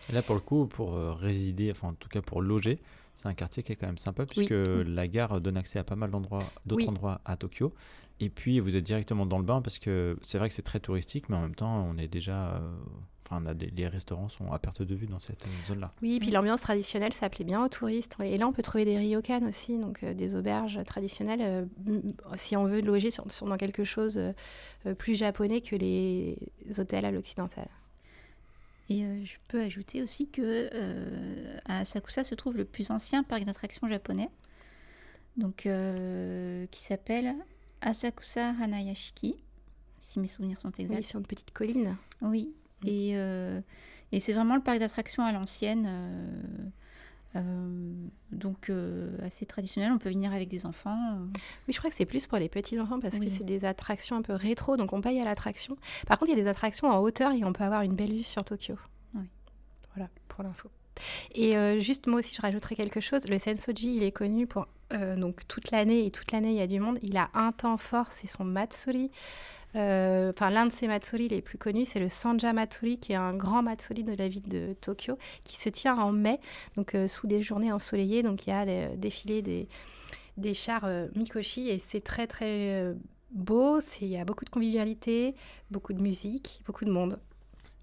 [0.09, 2.81] Et là, pour le coup, pour euh, résider, enfin en tout cas pour loger,
[3.13, 5.95] c'est un quartier qui est quand même sympa puisque la gare donne accès à pas
[5.95, 6.89] mal d'endroits, d'autres Oui.
[6.89, 7.73] endroits à Tokyo.
[8.19, 10.79] Et puis vous êtes directement dans le bain parce que c'est vrai que c'est très
[10.79, 12.59] touristique, mais en même temps, on est déjà, euh,
[13.25, 15.91] enfin, on a des- les restaurants sont à perte de vue dans cette euh, zone-là.
[16.01, 16.33] Oui, puis Mm.
[16.35, 18.15] l'ambiance traditionnelle, ça plaît bien aux touristes.
[18.23, 21.41] Et là, on peut trouver des ryokan aussi, donc euh, des auberges traditionnelles.
[21.41, 21.95] euh,
[22.35, 24.19] si on veut loger sur, sur- dans quelque chose
[24.99, 26.37] plus japonais que les
[26.77, 27.67] hôtels à l'occidental.
[28.93, 30.41] Et euh, je peux ajouter aussi que
[30.73, 34.29] euh, à Asakusa se trouve le plus ancien parc d'attractions japonais,
[35.37, 37.33] donc euh, qui s'appelle
[37.81, 39.35] Asakusa Hanayashiki,
[39.99, 41.03] si mes souvenirs sont Oui, exacts.
[41.03, 41.95] sur une petite colline.
[42.21, 42.53] Oui,
[42.83, 42.87] Mm.
[42.87, 43.61] et, euh,
[44.11, 45.87] et c'est vraiment le parc d'attractions à l'ancienne,
[47.35, 47.93] euh,
[48.31, 49.91] donc euh, assez traditionnel.
[49.91, 51.15] On peut venir avec des enfants.
[51.15, 51.25] euh.
[51.67, 54.21] Oui, je crois que c'est plus pour les petits-enfants parce que c'est des attractions un
[54.21, 55.77] peu rétro, donc on paye à l'attraction.
[56.07, 58.13] Par contre, il y a des attractions en hauteur et on peut avoir une belle
[58.13, 58.75] vue sur Tokyo.
[59.15, 59.25] Oui.
[59.95, 60.69] Voilà, pour l'info.
[61.33, 63.27] Et juste, moi aussi, je rajouterais quelque chose.
[63.27, 64.67] Le Sensoji, il est connu pour
[65.17, 66.99] donc toute l'année, et toute l'année, il y a du monde.
[67.01, 69.09] Il a un temps fort, c'est son Matsuri.
[69.75, 73.15] Euh, Enfin, l'un de ses Matsuri les plus connus, c'est le Sanja Matsuri, qui est
[73.15, 76.39] un grand Matsuri de la ville de Tokyo, qui se tient en mai,
[76.77, 78.23] donc euh, sous des journées ensoleillées.
[78.23, 79.67] Donc, il y a le défilé des,
[80.37, 82.93] des chars euh, Mikoshi, et c'est très, très euh,
[83.31, 83.79] beau.
[84.01, 85.35] Il y a beaucoup de convivialité,
[85.69, 87.19] beaucoup de musique, beaucoup de monde.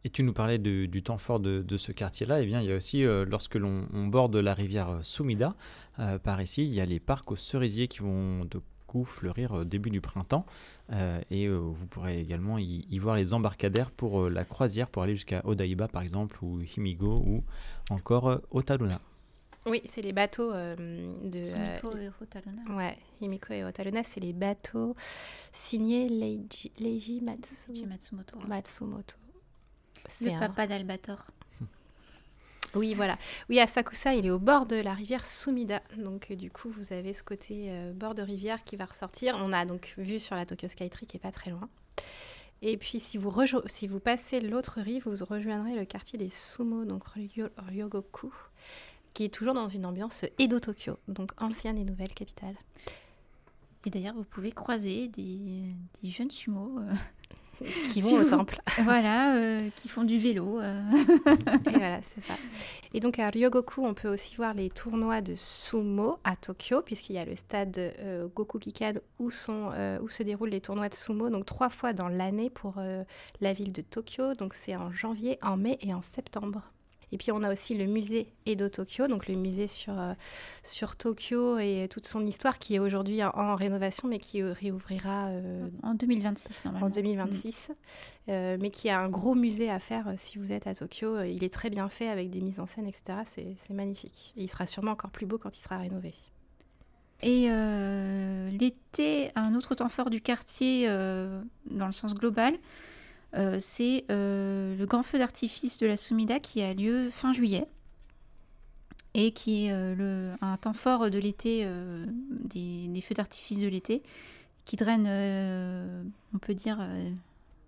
[0.04, 2.40] Et tu nous parlais du temps fort de, ce quartier-là.
[2.40, 5.54] Et bien, il y a aussi, euh, lorsque l'on on borde la rivière euh, Sumida,
[5.98, 9.52] euh, par ici, il y a les parcs aux cerisiers qui vont de coup fleurir
[9.52, 10.44] au début du printemps.
[10.92, 14.88] Euh, et euh, vous pourrez également y, y voir les embarcadères pour euh, la croisière,
[14.88, 17.44] pour aller jusqu'à Odaiba, par exemple, ou Himigo, ou
[17.90, 19.00] encore euh, Otaruna.
[19.66, 21.38] Oui, c'est les bateaux euh, de...
[21.40, 22.62] euh, Himiko et Hotalona.
[22.74, 24.96] Ouais, Himiko et Otaluna, c'est les bateaux
[25.52, 28.38] signés Leiji, Leiji Matsu- Matsumoto.
[28.48, 29.16] Matsumoto.
[30.06, 31.26] C'est Le un- papa d'Albator.
[32.74, 33.16] Oui, voilà.
[33.48, 35.82] Oui, à Sakusa, il est au bord de la rivière Sumida.
[35.96, 39.36] Donc, euh, du coup, vous avez ce côté euh, bord de rivière qui va ressortir.
[39.38, 41.68] On a donc vu sur la Tokyo Skytree qui est pas très loin.
[42.60, 43.32] Et puis, si vous,
[43.66, 48.32] si vous passez l'autre rive, vous rejoindrez le quartier des Sumo, donc Ryo- Ryogoku,
[49.14, 52.56] qui est toujours dans une ambiance Edo Tokyo, donc ancienne et nouvelle capitale.
[53.86, 55.62] Et d'ailleurs, vous pouvez croiser des,
[56.02, 56.92] des jeunes sumo, euh,
[57.92, 58.60] Qui Si vont au vous- temple.
[58.84, 60.60] voilà, euh, qui font du vélo.
[60.60, 60.80] euh.
[61.66, 62.34] Et voilà, c'est ça.
[62.94, 67.16] Et donc à Ryogoku, on peut aussi voir les tournois de sumo à Tokyo, puisqu'il
[67.16, 70.94] y a le stade euh, Gokukikan où, sont, euh, où se déroulent les tournois de
[70.94, 72.76] sumo, donc trois fois dans l'année pour
[73.40, 74.34] la ville de Tokyo.
[74.34, 76.62] Donc c'est en janvier, en mai et en septembre.
[77.12, 80.12] Et puis on a aussi le musée Edo Tokyo, donc le musée sur, euh,
[80.62, 84.52] sur Tokyo et toute son histoire qui est aujourd'hui en, en rénovation, mais qui euh,
[84.52, 86.86] réouvrira euh, En 2026, normalement.
[86.86, 87.72] en 2026,
[88.28, 91.22] euh, mais qui a un gros musée à faire si vous êtes à Tokyo.
[91.22, 93.20] Il est très bien fait avec des mises en scène, etc.
[93.26, 94.34] C'est c'est magnifique.
[94.36, 96.14] Et il sera sûrement encore plus beau quand il sera rénové.
[97.22, 102.56] Et euh, l'été, un autre temps fort du quartier, euh, dans le sens global,
[103.36, 107.66] euh, c'est euh, le grand feu d'artifice de la Sumida qui a lieu fin juillet
[109.14, 111.66] et qui est euh, le, un temps fort de l'été,
[112.44, 114.02] des, des feux d'artifice de l'été,
[114.64, 115.06] qui draine,
[116.34, 116.78] on peut dire,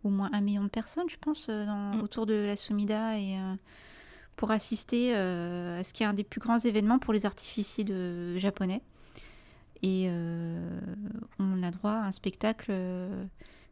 [0.05, 2.03] au moins un million de personnes, je pense, dans- Mm.
[2.03, 3.37] autour de la Sumida et
[4.37, 8.37] pour assister à ce qui est un des plus grands événements pour les artificiers de,
[8.37, 8.83] japonais.
[9.83, 10.09] Et
[11.39, 12.71] on a droit à un spectacle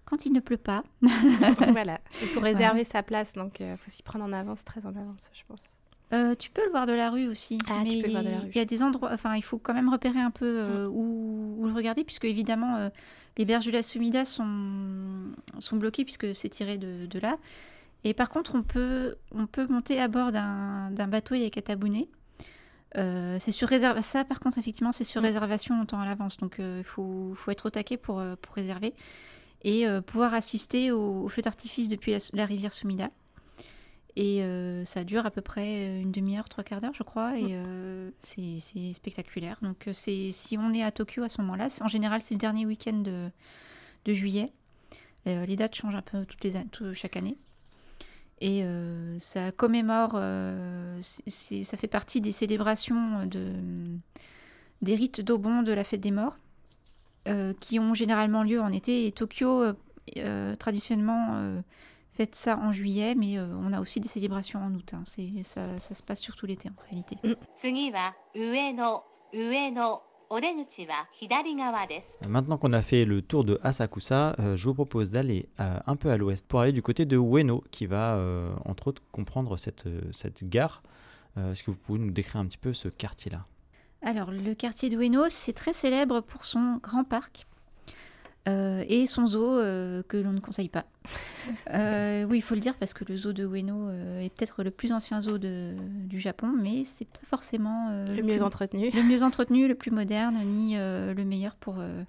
[0.08, 0.82] quand il ne pleut pas.
[1.72, 2.00] voilà.
[2.22, 5.30] Il faut réserver sa place, donc il faut s'y prendre en avance, très en avance,
[5.34, 5.60] je pense.
[6.14, 7.58] Euh, tu peux le voir de la rue aussi.
[7.68, 8.48] Ah, tu mais peux le voir de la il- rue.
[8.54, 11.56] Il y a des endroits, enfin, il faut quand même repérer un peu euh, où,
[11.58, 12.88] où le regarder, puisque évidemment, euh,
[13.36, 14.46] les berges de la Sumida sont,
[15.58, 17.36] sont bloquées, puisque c'est tiré de, de là.
[18.04, 22.06] Et par contre, on peut, on peut monter à bord d'un bateau Yakatabune.
[22.96, 24.18] Euh, c'est sur réservation.
[24.20, 25.24] Ça, par contre, effectivement, c'est sur Mm.
[25.26, 26.38] réservation longtemps à l'avance.
[26.38, 28.94] Donc, il faut, faut être au taquet pour, euh, pour réserver.
[29.62, 33.10] Et euh, pouvoir assister au, au feu d'artifice depuis la, la rivière Sumida.
[34.16, 37.38] Et euh, ça dure à peu près euh, une demi-heure, trois quarts d'heure, je crois.
[37.38, 39.58] Et euh, c'est spectaculaire.
[39.62, 42.66] Donc, c'est si on est à Tokyo à ce moment-là, en général, c'est le dernier
[42.66, 43.30] week-end de,
[44.04, 44.52] de juillet.
[45.26, 47.36] Les dates changent un peu toutes les, tout- chaque année.
[48.40, 53.52] Et euh, ça commémore, euh, ça fait partie des célébrations de,
[54.80, 56.38] des rites d'Obon de la fête des morts,
[57.28, 59.06] euh, qui ont généralement lieu en été.
[59.06, 59.72] Et Tokyo, euh,
[60.16, 61.62] euh, traditionnellement,
[62.12, 64.92] fait ça en juillet, mais on a aussi des célébrations en août.
[64.94, 65.02] Hein.
[65.04, 67.16] C'est, ça, se passe surtout l'été en réalité.
[67.22, 67.34] Mm.
[72.28, 76.16] Maintenant qu'on a fait le tour de Asakusa, je vous propose d'aller un peu à
[76.16, 78.20] l'ouest pour aller du côté de Ueno, qui va
[78.64, 80.82] entre autres comprendre cette, cette gare.
[81.36, 83.46] Est-ce que vous pouvez nous décrire un petit peu ce quartier-là?
[84.02, 87.46] Alors, le quartier de Ueno, c'est très célèbre pour son grand parc
[88.48, 90.84] euh, et son zoo euh, que l'on ne conseille pas.
[91.72, 94.62] Euh, oui, il faut le dire parce que le zoo de Ueno euh, est peut-être
[94.62, 98.42] le plus ancien zoo de- du Japon, mais c'est pas forcément euh, Le plus- mieux
[98.42, 98.90] entretenu.
[98.90, 102.02] le mieux entretenu, le plus moderne, ni euh, le meilleur pour, euh,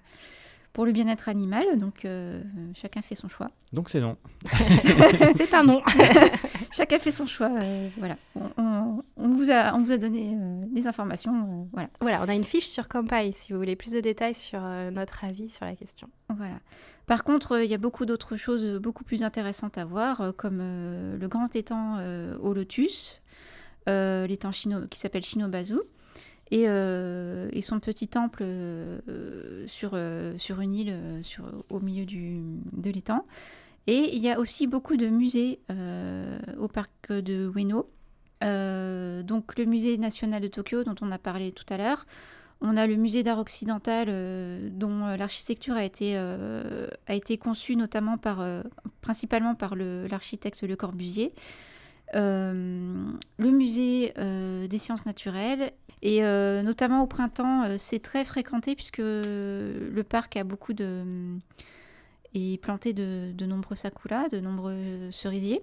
[0.74, 1.64] pour le bien-être animal.
[1.78, 2.42] Donc, euh,
[2.74, 3.50] chacun fait son choix.
[3.72, 4.18] Donc c'est non.
[5.34, 5.80] c'est un nom.
[6.72, 7.50] Chacun fait son choix.
[7.60, 8.16] euh, voilà.
[8.36, 11.32] On, on- on vous a, on vous a donné euh, des informations.
[11.34, 11.88] euh, voilà.
[12.00, 15.24] voilà, on a une fiche sur Kampai si vous voulez plus de détails sur notre
[15.24, 16.08] avis sur la question.
[16.28, 16.58] Voilà.
[17.06, 21.26] Par contre, il y a beaucoup d'autres choses beaucoup plus intéressantes à voir, comme le
[21.28, 21.98] grand étang
[22.40, 23.20] au lotus,
[23.86, 25.78] l'étang Shino- qui s'appelle Shinobazu,
[26.52, 32.04] et, euh, et son petit temple euh, sur, euh, sur une île sur, au milieu
[32.06, 32.40] du,
[32.72, 33.24] de l'étang.
[33.90, 37.90] Et il y a aussi beaucoup de musées euh, au parc de Ueno.
[38.44, 42.06] Euh, donc le musée national de Tokyo dont on a parlé tout à l'heure,
[42.60, 48.16] on a le musée d'art occidental euh, dont l'architecture a été, a été conçue notamment
[48.16, 48.46] par,
[49.00, 51.32] principalement par l'architecte Le Corbusier.
[52.14, 54.14] Le musée
[54.68, 55.72] des sciences naturelles
[56.02, 56.22] et
[56.62, 61.04] notamment au printemps c'est très fréquenté puisque le parc a beaucoup de
[62.34, 65.62] est planté de, de nombreux sakura, de nombreux cerisiers.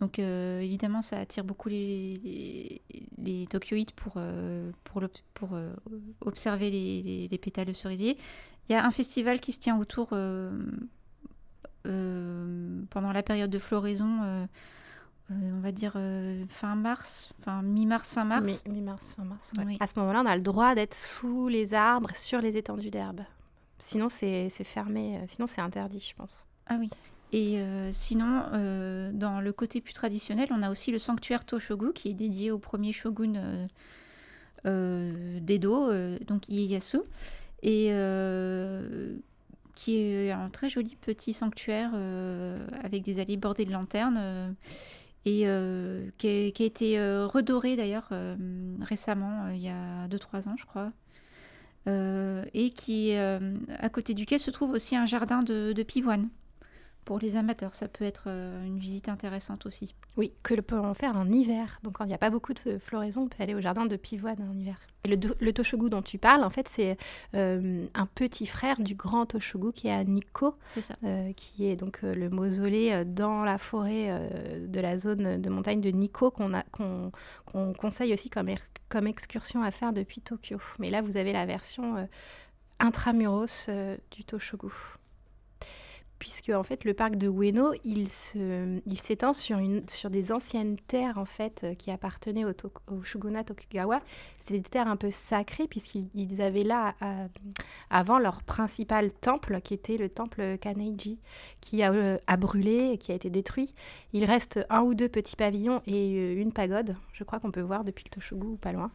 [0.00, 2.82] Donc euh, évidemment, ça attire beaucoup les, les,
[3.18, 5.02] les Tokyoïtes pour, euh, pour,
[5.54, 5.72] euh,
[6.20, 8.18] observer les, les- les pétales de cerisier.
[8.68, 10.08] Il y a un festival qui se tient autour
[12.90, 14.46] pendant la période de floraison,
[15.30, 15.92] on va dire
[16.48, 18.62] fin mars, enfin mi-mars, fin mars.
[18.66, 19.52] Mi- Mi-mars, fin mars.
[19.58, 19.64] ouais.
[19.66, 19.76] Oui.
[19.80, 23.20] À ce moment-là, on a le droit d'être sous les arbres, sur les étendues d'herbe.
[23.78, 25.18] Sinon, c'est fermé.
[25.18, 26.46] euh, Sinon, c'est interdit, je pense.
[26.66, 26.88] Ah oui.
[27.32, 31.92] Et euh, sinon, euh, dans le côté plus traditionnel, on a aussi le sanctuaire Toshogu
[31.92, 33.66] qui est dédié au premier shogun
[34.64, 35.92] d'Edo,
[36.26, 36.98] donc Ieyasu,
[37.62, 37.90] et
[39.74, 41.92] qui est un très joli petit sanctuaire
[42.82, 44.54] avec des allées bordées de lanternes.
[45.26, 45.40] et
[46.18, 48.08] qui, a, qui a été redoré d'ailleurs
[48.80, 50.92] récemment, il y a 2-3 ans je crois.
[51.86, 53.38] Euh, et qui, euh,
[53.78, 56.28] à côté duquel se trouve aussi un jardin de, de pivoine.
[57.04, 59.94] Pour les amateurs, ça peut être euh, une visite intéressante aussi.
[60.16, 61.80] Oui, que le peut en faire en hiver.
[61.82, 63.96] Donc, quand il n'y a pas beaucoup de floraison, on peut aller au jardin de
[63.96, 64.78] pivoine en hiver.
[65.04, 66.96] Et le, le Toshogu dont tu parles, en fait, c'est
[67.34, 70.96] euh, un petit frère du grand Toshogu qui est à Nikko, C'est ça.
[71.04, 74.30] euh, qui est donc euh, le mausolée dans la forêt
[74.66, 78.56] de la zone de montagne de Nikko qu'on conseille aussi comme, er-
[78.88, 80.58] comme excursion à faire depuis Tokyo.
[80.78, 82.08] Mais là, vous avez la version
[82.78, 83.68] intramuros
[84.10, 84.72] du Toshogu.
[86.18, 91.18] Puisque en fait le parc de Ueno, il s'étend sur, une, sur des anciennes terres
[91.18, 94.00] en fait euh, qui appartenaient au, To- au shogunat Tokugawa.
[94.40, 97.26] C'était des terres un peu sacrées puisqu'ils ils avaient là euh,
[97.90, 101.18] avant leur principal temple qui était le temple Kaneiji
[101.60, 103.74] qui a, euh, a brûlé et qui a été détruit.
[104.14, 107.84] Il reste un ou deux petits pavillons et une pagode, je crois qu'on peut voir
[107.84, 108.90] depuis le Toshogu ou pas loin.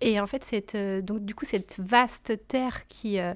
[0.00, 3.32] Et en fait, cette, donc, du coup, cette vaste terre qui euh,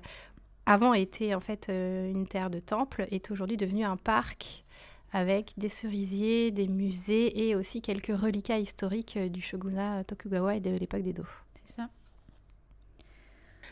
[0.69, 4.65] avant était en fait euh, une terre de temple est aujourd'hui devenue un parc
[5.13, 10.61] avec des cerisiers, des musées et aussi quelques reliquats historiques euh, du shogunat Tokugawa et
[10.61, 11.25] de l'époque d'Edo.
[11.65, 11.89] C'est ça.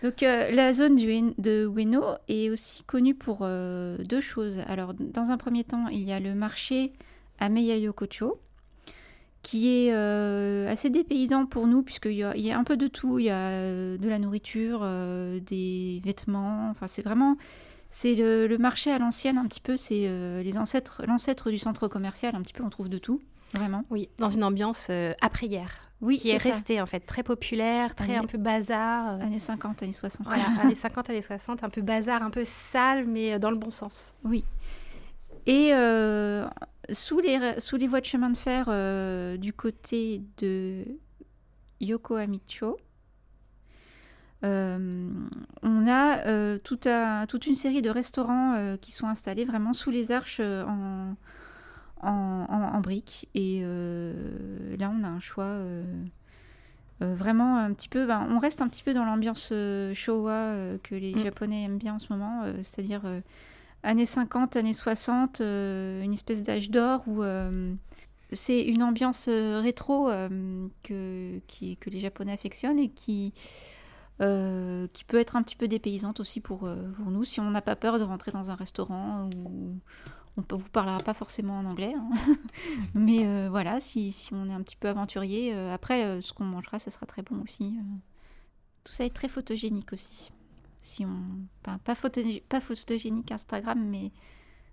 [0.02, 4.58] Donc euh, la zone de Ueno est aussi connue pour deux choses.
[4.66, 6.94] Alors dans un premier temps, il y a le marché
[7.38, 8.40] à Meiyayokocho,
[9.48, 12.76] qui est euh, assez dépaysant pour nous, puisqu'il y, a- il y a un peu
[12.76, 13.20] de tout.
[13.20, 16.68] Il y a euh, de la nourriture, euh, des vêtements.
[16.70, 17.36] Enfin, c'est vraiment.
[17.92, 19.76] C'est le, le marché à l'ancienne, un petit peu.
[19.76, 22.64] C'est euh, les ancêtres, l'ancêtre du centre commercial, un petit peu.
[22.64, 23.20] On trouve de tout,
[23.54, 23.84] vraiment.
[23.88, 24.90] Oui, dans une ambiance
[25.20, 26.54] après-guerre, Oui, qui est, c'est ça.
[26.56, 29.20] restée en fait très populaire, très un peu bazar.
[29.20, 30.26] Années 50, années 60.
[30.26, 33.70] voilà, années 50, années 60, un peu bazar, un peu sale, mais dans le bon
[33.70, 34.12] sens.
[34.24, 34.44] Oui.
[35.46, 36.44] Et euh,
[36.92, 40.84] sous, les, sous les voies de chemin de fer euh, du côté de
[41.80, 42.78] Yokohamicho,
[44.44, 45.08] euh,
[45.62, 49.90] on a euh, tout un- toute une série de restaurants qui sont installés vraiment sous
[49.90, 51.16] les arches en,
[52.02, 52.08] en,
[52.48, 53.28] en- en briques.
[53.34, 55.56] Et là, on a un choix
[57.00, 58.06] vraiment un petit peu.
[58.06, 59.52] ben, on reste un petit peu dans l'ambiance
[59.94, 61.20] Showa que les Mm.
[61.20, 63.02] Japonais aiment bien en ce moment, c'est-à-dire
[63.86, 67.22] années 50, années 60, euh, une espèce d'âge d'or où.
[67.22, 67.74] euh,
[68.32, 70.08] c'est une ambiance euh, rétro
[70.82, 71.40] que,
[71.86, 73.32] les Japonais affectionnent et qui,
[74.18, 77.76] qui peut être un petit peu dépaysante aussi pour, pour nous si on n'a pas
[77.76, 79.78] peur de rentrer dans un restaurant où
[80.36, 81.94] on ne vous parlera pas forcément en anglais.
[81.96, 82.10] hein.
[82.94, 86.90] Mais voilà, si, si on est un petit peu aventurier, après ce qu'on mangera, ça
[86.90, 87.78] sera très bon aussi.
[88.82, 90.32] Tout ça est très photogénique aussi.
[90.86, 91.16] Si on,
[91.62, 94.12] enfin, pas, photogé- pas photogénique Instagram, mais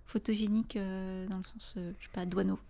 [0.05, 2.59] photogénique euh, dans le sens, euh, je sais pas, douaneau.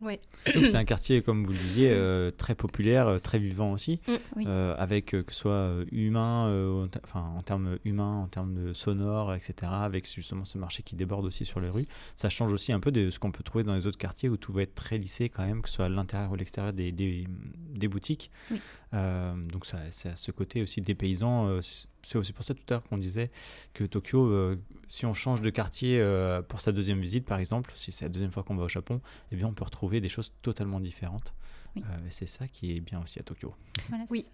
[0.00, 0.16] Oui.
[0.54, 3.98] Donc c'est un quartier, comme vous le disiez, euh, très populaire, euh, très vivant aussi,
[4.06, 4.12] Mm.
[4.36, 4.44] Oui.
[4.46, 8.72] euh, avec euh, que ce soit humain, euh, enfin, en termes humains, en termes de
[8.72, 11.86] sonore, etc., avec justement ce marché qui déborde aussi sur les rues.
[12.14, 14.36] Ça change aussi un peu de ce qu'on peut trouver dans les autres quartiers où
[14.36, 16.72] tout va être très lissé quand même, que ce soit à l'intérieur ou à l'extérieur
[16.72, 17.26] des, des,
[17.74, 18.30] des boutiques.
[18.52, 18.60] Oui.
[18.94, 21.48] Euh, donc ça, c'est à ce côté aussi des paysans.
[21.48, 21.60] euh,
[22.04, 23.30] c'est aussi pour ça tout à l'heure qu'on disait
[23.74, 24.56] que Tokyo, euh,
[24.88, 28.08] si on change de quartier euh, pour sa deuxième visite par exemple, si c'est la
[28.10, 29.00] deuxième fois qu'on va au Japon,
[29.32, 31.32] eh bien on peut retrouver des choses totalement différentes.
[31.76, 31.82] Oui.
[31.86, 33.54] Euh, et c'est ça qui est bien aussi à Tokyo.
[33.88, 34.22] Voilà, Oui.
[34.22, 34.30] ça.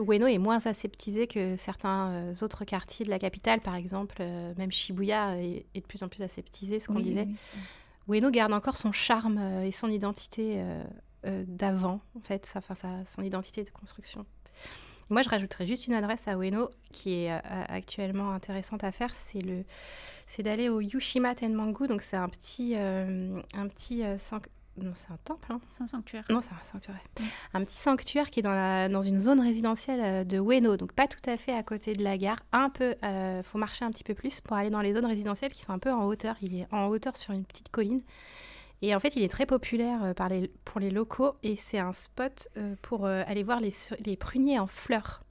[0.00, 4.54] Ueno est moins aseptisé que certains euh, autres quartiers de la capitale, par exemple, euh,
[4.56, 7.26] même Shibuya est, est de plus en plus aseptisé, ce qu'on Oui, disait.
[8.06, 10.84] oui, Ueno garde encore son charme euh, et son identité euh,
[11.26, 14.24] euh, d'avant, en fait, sa, enfin, sa- son identité de construction.
[15.10, 19.14] Moi, je rajouterais juste une adresse à Ueno qui est euh, actuellement intéressante à faire,
[19.14, 19.64] c'est le,
[20.26, 21.86] c'est d'aller au Yushima Tenmangu.
[21.88, 24.16] Donc c'est un petit, euh, un petit euh,
[24.76, 25.50] non, c'est un temple.
[25.50, 25.60] hein.
[25.70, 26.24] C'est un sanctuaire.
[26.30, 27.00] Non, c'est un sanctuaire.
[27.52, 30.92] Un petit sanctuaire qui est dans, la, dans une zone résidentielle euh, de Ueno, donc
[30.92, 32.38] pas tout à fait à côté de la gare.
[32.52, 32.94] Un peu,
[33.44, 35.78] faut marcher un petit peu plus pour aller dans les zones résidentielles qui sont un
[35.78, 36.36] peu en hauteur.
[36.42, 38.02] Il est en hauteur sur une petite colline.
[38.82, 42.48] Et en fait, il est très populaire euh, pour les locaux et c'est un spot
[42.56, 45.24] euh, pour euh, aller voir les pruniers en fleurs,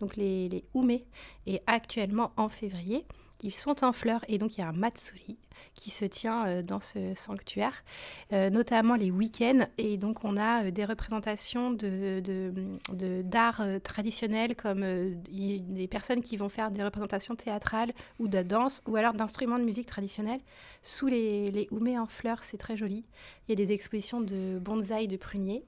[0.00, 1.06] donc les, les oumés.
[1.46, 3.06] Et actuellement, en février,
[3.44, 5.36] ils sont en fleurs et donc il y a un matsuri
[5.74, 7.84] qui se tient euh, dans ce sanctuaire,
[8.32, 9.66] euh, notamment les week-ends.
[9.76, 12.22] Et donc on a euh, des représentations de,
[13.22, 18.96] d'art traditionnel comme des personnes qui vont faire des représentations théâtrales ou de danse ou
[18.96, 20.40] alors d'instruments de musique traditionnels
[20.82, 22.42] sous les, les oumés en fleurs.
[22.42, 23.04] C'est très joli.
[23.46, 25.64] Il y a des expositions de bonsaï de pruniers.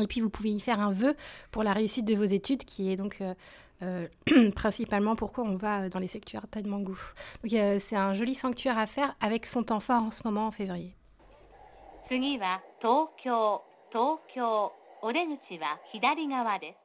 [0.00, 1.16] Et puis vous pouvez y faire un vœu
[1.50, 3.22] pour la réussite de vos études, qui est donc
[3.82, 4.06] euh,
[4.54, 6.98] principalement pourquoi on va dans les sanctuaires Tadmangou.
[7.52, 10.50] Euh, c'est un joli sanctuaire à faire avec son temps fort en ce moment en
[10.50, 10.94] février.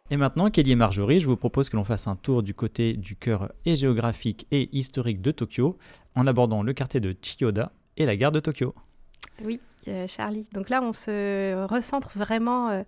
[0.09, 2.93] Et maintenant, Kelly et Marjorie, je vous propose que l'on fasse un tour du côté
[2.93, 5.77] du cœur et géographique et historique de Tokyo
[6.15, 8.73] en abordant le quartier de Chiyoda et la gare de Tokyo.
[9.43, 9.59] Oui.
[10.07, 10.47] Charlie.
[10.53, 12.83] Donc là, on se recentre vraiment euh,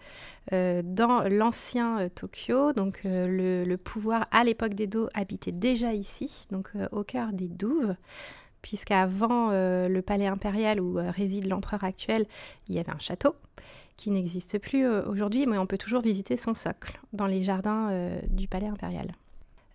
[0.53, 2.73] euh, dans l'ancien euh, Tokyo.
[2.73, 7.47] Donc euh, le, pouvoir à l'époque d'Edo habitait déjà ici, donc euh, au cœur des
[7.47, 7.95] douves,
[8.61, 12.25] puisqu'avant euh, le palais impérial où euh, réside l'empereur actuel,
[12.67, 13.35] il y avait un château
[13.97, 17.89] qui n'existe plus euh, aujourd'hui, mais on peut toujours visiter son socle dans les jardins
[17.91, 19.11] euh, du palais impérial.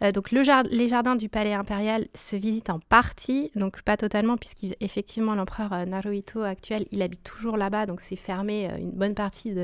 [0.02, 5.34] Euh, donc les jardins du palais impérial se visitent en partie, donc pas totalement, puisqu'effectivement
[5.34, 9.54] l'empereur euh, Naruhito actuel, il habite toujours là-bas, donc c'est fermé, euh, une bonne partie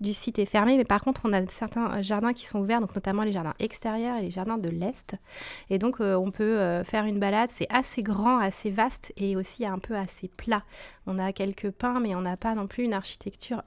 [0.00, 2.94] du site est fermée, mais par contre on a certains jardins qui sont ouverts, donc
[2.94, 5.14] notamment les jardins extérieurs et les jardins de l'Est,
[5.70, 9.78] et donc on peut faire une balade, c'est assez grand, assez vaste, et aussi un
[9.78, 10.62] peu assez plat.
[11.06, 13.62] On a quelques pins, mais on n'a pas non plus une architecture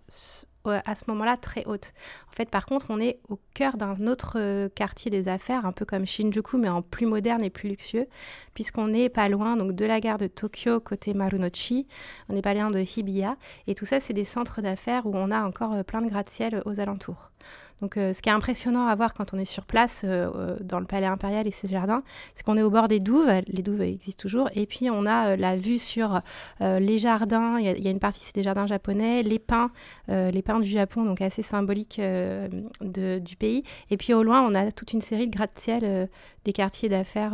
[0.66, 1.94] à ce moment-là très haute.
[2.30, 5.72] En fait, par contre, on est au cœur d'un autre euh, quartier des affaires, un
[5.72, 8.08] peu comme Shinjuku, mais en plus moderne et plus luxueux,
[8.54, 11.88] puisqu'on n'est pas loin donc de la gare de Tokyo côté Marunouchi,
[12.30, 15.32] on n'est pas loin de Hibiya, et tout ça, c'est des centres d'affaires où on
[15.32, 17.32] a encore euh, plein de gratte-ciel aux alentours.
[17.82, 20.58] Donc, euh, ce qui est impressionnant à voir quand on est sur place euh, euh,
[20.62, 22.04] dans le palais impérial et ses jardins,
[22.36, 23.30] c'est qu'on est au bord des douves.
[23.48, 24.50] Les douves existent toujours.
[24.56, 26.22] Et puis, on a la vue sur
[26.60, 27.60] les jardins.
[27.60, 29.72] Il y, a une partie, c'est des jardins japonais, les pins,
[30.08, 32.02] les pins du Japon, donc assez symboliques
[32.82, 33.64] du pays.
[33.90, 36.10] Et puis, au loin, on a toute une série de gratte-ciel
[36.46, 37.34] des quartiers d'affaires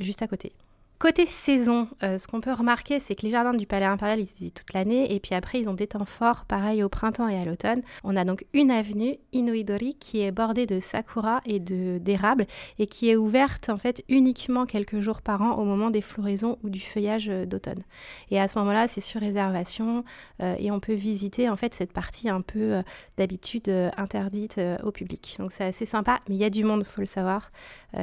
[0.00, 0.52] juste à côté.
[1.00, 4.28] Côté saison, euh, ce qu'on peut remarquer, c'est que les jardins du Palais Impérial, ils
[4.28, 5.12] se visitent toute l'année.
[5.12, 7.82] Et puis après, ils ont des temps forts, pareil au printemps et à l'automne.
[8.04, 12.46] On a donc une avenue, Inoidori, qui est bordée de sakura et d'érable
[12.78, 16.58] et qui est ouverte en fait uniquement quelques jours par an au moment des floraisons
[16.62, 17.82] ou du feuillage euh, d'automne.
[18.30, 20.04] Et à ce moment-là, c'est sur réservation
[20.42, 22.82] euh, et on peut visiter en fait cette partie un peu
[23.16, 25.36] d'habitude interdite au public.
[25.38, 27.50] Donc c'est assez sympa, mais il y a du monde, faut le savoir,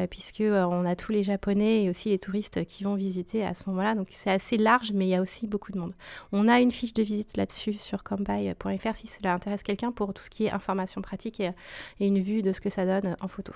[0.09, 3.63] puisque on a tous les Japonais et aussi les touristes qui vont visiter à ce
[3.69, 3.95] moment-là.
[3.95, 5.93] Donc c'est assez large, mais il y a aussi beaucoup de monde.
[6.31, 10.23] On a une fiche de visite là-dessus sur kampai.fr si cela intéresse quelqu'un pour tout
[10.23, 11.51] ce qui est information pratique et,
[11.99, 13.53] une vue de ce que ça donne en photo.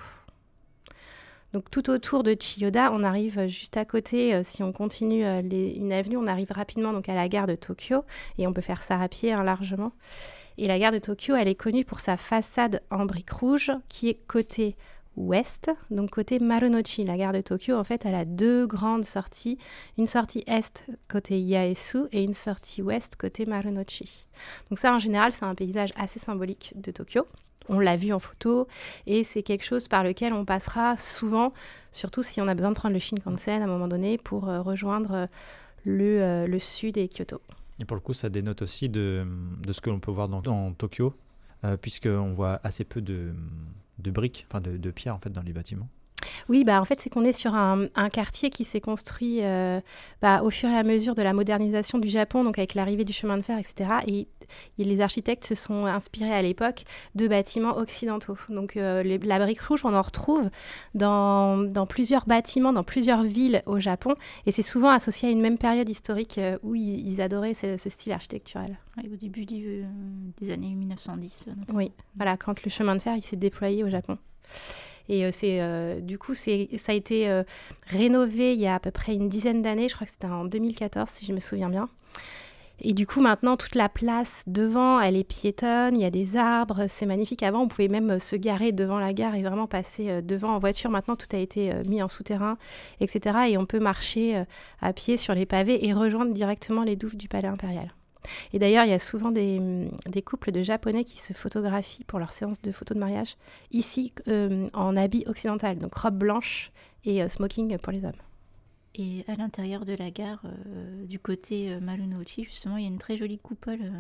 [1.54, 5.42] Donc tout autour de Chiyoda, on arrive juste à côté, euh, si on continue euh,
[5.42, 8.04] une avenue, on arrive rapidement donc à la gare de Tokyo
[8.38, 9.94] et on peut faire ça à pied hein, largement.
[10.58, 14.10] Et la gare de Tokyo, elle est connue pour sa façade en briques rouges qui
[14.10, 14.76] est côté
[15.18, 17.04] ouest, donc côté Marunouchi.
[17.04, 19.58] La gare de Tokyo, en fait, elle a deux grandes sorties.
[19.98, 24.28] Une sortie est côté Yaesu et une sortie ouest côté Marunouchi.
[24.70, 27.26] Donc ça, en général, c'est un paysage assez symbolique de Tokyo.
[27.68, 28.68] On l'a vu en photo
[29.08, 31.52] et c'est quelque chose par lequel on passera souvent,
[31.92, 34.62] surtout si on a besoin de prendre le Shinkansen à un moment donné pour euh,
[34.62, 35.28] rejoindre euh,
[35.84, 37.42] le, euh, sud et Kyoto.
[37.80, 39.26] Et pour le coup, ça dénote aussi de,
[39.70, 41.14] ce que l'on peut voir dans, Tokyo,
[41.82, 43.34] puisqu'on voit assez peu de,
[44.00, 45.90] de briques, enfin de, de pierres en fait dans les bâtiments.
[46.50, 49.82] Oui, bah, en fait, c'est qu'on est sur un, quartier qui s'est construit euh,
[50.22, 53.14] bah, au fur et à mesure de la modernisation du Japon, donc avec l'arrivée du
[53.14, 53.90] chemin de fer, etc.
[54.08, 54.28] Et,
[54.78, 56.84] les architectes se sont inspirés à l'époque
[57.16, 58.38] de bâtiments occidentaux.
[58.50, 60.52] Donc euh, la brique rouge, on en retrouve
[60.94, 64.14] dans, plusieurs bâtiments, dans plusieurs villes au Japon.
[64.46, 68.12] Et c'est souvent associé à une même période historique euh, où ils, adoraient ce, style
[68.12, 68.78] architectural.
[69.00, 71.48] au début des années 1910.
[71.74, 74.20] Oui, voilà, quand le chemin de fer il s'est déployé au Japon.
[75.10, 77.44] Et euh, c'est euh, du coup, c'est, ça a été euh,
[77.88, 79.90] rénové il y a à peu près une dizaine d'années.
[79.90, 81.90] Je crois que c'était en 2014, si je me souviens bien.
[82.82, 86.36] Et du coup, maintenant, toute la place devant, elle est piétonne, il y a des
[86.36, 87.42] arbres, c'est magnifique.
[87.42, 90.90] Avant, on pouvait même se garer devant la gare et vraiment passer devant en voiture.
[90.90, 92.58] Maintenant, tout a été mis en souterrain,
[93.00, 93.38] etc.
[93.48, 94.44] Et on peut marcher
[94.82, 97.88] à pied sur les pavés et rejoindre directement les douves du palais impérial.
[98.54, 99.92] Et d'ailleurs, il y a souvent des,
[100.24, 103.38] couples de Japonais qui se photographient pour leur séance de photos de mariage,
[103.72, 106.72] ici euh, en habit occidental, donc robe blanche
[107.04, 108.14] et euh, smoking pour les hommes.
[108.98, 112.98] Et à l'intérieur de la gare, euh, du côté Marunouchi, justement, il y a une
[112.98, 113.92] très jolie coupole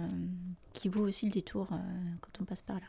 [0.71, 2.85] qui vaut aussi le détour quand on passe par là.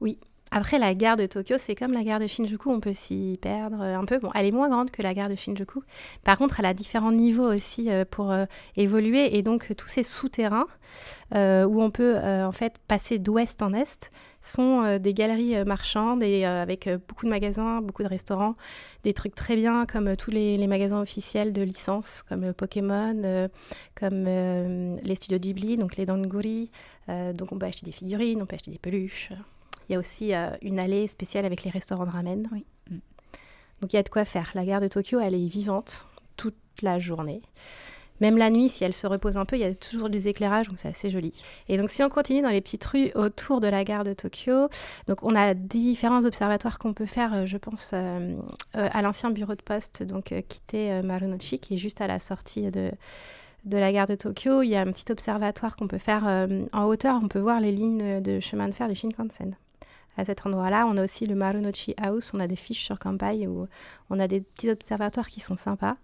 [0.00, 0.18] Oui,
[0.50, 3.82] après, la gare de Tokyo, c'est comme la gare de Shinjuku, on peut s'y perdre
[3.82, 4.18] un peu.
[4.18, 5.82] Bon, elle est moins grande que la gare de Shinjuku.
[6.24, 8.46] Par contre, elle a différents niveaux aussi euh, pour euh,
[8.76, 9.36] évoluer.
[9.36, 10.66] Et donc, tous ces souterrains
[11.34, 14.10] euh, où on peut en fait passer d'ouest en est
[14.40, 18.54] sont des galeries marchandes et avec beaucoup de magasins, beaucoup de restaurants,
[19.02, 23.48] des trucs très bien comme tous les, magasins officiels de licence, comme Pokémon,
[23.96, 26.70] comme les studios Ghibli, donc les Donguri.
[27.08, 29.32] donc, on peut acheter des figurines, on peut acheter des peluches.
[29.88, 32.46] Il y a aussi euh, une allée spéciale avec les restaurants de ramen.
[32.52, 32.64] Oui.
[32.90, 32.98] Mm.
[33.80, 34.50] Donc il y a de quoi faire.
[34.54, 36.06] La gare de Tokyo, elle est vivante
[36.36, 37.42] toute la journée.
[38.20, 40.66] Même la nuit, si elle se repose un peu, il y a toujours des éclairages,
[40.66, 41.32] donc c'est assez joli.
[41.68, 44.68] Et donc si on continue dans les petites rues autour de la gare de Tokyo,
[45.06, 48.36] donc on a différents observatoires qu'on peut faire, euh, je pense, euh,
[48.74, 52.90] à l'ancien bureau de poste, donc quitter Marunouchi, qui est juste à la sortie de,
[53.64, 54.62] de la gare de Tokyo.
[54.62, 56.24] Il y a un petit observatoire qu'on peut faire
[56.72, 59.54] en hauteur, on peut voir les lignes de chemin de fer du Shinkansen
[60.18, 60.86] à cet endroit-là.
[60.86, 63.66] On a aussi le Marunouchi House, on a des fiches sur Kampai où
[64.10, 65.96] on a des petits observatoires qui sont sympas.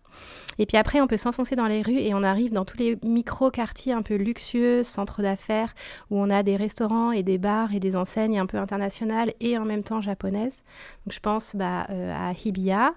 [0.58, 2.96] Et puis après, on peut s'enfoncer dans les rues et on arrive dans tous les
[3.02, 5.74] micro-quartiers un peu luxueux, centres d'affaires,
[6.10, 9.58] où on a des restaurants et des bars et des enseignes un peu internationales et
[9.58, 10.62] en même temps japonaises.
[11.04, 12.94] Donc je pense bah, euh, à Hibiya,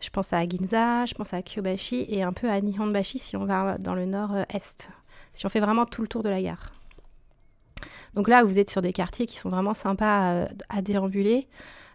[0.00, 3.44] je pense à Ginza, je pense à Kyobashi et un peu à Nihonbashi si on
[3.44, 4.90] va dans le nord-est,
[5.32, 6.70] si on fait vraiment tout le tour de la gare.
[8.14, 11.46] Donc là, vous êtes sur des quartiers qui sont vraiment sympas euh, à, déambuler.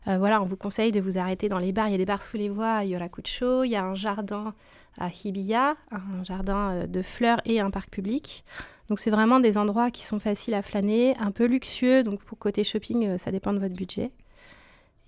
[0.07, 1.87] Euh, voilà, on vous conseille de vous arrêter dans les bars.
[1.87, 3.63] Il y a des bars sous les voies à Yorakucho.
[3.63, 4.53] Il y a un jardin
[4.97, 8.45] à Hibiya, un jardin euh, de fleurs et un parc public.
[8.87, 12.03] Donc c'est vraiment des endroits qui sont faciles à flâner, un peu luxueux.
[12.03, 14.11] Donc pour côté shopping, ça dépend de votre budget.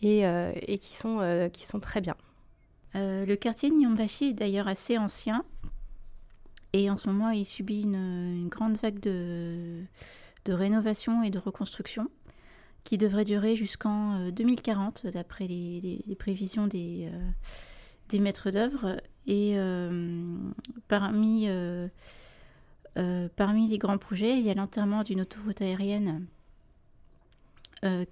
[0.04, 0.24] Et,
[0.80, 2.16] qui, sont, qui sont très bien.
[2.94, 5.44] le quartier de Nyombashi est d'ailleurs assez ancien.
[6.74, 9.82] Et en ce moment, il subit une grande vague de,
[10.48, 12.10] de rénovation et de reconstruction.
[12.84, 17.10] qui devrait durer jusqu'en 2040, d'après les, prévisions des,
[18.08, 19.02] des maîtres d'œuvre.
[19.26, 19.58] Et
[20.88, 21.50] parmi,
[23.36, 26.28] parmi les grands projets, il y a l'enterrement d'une autoroute aérienne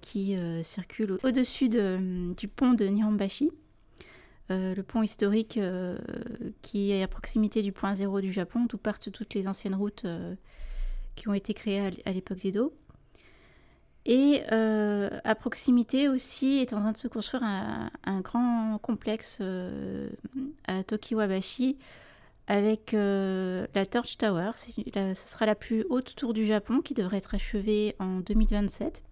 [0.02, 3.50] qui circule au-dessus du pont de Nihonbashi.
[4.52, 5.98] Euh, le pont historique euh,
[6.62, 10.04] qui est à proximité du point zéro du Japon, d'où partent toutes les anciennes routes
[10.04, 10.36] euh,
[11.16, 12.72] qui ont été créées à l'époque d'Edo.
[14.04, 19.42] Et à proximité aussi est en train de se construire un, grand complexe
[20.68, 21.76] à Tokiwabashi
[22.46, 24.52] avec la Torch Tower.
[24.54, 29.02] ce sera la plus haute tour du Japon qui devrait être achevée en 2027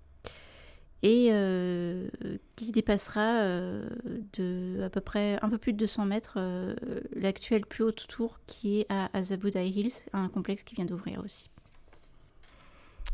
[1.04, 2.08] et euh,
[2.56, 3.86] qui dépassera euh,
[4.82, 6.74] à peu près un peu plus de 200 mètres euh,
[7.14, 11.50] l'actuelle plus haute tour qui est à Azabudai Hills, un complexe qui vient d'ouvrir aussi.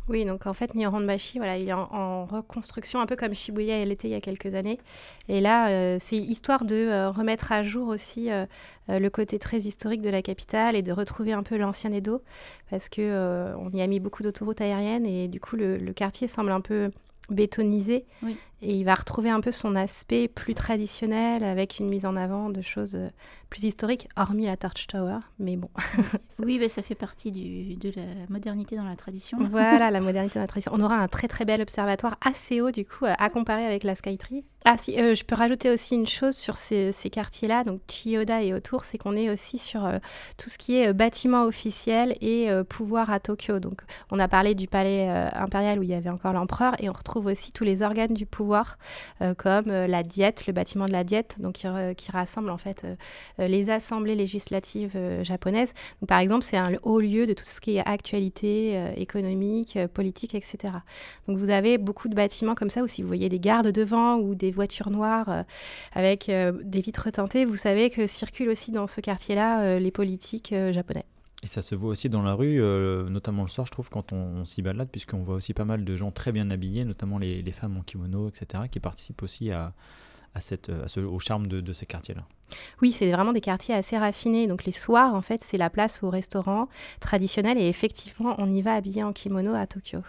[0.09, 3.93] Oui, donc en fait, Nihonbashi, voilà, il est en, reconstruction, un peu comme Shibuya elle
[3.93, 4.79] était il y a quelques années.
[5.29, 8.29] Et là, c'est histoire de remettre à jour aussi
[8.89, 12.23] le côté très historique de la capitale et de retrouver un peu l'ancien Edo,
[12.71, 16.51] parce que on y a mis beaucoup d'autoroutes aériennes et du coup, le quartier semble
[16.51, 16.91] un peu
[17.31, 18.07] bétonisé.
[18.63, 22.51] Et il va retrouver un peu son aspect plus traditionnel avec une mise en avant
[22.51, 23.09] de choses euh,
[23.49, 25.19] plus historiques, hormis la Torch Tower.
[25.39, 25.71] Mais bon.
[26.41, 29.39] oui, mais ça fait partie du, de la modernité dans la tradition.
[29.51, 30.73] voilà, la modernité dans la tradition.
[30.75, 33.95] On aura un très très bel observatoire assez haut, du coup, à comparer avec la
[33.95, 34.45] Skytree.
[34.67, 38.43] Ah, si, euh, je peux rajouter aussi une chose sur ces, ces quartiers-là, donc Chiyoda
[38.43, 39.99] et autour, c'est qu'on est aussi sur euh,
[40.37, 43.59] tout ce qui est bâtiment officiel et pouvoir à Tokyo.
[43.59, 43.81] Donc,
[44.11, 47.27] on a parlé du palais impérial où il y avait encore l'empereur et on retrouve
[47.27, 48.50] aussi tous les organes du pouvoir
[49.23, 52.85] euh, comme euh, la diète, le bâtiment de la diète, donc qui, rassemble en fait
[52.85, 55.73] euh, les assemblées législatives japonaises.
[56.09, 60.59] par exemple, c'est un haut lieu de tout ce qui est actualité économique, politique, etc.
[61.29, 64.17] Donc vous avez beaucoup de bâtiments comme ça où si vous voyez des gardes devant
[64.17, 65.45] ou des voitures noires
[65.93, 71.05] avec des vitres teintées, vous savez que circulent aussi dans ce quartier-là les politiques japonais.
[71.43, 74.13] Et ça se voit aussi dans la rue, euh, notamment le soir, je trouve, quand
[74.13, 77.43] on, s'y balade, puisqu'on voit aussi pas mal de gens très bien habillés, notamment les,
[77.53, 79.73] femmes en kimono, etc., qui participent aussi à,
[80.39, 82.27] cette, au charme de, ces quartiers-là.
[82.83, 84.49] Oui, c'est vraiment des quartiers assez raffinés.
[84.49, 86.69] Donc les soirs, en fait, c'est la place au restaurant
[87.01, 90.01] traditionnel et effectivement, on y va habillé en kimono à Tokyo.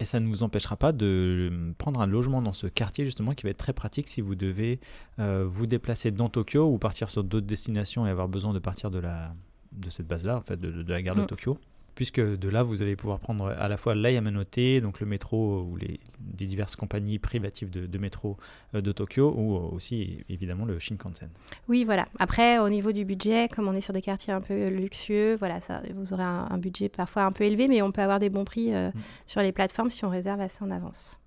[0.00, 3.44] Et ça ne vous empêchera pas de prendre un logement dans ce quartier justement qui
[3.44, 4.80] va être très pratique si vous devez
[5.20, 8.90] euh, vous déplacer dans Tokyo ou partir sur d'autres destinations et avoir besoin de partir
[8.90, 9.32] de la,
[9.72, 11.26] de cette base-là, en fait, de, la gare de mm.
[11.26, 11.58] Tokyo.
[11.94, 15.76] Puisque de là, vous allez pouvoir prendre à la fois l'Ayamanote, donc le métro ou
[15.76, 18.38] les, des diverses compagnies privatives de, métro
[18.74, 21.28] euh, de Tokyo, ou aussi évidemment le Shinkansen.
[21.68, 22.06] Oui, voilà.
[22.18, 25.60] Après, au niveau du budget, comme on est sur des quartiers un peu luxueux, voilà,
[25.60, 28.44] ça, vous aurez un, budget parfois un peu élevé, mais on peut avoir des bons
[28.44, 29.00] prix euh, mm.
[29.26, 31.18] sur les plateformes si on réserve assez en avance.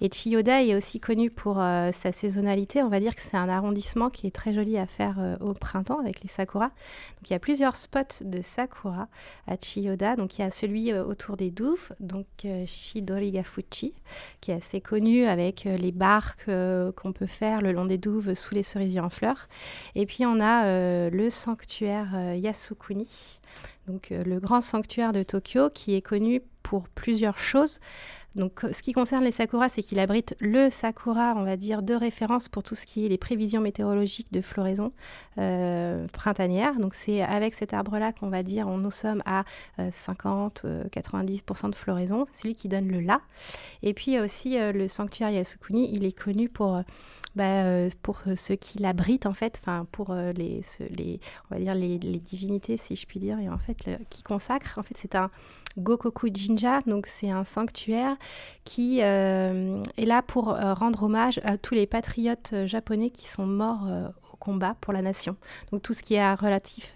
[0.00, 2.82] Et Chiyoda est aussi connu pour euh, sa saisonnalité.
[2.82, 5.54] On va dire que c'est un arrondissement qui est très joli à faire euh, au
[5.54, 6.68] printemps avec les sakuras.
[6.68, 9.08] Donc il y a plusieurs spots de sakura
[9.46, 10.16] à Chiyoda.
[10.16, 12.26] Donc il y a celui euh, autour des douves, donc
[12.66, 13.94] Shidorigafuchi,
[14.40, 16.50] qui est assez connu avec les barques
[16.96, 19.48] qu'on peut faire le long des douves sous les cerisiers en fleurs.
[19.94, 23.40] Et puis on a le sanctuaire Yasukuni,
[23.86, 27.78] donc le grand sanctuaire de Tokyo qui est connu pour plusieurs choses.
[28.34, 31.94] Donc, ce qui concerne les sakuras, c'est qu'il abrite le sakura, on va dire, de
[31.94, 34.92] référence pour tout ce qui est les prévisions météorologiques de floraison
[35.38, 36.78] euh, printanière.
[36.78, 39.44] Donc, c'est avec cet arbre-là qu'on va dire, on, nous sommes à
[39.78, 42.26] 50-90% euh, de floraison.
[42.32, 43.20] C'est lui qui donne le la.
[43.82, 45.90] Et puis, aussi euh, le sanctuaire Yasukuni.
[45.92, 46.82] Il est connu pour
[47.34, 50.62] bah, euh, pour ceux qui l'abritent en fait, enfin pour euh, les,
[51.50, 54.78] on va dire les, divinités si je puis dire, et en fait qui consacre.
[54.78, 55.30] En fait, c'est un
[55.78, 58.16] Gokoku Jinja, donc c'est un sanctuaire
[58.64, 63.86] qui euh, est là pour rendre hommage à tous les patriotes japonais qui sont morts
[64.32, 65.36] au combat pour la nation.
[65.72, 66.94] Donc tout ce qui est relatif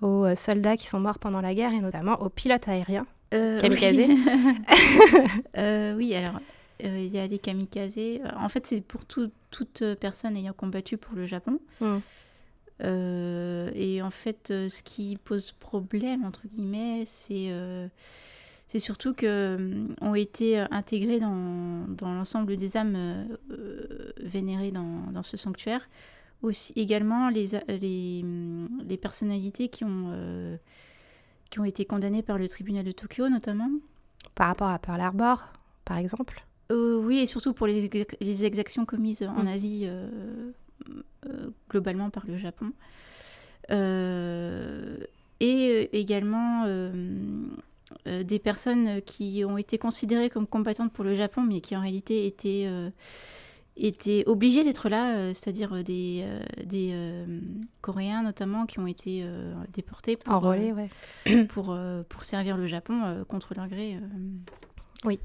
[0.00, 3.06] aux soldats qui sont morts pendant la guerre et notamment aux pilotes aériens.
[3.30, 3.98] kamikaze.
[5.96, 6.38] oui, alors
[6.84, 8.20] euh, il y a les kamikazes.
[8.36, 11.58] En fait, c'est pour toute personne ayant combattu pour le Japon.
[11.80, 11.98] Hmm.
[12.84, 17.50] Euh, et en fait, euh, ce qui pose problème, entre guillemets, c'est
[18.68, 23.28] c'est surtout que ont été intégrés dans, dans l'ensemble des âmes
[24.18, 25.90] vénérées dans, dans, ce sanctuaire.
[26.40, 28.24] Aussi, également, les, les,
[28.88, 30.58] les personnalités qui ont,
[31.50, 33.70] qui ont été condamnées par le tribunal de Tokyo, notamment.
[34.34, 35.44] Par rapport à Pearl Harbor,
[35.84, 36.42] par exemple
[36.72, 37.90] euh, oui, et surtout pour les,
[38.20, 39.48] les exactions commises en mm.
[39.48, 40.52] Asie, euh, euh,
[41.70, 42.72] globalement par le Japon.
[45.40, 46.66] et également
[48.06, 52.26] des personnes qui ont été considérées comme combattantes pour le Japon, mais qui en réalité
[52.26, 52.68] étaient,
[53.76, 56.26] étaient obligées d'être là, c'est-à-dire des,
[56.64, 56.94] des
[57.80, 59.24] Coréens notamment qui ont été
[59.72, 60.72] déportés pour, ouais.
[61.48, 61.76] pour,
[62.08, 63.98] pour servir le Japon contre leur gré.
[65.04, 65.18] oui.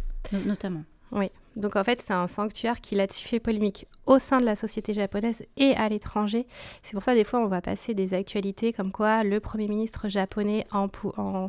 [0.45, 0.83] notamment.
[1.11, 1.31] Oui.
[1.57, 4.93] Donc en fait, c'est un sanctuaire qui là-dessus fait polémique au sein de la société
[4.93, 6.45] japonaise et à l'étranger.
[6.83, 10.07] C'est pour ça des fois on va passer des actualités comme quoi le Premier ministre
[10.07, 10.87] japonais en,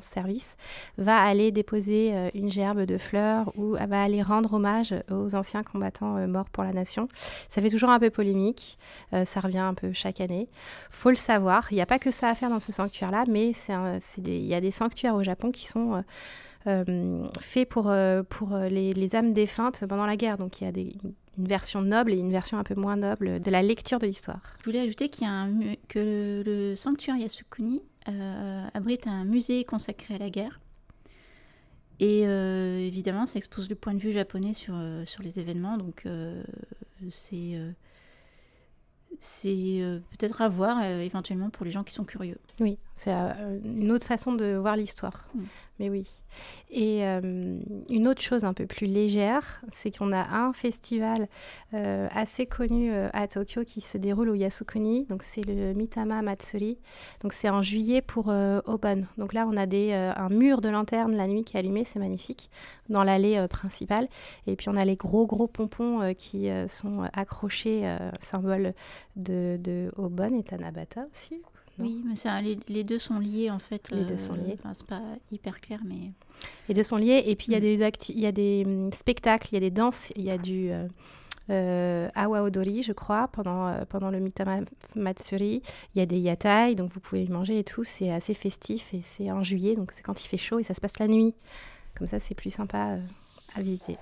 [0.00, 0.56] service
[0.96, 5.62] va aller déposer euh, une gerbe de fleurs ou va aller rendre hommage aux anciens
[5.62, 7.08] combattants euh, morts pour la nation.
[7.48, 8.78] Ça fait toujours un peu polémique,
[9.12, 10.48] euh, ça revient un peu chaque année.
[10.90, 13.52] Faut le savoir, il n'y a pas que ça à faire dans ce sanctuaire-là, mais
[14.16, 16.02] il y a des sanctuaires au Japon qui sont
[17.40, 20.36] fait pour, euh, pour euh, les, âmes défuntes pendant la guerre.
[20.36, 20.96] Donc il y a des,
[21.38, 24.40] une version noble et une version un peu moins noble de la lecture de l'histoire.
[24.58, 25.50] Je voulais ajouter qu'il y a un,
[25.88, 27.82] que le, sanctuaire Yasukuni
[28.72, 30.60] abrite un musée consacré à la guerre.
[32.00, 34.74] Et évidemment, ça expose le point de vue japonais sur,
[35.04, 35.76] sur les événements.
[35.76, 36.04] Donc
[37.10, 37.60] c'est
[39.20, 42.38] c'est peut-être à voir éventuellement pour les gens qui sont curieux.
[42.60, 45.24] Oui, c'est une autre façon de voir l'histoire.
[45.34, 45.44] Mm.
[45.78, 46.06] Mais oui.
[46.70, 51.28] Et euh, une autre chose un peu plus légère, c'est qu'on a un festival
[51.72, 55.04] euh, assez connu euh, à Tokyo qui se déroule au Yasukuni.
[55.04, 56.78] Donc c'est le Mitama Matsuri.
[57.20, 59.04] Donc c'est en juillet pour Obon.
[59.18, 62.00] Donc là on a des, un mur de lanterne la nuit qui est allumé, c'est
[62.00, 62.50] magnifique,
[62.88, 64.08] dans l'allée principale.
[64.46, 68.74] Et puis on a les gros gros pompons qui sont accrochés, symbole
[69.16, 71.40] de, de Obon et Tanabata aussi.
[71.78, 73.90] Oui, mais ça, les, deux sont liés en fait.
[73.90, 74.56] Les deux sont liés.
[74.58, 76.12] Enfin, c'est pas hyper clair, mais.
[76.68, 77.22] Les deux sont liés.
[77.26, 77.62] Et puis il y a mm.
[77.62, 80.30] des acti il y a des hum, spectacles, il y a des danses, il y
[80.30, 80.86] a du euh,
[81.50, 84.60] euh, awa odori, je crois, pendant euh, pendant le Mitama
[84.94, 85.62] Matsuri.
[85.94, 87.84] Il y a des yatai, donc vous pouvez y manger et tout.
[87.84, 90.74] C'est assez festif et c'est en juillet, donc c'est quand il fait chaud et ça
[90.74, 91.34] se passe la nuit.
[91.96, 93.00] Comme ça, c'est plus sympa euh,
[93.54, 93.96] à visiter.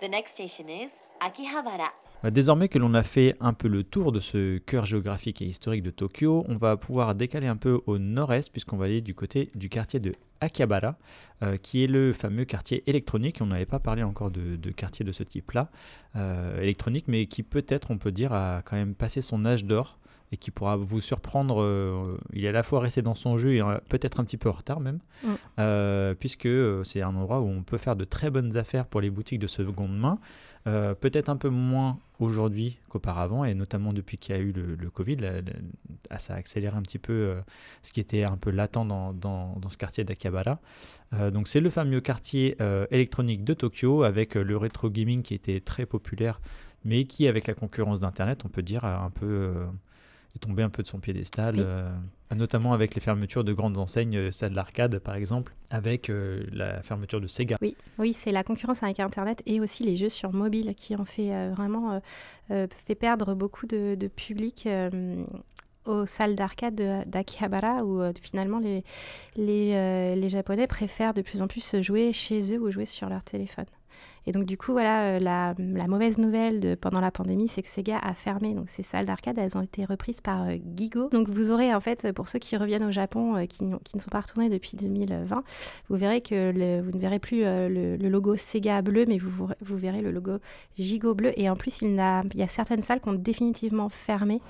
[0.00, 0.90] The next station is
[1.20, 1.92] Akihabara.
[2.22, 5.46] Bah, désormais que l'on a fait un peu le tour de ce cœur géographique et
[5.46, 9.14] historique de Tokyo, on va pouvoir décaler un peu au nord-est puisqu'on va aller du
[9.14, 10.96] côté du quartier de Akihabara,
[11.42, 13.38] euh, qui est le fameux quartier électronique.
[13.40, 15.70] On n'avait pas parlé encore de, quartier de ce type-là,
[16.16, 19.98] euh, électronique, mais qui peut-être, on peut dire, a quand même passé son âge d'or
[20.32, 21.62] et qui pourra vous surprendre.
[21.62, 24.48] Euh, il est à la fois resté dans son jeu et peut-être un petit peu
[24.48, 26.14] en retard même, mm.
[26.18, 26.48] puisque
[26.84, 29.46] c'est un endroit où on peut faire de très bonnes affaires pour les boutiques de
[29.46, 30.18] seconde main.
[30.66, 34.90] Euh, peut-être un peu moins aujourd'hui qu'auparavant, et notamment depuis qu'il y a eu le,
[34.90, 35.16] Covid,
[36.10, 37.40] ah, ça a accéléré un petit peu euh,
[37.82, 40.60] ce qui était un peu latent dans, ce quartier d'Akabara.
[41.14, 42.56] Euh, donc c'est le fameux quartier
[42.90, 46.40] électronique de Tokyo, avec le rétro gaming qui était très populaire,
[46.84, 49.54] mais qui, avec la concurrence d'Internet, on peut dire, un peu
[50.36, 51.90] est tombé un peu de son piédestal, euh,
[52.34, 56.82] notamment avec les fermetures de grandes enseignes, euh, celle d'arcade par exemple, avec euh, la
[56.82, 57.56] fermeture de Sega.
[57.60, 61.04] Oui, oui c'est la concurrence avec Internet et aussi les jeux sur mobile qui ont
[61.04, 62.00] fait vraiment
[62.48, 64.68] fait perdre beaucoup de, public
[65.86, 66.74] aux salles d'arcade
[67.06, 68.84] d'Akihabara où finalement les,
[69.36, 73.22] les, les, Japonais préfèrent de plus en plus jouer chez eux ou jouer sur leur
[73.22, 73.66] téléphone.
[74.26, 75.54] Et donc, du coup, voilà, euh, la,
[75.86, 78.54] mauvaise nouvelle pendant la pandémie, c'est que Sega a fermé.
[78.54, 81.08] Donc, ces salles d'arcade, elles ont été reprises par euh, Gigo.
[81.10, 84.10] Donc, vous aurez, en fait, pour ceux qui reviennent au Japon, euh, qui, ne sont
[84.10, 85.42] pas retournés depuis 2020,
[85.88, 90.10] vous verrez que vous ne verrez plus le, logo Sega bleu, mais vous, verrez le
[90.10, 90.38] logo
[90.78, 91.32] Gigo bleu.
[91.36, 94.40] Et en plus, il y a certaines salles qui ont définitivement fermé.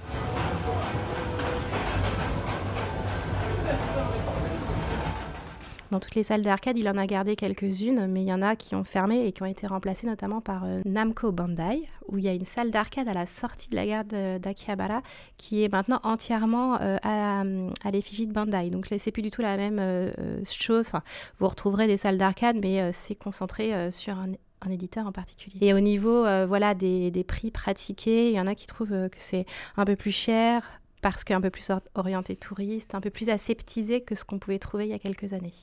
[5.90, 8.54] Dans toutes les salles d'arcade, il en a gardé quelques-unes, mais il y en a
[8.54, 12.24] qui ont fermé et qui ont été remplacées notamment par euh, Namco Bandai, où il
[12.24, 15.02] y a une salle d'arcade à la sortie de la gare d'Akihabara
[15.36, 18.70] qui est maintenant entièrement euh, à, l'effigie de Bandai.
[18.70, 20.12] Donc c'est plus du tout la même euh,
[20.44, 20.92] chose.
[21.38, 24.32] vous retrouverez des salles d'arcade, mais c'est concentré sur un,
[24.70, 25.58] éditeur en particulier.
[25.60, 29.18] Et au niveau voilà des, des, prix pratiqués, il y en a qui trouvent que
[29.18, 29.46] c'est
[29.76, 34.14] un peu plus cher parce qu'un peu plus orienté touriste, un peu plus aseptisé que
[34.14, 35.54] ce qu'on pouvait trouver il y a quelques années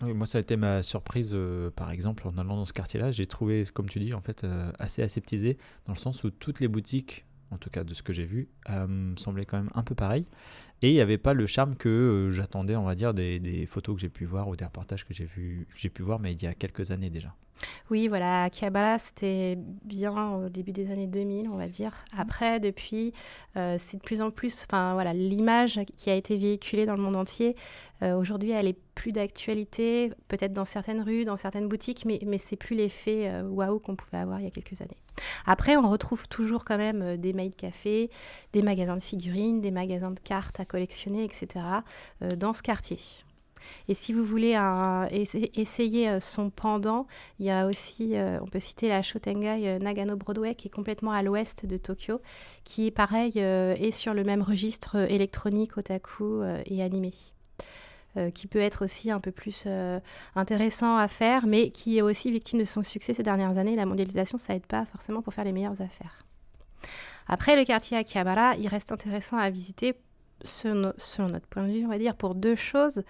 [0.00, 3.10] moi, ça a été ma surprise, euh, par exemple, en allant dans ce quartier-là.
[3.10, 6.60] J'ai trouvé, comme tu dis, en fait, euh, assez aseptisé, dans le sens où toutes
[6.60, 9.82] les boutiques, en tout cas de ce que j'ai vu, euh, semblaient quand même un
[9.82, 10.26] peu pareilles.
[10.80, 13.94] Et il n'y avait pas le charme que j'attendais, on va dire, des, des photos
[13.94, 16.54] que j'ai pu voir ou des reportages que j'ai pu voir, mais il y a
[16.54, 17.36] quelques années déjà.
[17.90, 21.90] Oui, voilà, Akihabara, c'était bien au début des années 2000, on va dire.
[21.90, 22.20] Mmh.
[22.20, 23.12] Après, depuis,
[23.56, 27.02] euh, c'est de plus en plus, enfin voilà, l'image qui a été véhiculée dans le
[27.02, 27.56] monde entier,
[28.02, 32.38] euh, aujourd'hui, elle est plus d'actualité, peut-être dans certaines rues, dans certaines boutiques, mais, mais
[32.38, 34.96] c'est plus l'effet euh, waouh qu'on pouvait avoir il y a quelques années.
[35.46, 38.10] Après, on retrouve toujours quand même des maid cafés,
[38.52, 41.64] des magasins de figurines, des magasins de cartes à collectionner, etc.,
[42.36, 42.98] dans ce quartier.
[43.88, 44.58] Et si vous voulez
[45.54, 47.06] essayer euh, son pendant,
[47.38, 50.70] il y a aussi, euh, on peut citer la Shotengai euh, Nagano Broadway qui est
[50.70, 52.20] complètement à l'ouest de Tokyo,
[52.64, 57.12] qui pareil est sur le même registre électronique, otaku et animé.
[58.34, 59.66] Qui peut être aussi un peu plus
[60.36, 63.74] intéressant à faire, mais qui est aussi victime de son succès ces dernières années.
[63.74, 66.26] La mondialisation, ça aide pas forcément pour faire les meilleures affaires.
[67.26, 69.94] Après, le quartier Akihabara, il reste intéressant à visiter
[70.44, 70.92] selon,
[71.28, 73.02] notre point de vue, on va dire, pour deux choses.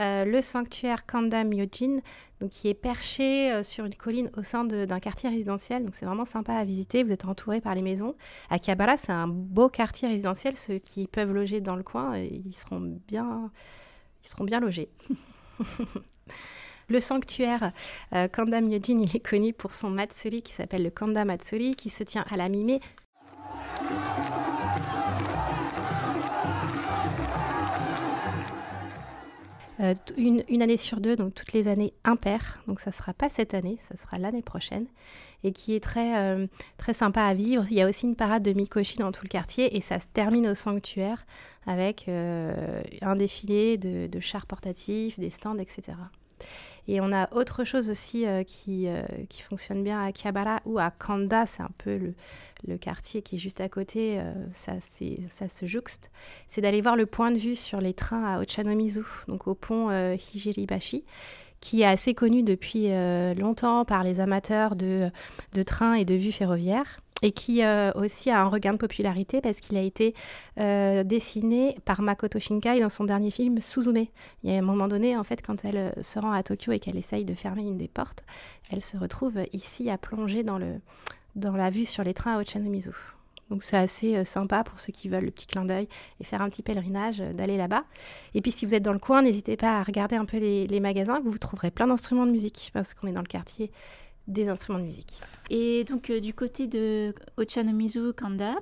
[0.00, 2.00] Euh, le sanctuaire Kanda Myojin,
[2.40, 5.84] donc qui est perché euh, sur une colline au sein d'un quartier résidentiel.
[5.84, 7.02] Donc c'est vraiment sympa à visiter.
[7.02, 8.14] Vous êtes entouré par les maisons.
[8.50, 10.56] Akihabara, c'est un beau quartier résidentiel.
[10.56, 13.50] Ceux qui peuvent loger dans le coin, euh, ils seront bien,
[14.24, 14.88] ils seront bien logés.
[16.88, 17.72] Le sanctuaire
[18.32, 22.02] Kanda Myojin, il est connu pour son matsuri qui s'appelle le Kanda Matsuri, qui se
[22.02, 22.80] tient à la mi-mai
[29.80, 32.62] Euh, une, année sur deux, donc toutes les années impaires.
[32.66, 34.86] Donc ça ne sera pas cette année, ça sera l'année prochaine.
[35.44, 36.46] Et qui est très, euh,
[36.76, 37.64] très sympa à vivre.
[37.70, 40.06] Il y a aussi une parade de Mikoshi dans tout le quartier et ça se
[40.12, 41.26] termine au sanctuaire
[41.66, 45.82] avec euh, un défilé de, chars portatifs, des stands, etc.
[46.86, 48.88] Et on a autre chose aussi qui,
[49.28, 52.14] qui fonctionne bien à Akihabara ou à Kanda, c'est un peu le,
[52.66, 56.10] le quartier qui est juste à côté, euh, ça, se jouxte
[56.48, 59.88] c'est d'aller voir le point de vue sur les trains à Ochanomizu, donc au pont
[59.90, 61.04] euh, Hijiribashi,
[61.60, 65.10] qui est assez connu depuis euh, longtemps par les amateurs de,
[65.54, 69.40] de trains et de vues ferroviaires, et qui euh, aussi a un regain de popularité
[69.40, 70.14] parce qu'il a été
[71.04, 74.06] dessiné par Makoto Shinkai dans son dernier film Suzume.
[74.42, 76.80] Il y a un moment donné, en fait, quand elle se rend à Tokyo et
[76.80, 78.24] qu'elle essaye de fermer une des portes,
[78.72, 80.80] elle se retrouve ici à plonger dans, le,
[81.34, 82.92] dans la vue sur les trains à Ochanomizu.
[83.52, 85.86] Donc c'est assez euh, sympa pour ceux qui veulent le petit clin d'œil
[86.20, 87.84] et faire un petit pèlerinage, euh, d'aller là-bas.
[88.32, 90.80] Et puis si vous êtes dans le coin, n'hésitez pas à regarder un peu les,
[90.80, 93.70] magasins, vous trouverez plein d'instruments de musique, parce qu'on est dans le quartier
[94.26, 95.20] des instruments de musique.
[95.50, 98.54] Et donc euh, du côté de Ochanomizu Kanda,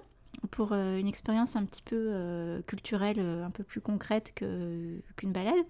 [0.51, 5.67] pour une expérience un petit peu culturelle, un peu plus concrète qu'une balade,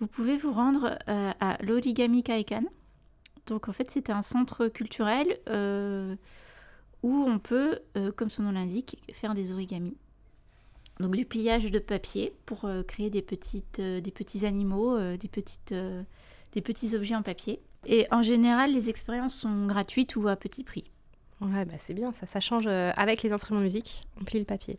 [0.00, 2.64] vous pouvez vous rendre à l'Origami Kaikan.
[3.50, 6.14] Donc en fait c'est un centre culturel euh,
[7.02, 9.96] où on peut, euh, comme son nom l'indique, faire des origamis.
[11.00, 15.16] Donc du pliage de papier pour euh, créer des, petites, euh, des petits animaux, euh,
[15.16, 16.02] des, petites, euh,
[16.52, 17.60] des petits objets en papier.
[17.86, 20.84] Et en général, les expériences sont gratuites ou à petit prix.
[21.40, 24.38] Ouais, bah c'est bien, ça, ça change euh, avec les instruments de musique, on plie
[24.38, 24.78] le papier.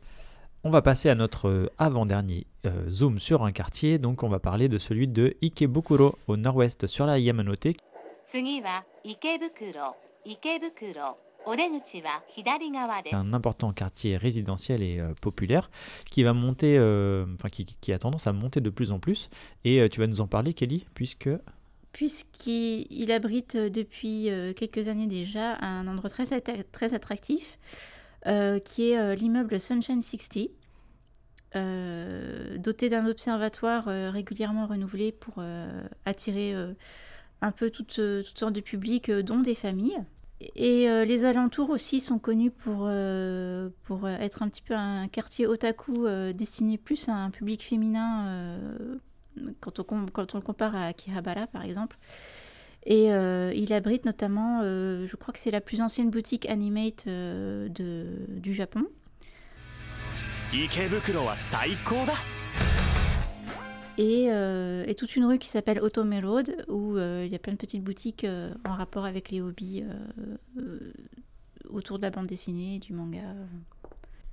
[0.63, 4.69] On va passer à notre avant-dernier euh, zoom sur un quartier, donc on va parler
[4.69, 7.69] de celui de Ikebukuro au nord-ouest sur la Yamanote.
[8.30, 11.18] 次は池袋池袋
[11.48, 15.70] お出口は左側です un important quartier résidentiel et euh, populaire
[16.10, 19.30] qui va monter, euh, enfin qui, qui a tendance à monter de plus en plus.
[19.64, 21.28] Et euh, tu vas nous en parler, Kelly, puisque
[21.92, 27.58] Puisqu'il il abrite euh, depuis euh, quelques années déjà un endroit très, atta- très attractif,
[28.26, 30.48] euh, qui est euh, l'immeuble Sunshine 60,
[31.54, 36.74] euh, doté d'un observatoire euh, régulièrement renouvelé pour euh, attirer euh,
[37.41, 39.97] un peu toutes, euh, toutes sortes de publics, euh, dont des familles.
[40.55, 42.89] Et euh, les alentours aussi sont connus pour,
[43.83, 48.57] pour être un petit peu un quartier otaku destiné plus à un public féminin
[49.59, 51.99] quand, on, quand on le compare à Akihabara par exemple.
[52.87, 58.55] Et il abrite notamment, je crois que c'est la plus ancienne boutique animate de, du
[58.55, 58.87] Japon.
[63.97, 67.39] Et, euh, et toute une rue qui s'appelle Otome Road, où euh, il y a
[67.39, 69.83] plein de petites boutiques euh, en rapport avec les hobbies
[71.69, 73.35] autour de la bande dessinée, du manga.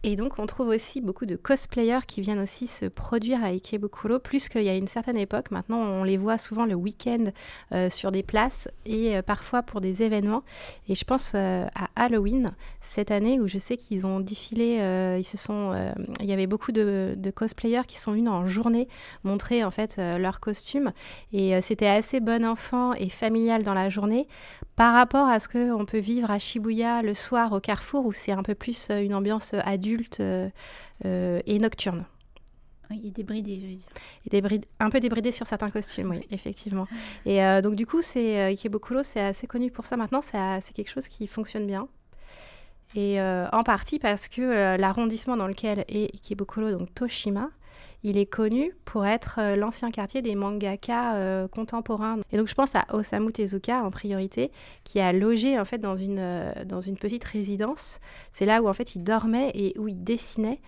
[0.04, 4.20] Et donc, on trouve aussi beaucoup de cosplayers qui viennent aussi se produire à Ikebukuro,
[4.20, 5.50] plus qu'il y a une certaine époque.
[5.50, 7.24] Maintenant, on les voit souvent le week-end
[7.72, 10.44] euh, sur des places et euh, parfois pour des événements.
[10.88, 14.78] Et je pense euh, à Halloween cette année où je sais qu'ils ont défilé.
[15.18, 18.88] il y avait beaucoup de, cosplayers qui sont venus en journée
[19.24, 20.92] montrer en fait leurs costumes.
[21.32, 24.28] Et c'était assez bon enfant et familial dans la journée
[24.78, 28.30] par rapport à ce qu'on peut vivre à Shibuya le soir au Carrefour où c'est
[28.30, 30.48] un peu plus une ambiance euh, adulte euh,
[31.04, 32.04] euh, et nocturne.
[32.90, 34.56] Oui, est débridé, je veux dire.
[34.56, 36.86] Et un peu débridé sur certains costumes, oui, effectivement.
[37.26, 40.72] Et euh, donc du coup, c'est Ikebukuro, c'est assez connu pour ça maintenant, c'est c'est
[40.72, 41.88] quelque chose qui fonctionne bien.
[42.94, 47.50] Et euh, en partie parce que euh, l'arrondissement dans lequel est Ikebukuro, donc Toshima,
[48.04, 52.18] il est connu pour être euh, l'ancien quartier des mangaka euh, contemporains.
[52.32, 54.52] Et donc je pense à Osamu Tezuka en priorité,
[54.84, 57.98] qui a logé en fait dans une, euh, dans une petite résidence.
[58.32, 60.60] C'est là où en fait il dormait et où il dessinait.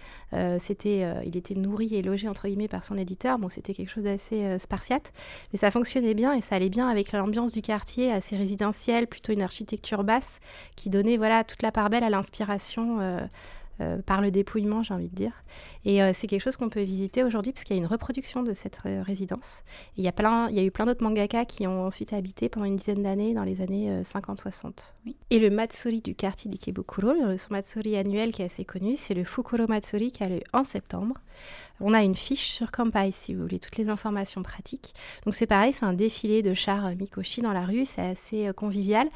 [0.59, 3.39] c'était, il était nourri et logé entre guillemets par son éditeur.
[3.39, 5.13] Bon, c'était quelque chose d'assez spartiate,
[5.53, 9.33] mais ça fonctionnait bien et ça allait bien avec l'ambiance du quartier, assez résidentiel, plutôt
[9.33, 10.39] une architecture basse,
[10.77, 13.01] qui donnait voilà toute la part belle à l'inspiration
[14.07, 15.33] par le dépouillement, j'ai envie de dire.
[15.85, 18.43] Et euh, c'est quelque chose qu'on peut visiter aujourd'hui parce qu'il y a une reproduction
[18.43, 19.63] de cette euh, résidence.
[19.97, 20.13] il y a
[20.51, 23.45] y a eu plein d'autres mangaka qui ont ensuite habité pendant une dizaine d'années dans
[23.45, 24.93] les années 50-60.
[25.31, 29.25] Et le Matsuri du quartier d'Ikebukuro, son Matsuri annuel qui est assez connu, c'est le
[29.25, 31.15] Fukuro Matsuri qui a lieu en septembre.
[31.81, 34.93] On a une fiche sur Kampai si vous voulez toutes les informations pratiques.
[35.25, 39.09] Donc c'est pareil, c'est un défilé de chars Mikoshi dans la rue, c'est assez convivial.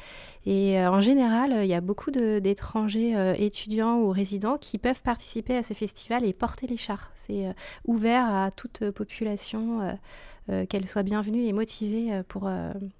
[0.47, 5.63] Et en général, il y a beaucoup d'étrangers étudiants ou résidents qui peuvent participer à
[5.63, 7.11] ce festival et porter les chars.
[7.15, 7.53] C'est euh,
[7.85, 9.97] ouvert à toute euh, population,
[10.49, 12.47] euh, qu'elle soit bienvenue et motivée pour,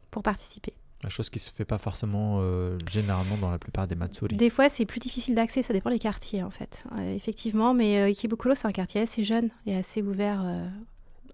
[0.10, 0.74] pour participer.
[1.04, 2.42] La chose qui se fait pas forcément
[2.90, 4.36] généralement dans la plupart des Matsuri.
[4.36, 6.86] Des fois, c'est plus difficile d'accès, ça dépend des quartiers en fait.
[7.16, 10.44] effectivement, mais Ikebukuro, c'est un quartier assez jeune et assez ouvert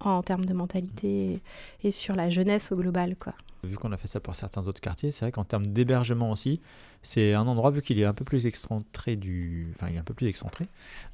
[0.01, 1.41] en termes de mentalité
[1.83, 3.15] et, et, sur la jeunesse au global.
[3.15, 3.33] quoi.
[3.63, 6.61] Vu qu'on a fait ça pour certains autres quartiers, c'est vrai qu'en termes d'hébergement aussi,
[7.03, 9.67] c'est un endroit, vu qu'il est un peu plus excentré du.
[9.73, 10.67] Enfin, il est un peu plus excentré,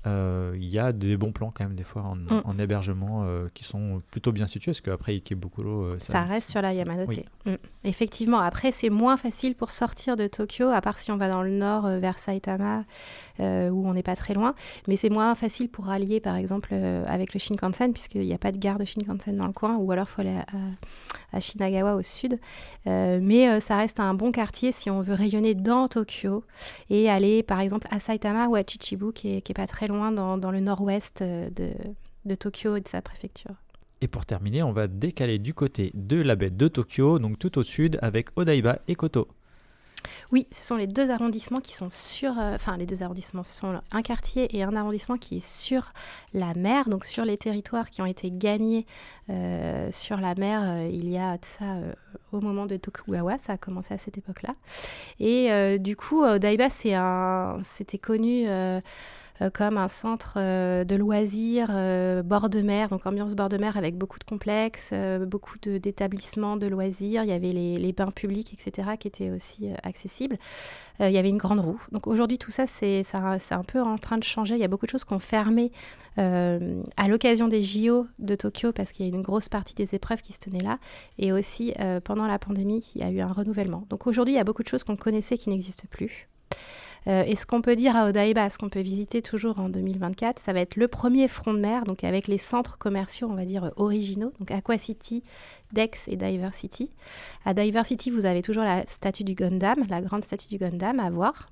[0.06, 2.60] euh, il y a des bons plans quand même, des fois, en, mm.
[2.60, 5.84] hébergement euh, qui sont plutôt bien situés, parce qu'après Ikebukuro.
[5.84, 7.18] Euh, ça, ça reste sur la Yamanote.
[7.46, 7.54] Mm.
[7.86, 11.42] Effectivement, après, c'est moins facile pour sortir de Tokyo, à part si on va dans
[11.42, 12.84] le nord vers Saitama,
[13.40, 14.56] où on n'est pas très loin.
[14.90, 18.52] Mais c'est moins facile pour allier, par exemple, avec le Shinkansen, puisqu'il n'y a pas
[18.52, 21.96] de gare de Shinkansen dans le coin, ou alors il faut aller à, à Shinagawa
[21.96, 22.37] au sud.
[22.86, 26.44] Mais ça reste un bon quartier si on veut rayonner dans Tokyo
[26.90, 30.52] et aller par exemple à Saitama ou à Chichibu qui est, pas très loin dans,
[30.52, 31.72] le nord-ouest euh, de,
[32.26, 33.56] de Tokyo et de sa préfecture.
[34.02, 37.58] Et pour terminer, on va décaler du côté de la baie de Tokyo, donc tout
[37.58, 39.28] au sud avec Odaiba et Koto.
[40.32, 43.54] Oui, ce sont les deux arrondissements qui sont sur, euh, enfin les deux arrondissements, ce
[43.54, 45.94] sont un quartier et un arrondissement qui est sur
[46.34, 48.86] la mer, donc sur les territoires qui ont été gagnés
[49.30, 50.62] euh, sur la mer.
[50.64, 51.66] Euh, il y a ça
[52.32, 54.56] au moment de Tokugawa, ça a commencé à cette époque-là.
[55.20, 58.48] Et du coup, Daiba, c'est un, c'était connu
[59.54, 63.78] comme un centre euh, de loisirs euh, bord de mer, donc ambiance bord de mer
[63.78, 64.94] avec beaucoup de complexes,
[65.28, 67.24] beaucoup d'établissements de, loisirs.
[67.24, 70.38] Il y avait les, bains publics, etc., qui étaient aussi accessibles.
[71.00, 71.82] il y avait une grande roue.
[71.92, 74.56] Donc aujourd'hui, tout ça, c'est un peu en train de changer.
[74.56, 75.72] Il y a beaucoup de choses qui ont fermé
[76.18, 80.22] à l'occasion des JO de Tokyo parce qu'il y a une grosse partie des épreuves
[80.22, 80.80] qui se tenaient là.
[81.18, 81.74] Et aussi,
[82.04, 83.86] pendant la pandémie, il y a eu un renouvellement.
[83.90, 86.28] Donc aujourd'hui, il y a beaucoup de choses qu'on connaissait qui n'existent plus.
[87.08, 90.40] Euh, et ce qu'on peut dire à Odaiba, ce qu'on peut visiter toujours en 2024,
[90.40, 93.46] ça va être le premier front de mer, donc avec les centres commerciaux, on va
[93.46, 95.24] dire, originaux, donc Aqua City,
[95.74, 96.92] Dex et Diversity.
[97.46, 101.10] À Diversity, vous avez toujours la statue du Gundam, la grande statue du Gundam à
[101.10, 101.48] voir.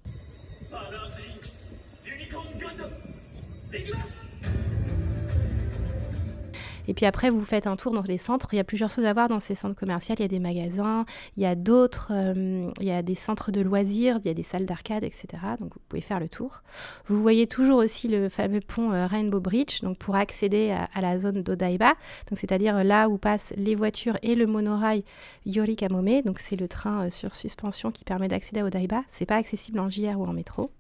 [6.88, 8.48] Et puis après, vous faites un tour dans les centres.
[8.54, 10.16] Il y a plusieurs choses à voir dans ces centres commerciaux.
[10.18, 11.06] Il y a des magasins,
[11.38, 14.34] il y a d'autres, euh, il y a des centres de loisirs, il y a
[14.34, 15.28] des salles d'arcade, etc.
[15.60, 16.62] Donc vous pouvez faire le tour.
[17.08, 21.18] Vous voyez toujours aussi le fameux pont euh, Rainbow Bridge, donc pour accéder à, la
[21.18, 21.94] zone d'Odaiba,
[22.30, 25.04] donc c'est-à-dire là où passent les voitures et le monorail
[25.46, 26.22] Yorikamome.
[26.24, 29.04] Donc c'est le train euh, sur suspension qui permet d'accéder à Odaiba.
[29.10, 30.72] C'est pas accessible en JR ou en métro.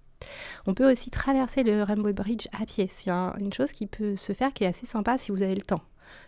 [0.65, 2.88] On peut aussi traverser le Rainbow Bridge à pied.
[2.90, 5.61] C'est une chose qui peut se faire qui est assez sympa si vous avez le
[5.61, 5.82] temps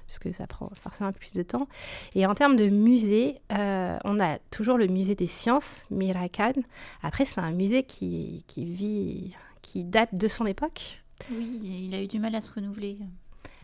[0.05, 1.67] puisque ça prend forcément plus de temps.
[2.15, 6.53] Et en termes de musée, euh, on a toujours le musée des sciences, Mirakan.
[7.03, 11.03] Après, c'est un musée qui, qui vit, qui date de son époque.
[11.31, 12.97] Oui, il a eu du mal à se renouveler.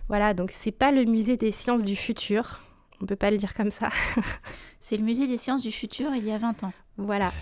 [0.07, 2.61] Voilà, donc c'est pas le musée des sciences du futur.
[3.01, 3.89] On peut pas le dire comme ça.
[4.81, 6.73] c'est le musée des sciences du futur il y a 20 ans.
[6.97, 7.31] Voilà.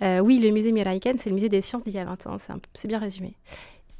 [0.00, 2.36] Euh, oui, le musée Miraiken, c'est le musée des sciences d'il y a 20 ans.
[2.72, 3.34] C'est bien résumé.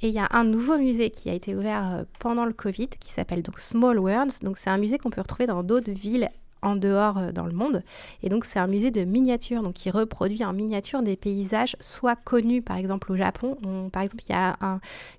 [0.01, 2.89] Et il y a un nouveau musée qui a été ouvert euh, pendant le Covid,
[3.01, 4.41] qui s'appelle donc Small Worlds.
[4.43, 6.31] Donc c'est un musée qu'on peut retrouver dans d'autres villes
[6.63, 7.83] en dehors euh, dans le monde.
[8.23, 12.17] Et donc c'est un musée de miniatures, donc qui reproduit en miniature des paysages soit
[12.17, 13.57] connus par exemple au Japon.
[13.93, 14.57] par exemple, il y a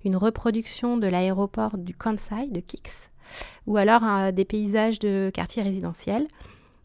[0.06, 3.10] une reproduction de l'aéroport du Kansai, de Kix,
[3.68, 6.28] ou alors des paysages de quartiers résidentiels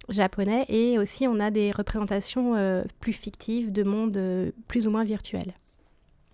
[0.09, 0.65] japonais.
[0.69, 5.55] Et aussi on a des représentations euh, plus fictives de mondes plus ou moins virtuels.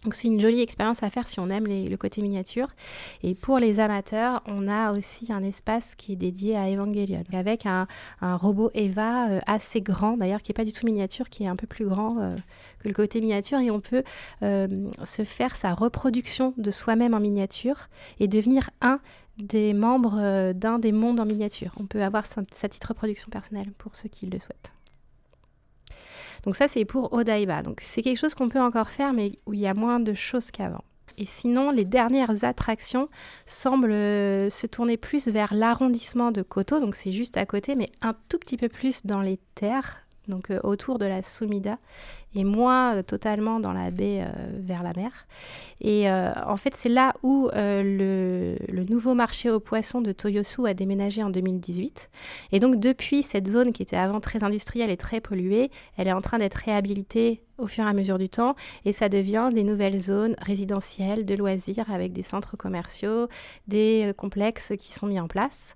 [0.04, 2.68] Donc c'est une jolie expérience à faire si on aime le côté miniature.
[3.22, 7.66] Et pour les amateurs, on a aussi un espace qui est dédié à Evangelion, avec
[7.66, 7.86] un,
[8.22, 11.56] robot Eva euh, assez grand, d'ailleurs qui n'est pas du tout miniature, qui est un
[11.56, 12.34] peu plus grand euh,
[12.78, 13.58] que le côté miniature.
[13.58, 14.02] Et on peut
[14.42, 17.88] euh, se faire sa reproduction de soi-même en miniature
[18.20, 19.00] et devenir un
[19.36, 21.72] des membres d'un des mondes en miniature.
[21.78, 24.72] On peut avoir sa, sa petite reproduction personnelle pour ceux qui le souhaitent.
[26.44, 27.62] Donc ça, c'est pour Odaiba.
[27.62, 30.14] Donc c'est quelque chose qu'on peut encore faire, mais où il y a moins de
[30.14, 30.84] choses qu'avant.
[31.18, 33.08] Et sinon, les dernières attractions
[33.44, 37.90] semblent euh, se tourner plus vers l'arrondissement de Koto, donc c'est juste à côté, mais
[38.00, 41.78] un tout petit peu plus dans les terres, donc euh, autour de la Sumida,
[42.34, 45.26] et moins euh, totalement dans la baie euh, vers la mer.
[45.82, 51.22] Et en fait, c'est là où le nouveau marché aux poissons de Toyosu a déménagé
[51.22, 52.10] en 2018.
[52.52, 56.12] Et donc, depuis cette zone qui était avant très industrielle et très polluée, elle est
[56.12, 58.54] en train d'être réhabilitée au fur et à mesure du temps
[58.84, 63.28] et ça devient des nouvelles zones résidentielles de loisirs avec des centres commerciaux,
[63.68, 65.74] des euh, complexes qui sont mis en place.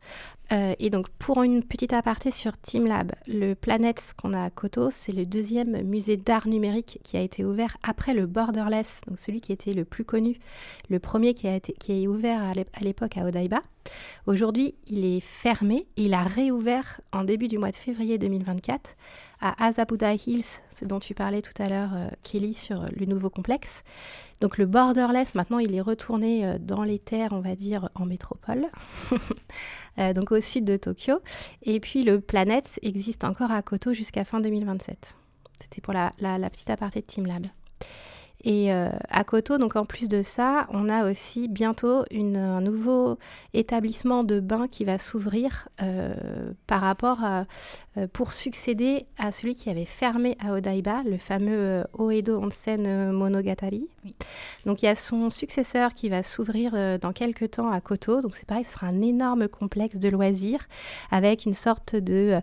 [0.52, 4.90] Euh, et donc pour une petite aparté sur TeamLab, le Planets qu'on a à Koto,
[4.90, 9.40] c'est le deuxième musée d'art numérique qui a été ouvert après le Borderless, donc celui
[9.40, 10.39] qui était le plus connu,
[10.90, 13.61] le premier qui a été qui est ouvert à l'époque à Odaiba.
[14.27, 18.97] Aujourd'hui, il est fermé et il a réouvert en début du mois de février 2024
[19.40, 23.28] à Azabuda Hills, ce dont tu parlais tout à l'heure, euh, Kelly, sur le nouveau
[23.28, 23.82] complexe.
[24.40, 28.06] Donc le borderless, maintenant, il est retourné euh, dans les terres, on va dire, en
[28.06, 28.66] métropole,
[30.01, 31.20] Euh, donc au sud de Tokyo.
[31.62, 35.15] Et puis le Planet existe encore à Koto jusqu'à fin 2027.
[35.61, 37.47] C'était pour la, la- petite aparté de TeamLab.
[38.47, 42.61] Et euh, à Koto, donc en plus de ça, on a aussi bientôt une- un
[42.61, 43.16] nouveau
[43.55, 46.15] établissement de bain qui va s'ouvrir euh,
[46.66, 47.47] par rapport à,
[47.97, 53.89] euh, pour succéder à celui qui avait fermé à Odaiba, le fameux Oedo Onsen Monogatari.
[54.05, 54.15] Oui.
[54.66, 58.21] Donc il y a son successeur qui va s'ouvrir dans quelques temps à Koto.
[58.21, 60.69] Donc c'est pareil, ce sera un énorme complexe de loisirs
[61.11, 62.41] avec une sorte de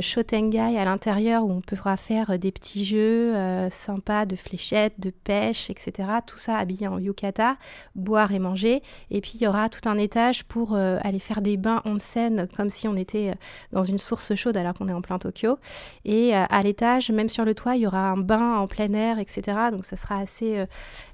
[0.00, 3.34] shotengai à l'intérieur où on pourra faire des petits jeux
[3.70, 5.10] sympas de fléchettes, de
[5.42, 6.08] etc.
[6.26, 7.56] Tout ça habillé en yukata,
[7.94, 8.82] boire et manger.
[9.10, 12.48] Et puis il y aura tout un étage pour euh, aller faire des bains onsen
[12.56, 13.34] comme si on était euh,
[13.72, 15.58] dans une source chaude alors qu'on est en plein Tokyo.
[16.04, 18.92] Et euh, à l'étage, même sur le toit, il y aura un bain en plein
[18.92, 19.42] air, etc.
[19.70, 20.64] Donc ça sera assez,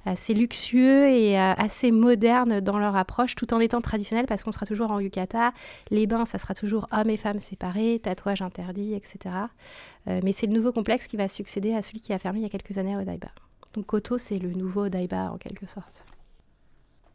[0.04, 4.66] assez luxueux et assez moderne dans leur approche, tout en étant traditionnel parce qu'on sera
[4.66, 5.52] toujours en yukata.
[5.90, 9.34] Les bains, ça sera toujours hommes et femmes séparés, tatouages interdits, etc.
[10.06, 12.46] Mais c'est le nouveau complexe qui va succéder à celui qui a fermé il y
[12.46, 13.28] a quelques années à Odaiba.
[13.74, 16.04] Donc Koto, c'est le nouveau Odaiba en quelque sorte.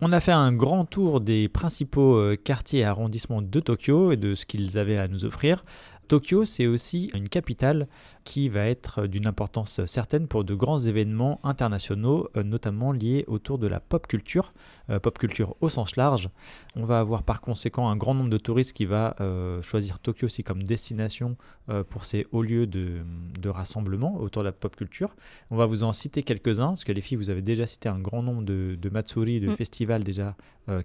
[0.02, 4.18] On a fait un grand tour des principaux euh, quartiers et arrondissements de Tokyo et
[4.18, 5.64] de ce qu'ils avaient à nous offrir.
[6.08, 7.88] Tokyo, c'est aussi une capitale
[8.24, 13.58] qui va être d'une importance certaine pour de grands événements internationaux, euh, notamment liés autour
[13.60, 14.54] de la pop culture,
[14.90, 16.30] euh, pop culture au sens large.
[16.76, 20.26] On va avoir par conséquent un grand nombre de touristes qui va euh, choisir Tokyo
[20.26, 21.38] aussi comme destination
[21.70, 23.02] euh, pour ces hauts lieux de,
[23.40, 25.16] de rassemblement autour de la pop culture.
[25.50, 28.00] On va vous en citer quelques-uns, parce que les filles, vous avez déjà cité un
[28.00, 29.56] grand nombre de, de Matsuri, de Mm.
[29.56, 30.36] festivals déjà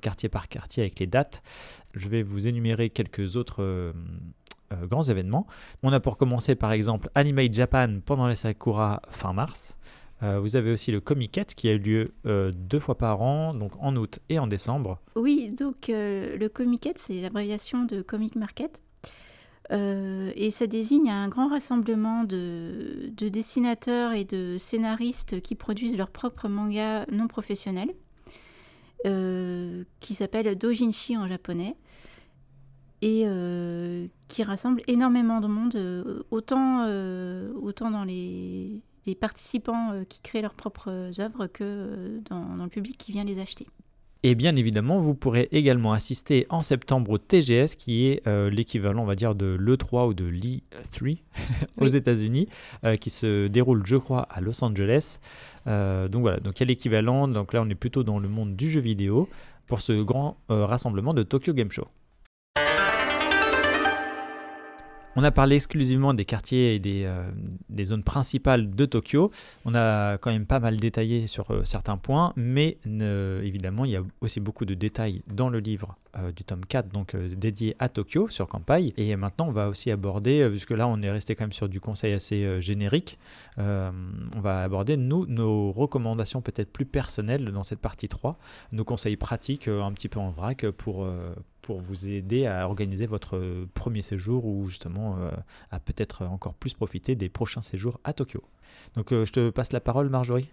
[0.02, 1.42] quartier par quartier avec les dates.
[1.94, 3.94] Je vais vous énumérer quelques autres
[4.72, 5.46] euh, grands événements.
[5.82, 9.76] On a pour commencer par exemple Animate Japan pendant les Sakura fin mars.
[10.22, 13.54] Euh, vous avez aussi le Comiket qui a eu lieu euh, deux fois par an,
[13.54, 14.98] donc en août et en décembre.
[15.16, 18.82] Oui, donc le Comiket, c'est l'abréviation de Comic Market.
[19.72, 26.10] Et ça désigne un grand rassemblement de, de dessinateurs et de scénaristes qui produisent leurs
[26.10, 27.94] propres mangas non professionnels,
[29.06, 31.74] euh, qui s'appelle Dojinshi en japonais,
[33.02, 39.92] et euh, qui rassemble énormément de monde, euh, autant, euh, autant dans les, les participants
[39.92, 43.66] euh, qui créent leurs propres œuvres que dans, dans le public qui vient les acheter.
[44.22, 49.06] Et bien évidemment, vous pourrez également assister en septembre au TGS, qui est l'équivalent, on
[49.06, 50.60] va dire, de l'E3 ou de l'E3
[51.78, 51.96] aux Oui.
[51.96, 52.46] États-Unis,
[53.00, 55.20] qui se déroule, je crois, à Los Angeles.
[55.64, 57.28] Donc voilà, donc il y a l'équivalent.
[57.28, 59.26] Donc là, on est plutôt dans le monde du jeu vidéo
[59.66, 61.88] pour ce grand rassemblement de Tokyo Game Show.
[65.16, 67.28] On a parlé exclusivement des quartiers et des, euh,
[67.68, 69.32] des zones principales de Tokyo.
[69.64, 73.96] On a quand même pas mal détaillé sur euh, certains points, mais évidemment, il y
[73.96, 77.88] a aussi beaucoup de détails dans le livre euh, du tome 4, donc dédié à
[77.88, 78.94] Tokyo sur Kampai.
[78.96, 81.80] Et maintenant, on va aussi aborder, puisque là, on est resté quand même sur du
[81.80, 83.18] conseil assez générique,
[83.58, 88.38] on va aborder, nous, nos recommandations peut-être plus personnelles dans cette partie 3,
[88.72, 91.06] nos conseils pratiques un petit peu en vrac pour,
[91.70, 93.40] pour vous aider à organiser votre
[93.74, 95.30] premier séjour ou justement euh,
[95.70, 98.42] à peut-être encore plus profiter des prochains séjours à Tokyo.
[98.96, 100.48] Donc euh, je te passe la parole Marjorie.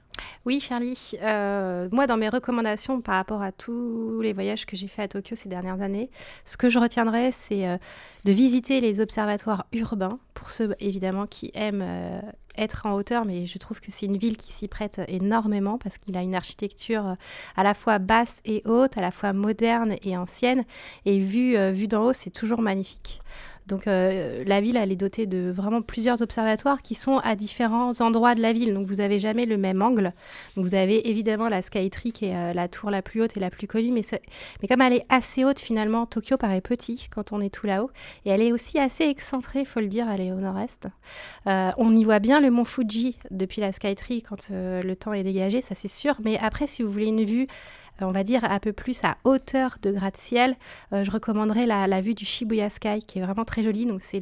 [0.46, 1.14] Oui, Charlie.
[1.24, 5.08] Euh, moi, dans mes recommandations par rapport à tous les voyages que j'ai fait à
[5.08, 6.12] Tokyo ces dernières années,
[6.46, 7.80] ce que je retiendrai, c'est
[8.24, 12.22] de visiter les observatoires urbains, pour ceux évidemment qui aiment
[12.58, 15.98] être en hauteur, mais je trouve que c'est une ville qui s'y prête énormément parce
[15.98, 17.16] qu'il a une architecture euh,
[17.56, 20.66] à la fois basse et haute, à la fois moderne et ancienne.
[21.06, 23.22] Et vu, euh, vu d'en haut, c'est toujours magnifique.
[23.68, 28.00] Donc euh, la ville, elle est dotée de vraiment plusieurs observatoires qui sont à différents
[28.02, 28.74] endroits de la ville.
[28.74, 30.14] Donc vous n'avez jamais le même angle.
[30.56, 33.40] Donc vous avez évidemment la Skytree qui est euh, la tour la plus haute et
[33.40, 33.92] la plus connue.
[33.92, 37.92] Mais, comme elle est assez haute finalement, Tokyo paraît petit quand on est tout là-haut.
[38.26, 40.88] Et elle est aussi assez excentrée, faut le dire, elle est au nord-est.
[41.48, 45.24] Euh, on y voit bien le mont Fuji depuis la Skytree quand le temps est
[45.24, 46.16] dégagé, ça c'est sûr.
[46.24, 47.48] Mais après, si vous voulez une vue
[48.02, 50.56] on va dire un peu plus à hauteur de gratte-ciel,
[50.94, 53.86] euh, je recommanderais la, vue du Shibuya Sky qui est vraiment très jolie.
[53.86, 54.22] Donc c'est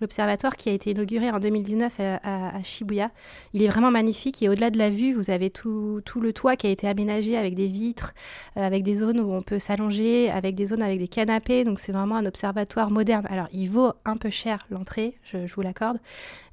[0.00, 3.10] l'observatoire qui a été inauguré en 2019 à, Shibuya.
[3.52, 6.66] Il est vraiment magnifique et au-delà de la vue, vous avez tout, le toit qui
[6.66, 8.14] a été aménagé avec des vitres,
[8.56, 11.64] euh, avec des zones où on peut s'allonger, avec des zones avec des canapés.
[11.64, 13.26] Donc c'est vraiment un observatoire moderne.
[13.28, 15.98] Alors il vaut un peu cher l'entrée, je, vous l'accorde,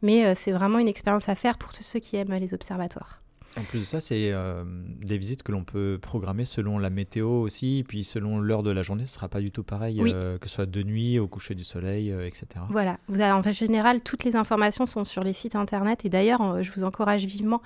[0.01, 3.22] mais euh, c'est vraiment une expérience à faire pour tous ceux qui aiment les observatoires.
[3.59, 4.63] En plus de ça, c'est euh,
[5.01, 8.71] des visites que l'on peut programmer selon la météo aussi, et puis selon l'heure de
[8.71, 11.19] la journée, ce ne sera pas du tout pareil, euh, que ce soit de nuit,
[11.19, 12.45] au coucher du soleil, euh, etc.
[12.69, 16.09] Voilà, vous avez, en fait, général, toutes les informations sont sur les sites internet, et
[16.09, 17.61] d'ailleurs, je vous encourage vivement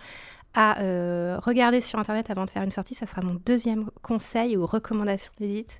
[0.53, 2.95] à euh, regarder sur Internet avant de faire une sortie.
[2.95, 5.79] Ça sera mon deuxième conseil ou recommandation de visite.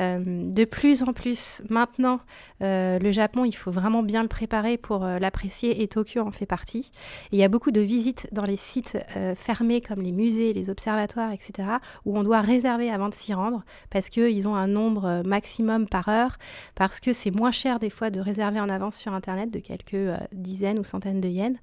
[0.00, 2.20] Euh, de plus en plus, maintenant,
[2.62, 6.46] euh, le Japon, il faut vraiment bien le préparer pour l'apprécier et Tokyo en fait
[6.46, 6.90] partie.
[7.32, 8.98] il y a beaucoup de visites dans les sites
[9.36, 11.68] fermés comme les musées, les observatoires, etc.,
[12.04, 16.08] où on doit réserver avant de s'y rendre parce qu'ils ont un nombre maximum par
[16.08, 16.36] heure,
[16.74, 20.10] parce que c'est moins cher des fois de réserver en avance sur Internet de quelques
[20.32, 21.56] dizaines ou centaines de yens.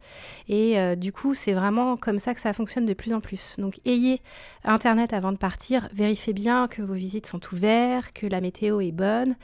[0.47, 3.55] Et du coup, c'est vraiment comme ça que ça fonctionne de plus en plus.
[3.57, 4.21] Donc ayez
[4.65, 8.91] Internet avant de partir, vérifiez bien que vos visites sont ouvertes, que la météo est
[8.91, 9.35] bonne,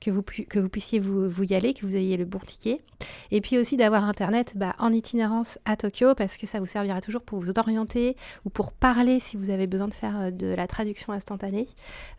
[0.00, 2.82] que vous, que vous puissiez vous, vous, y aller, que vous ayez le bon ticket.
[3.30, 7.00] Et puis aussi d'avoir Internet bah, en itinérance à Tokyo, parce que ça vous servira
[7.00, 10.48] toujours pour vous orienter ou pour parler si vous avez besoin de faire euh, de
[10.48, 11.68] la traduction instantanée.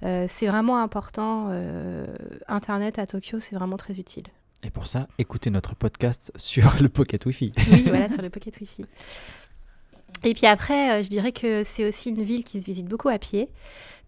[0.03, 1.47] Euh, c'est vraiment important.
[1.49, 2.05] Euh,
[2.47, 4.27] Internet à Tokyo, c'est vraiment très utile.
[4.63, 7.53] Et pour ça, écoutez notre podcast sur le Pocket Wi-Fi.
[7.71, 8.85] Oui, voilà, sur le Pocket Wi-Fi.
[10.23, 13.09] Et puis après, euh, je dirais que c'est aussi une ville qui se visite beaucoup
[13.09, 13.49] à pied.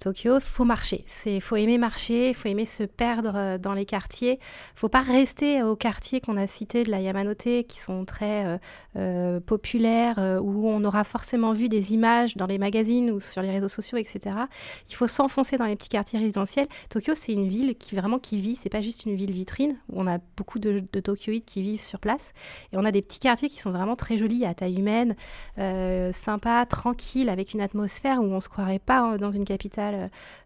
[0.01, 1.03] Tokyo, faut marcher.
[1.05, 4.39] C'est faut aimer marcher, faut aimer se perdre euh, dans les quartiers.
[4.73, 8.57] Faut pas rester aux quartiers qu'on a cités de la Yamanote qui sont très euh,
[8.95, 13.51] euh, populaires où on aura forcément vu des images dans les magazines ou sur les
[13.51, 14.35] réseaux sociaux, etc.
[14.89, 16.67] Il faut s'enfoncer dans les petits quartiers résidentiels.
[16.89, 18.55] Tokyo, c'est une ville qui vraiment qui vit.
[18.55, 21.79] C'est pas juste une ville vitrine où on a beaucoup de, de Tokyoïdes qui vivent
[21.79, 22.33] sur place
[22.73, 25.15] et on a des petits quartiers qui sont vraiment très jolis à taille humaine,
[26.11, 29.90] sympas, tranquilles, avec une atmosphère où on se croirait pas dans une capitale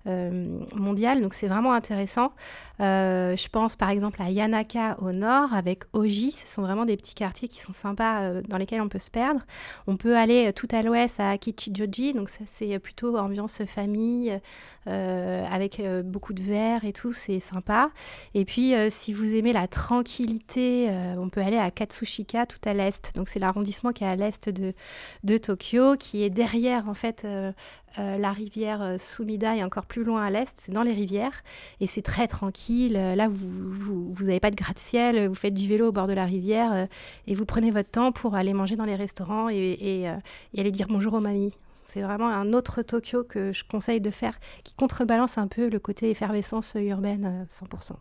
[0.07, 1.21] euh, mondiale.
[1.21, 2.31] Donc c'est vraiment intéressant.
[2.79, 6.31] Euh, je pense par exemple à Yanaka au nord avec Oji.
[6.31, 9.09] Ce sont vraiment des petits quartiers qui sont sympas euh, dans lesquels on peut se
[9.09, 9.41] perdre.
[9.87, 12.13] On peut aller tout à l'ouest à Kichijoji.
[12.13, 14.39] Donc ça c'est plutôt ambiance famille
[14.85, 17.11] avec beaucoup de verre et tout.
[17.11, 17.89] C'est sympa.
[18.35, 23.11] Et puis si vous aimez la tranquillité, on peut aller à Katsushika tout à l'est.
[23.15, 24.73] Donc c'est l'arrondissement qui est à l'est de,
[25.23, 27.25] de Tokyo, qui est derrière en fait
[27.97, 31.43] la rivière euh, Sumida est encore plus loin à l'est, c'est dans les rivières
[31.79, 32.95] et c'est très tranquille.
[32.97, 36.25] Euh, là, vous n'avez pas de gratte-ciel, vous faites du vélo au bord de la
[36.25, 36.87] rivière
[37.27, 40.07] et vous prenez votre temps pour aller manger dans les restaurants et,
[40.57, 41.53] aller dire bonjour aux mamies.
[41.83, 45.79] C'est vraiment un autre Tokyo que je conseille de faire qui contrebalance un peu le
[45.79, 47.93] côté effervescence urbaine 100%.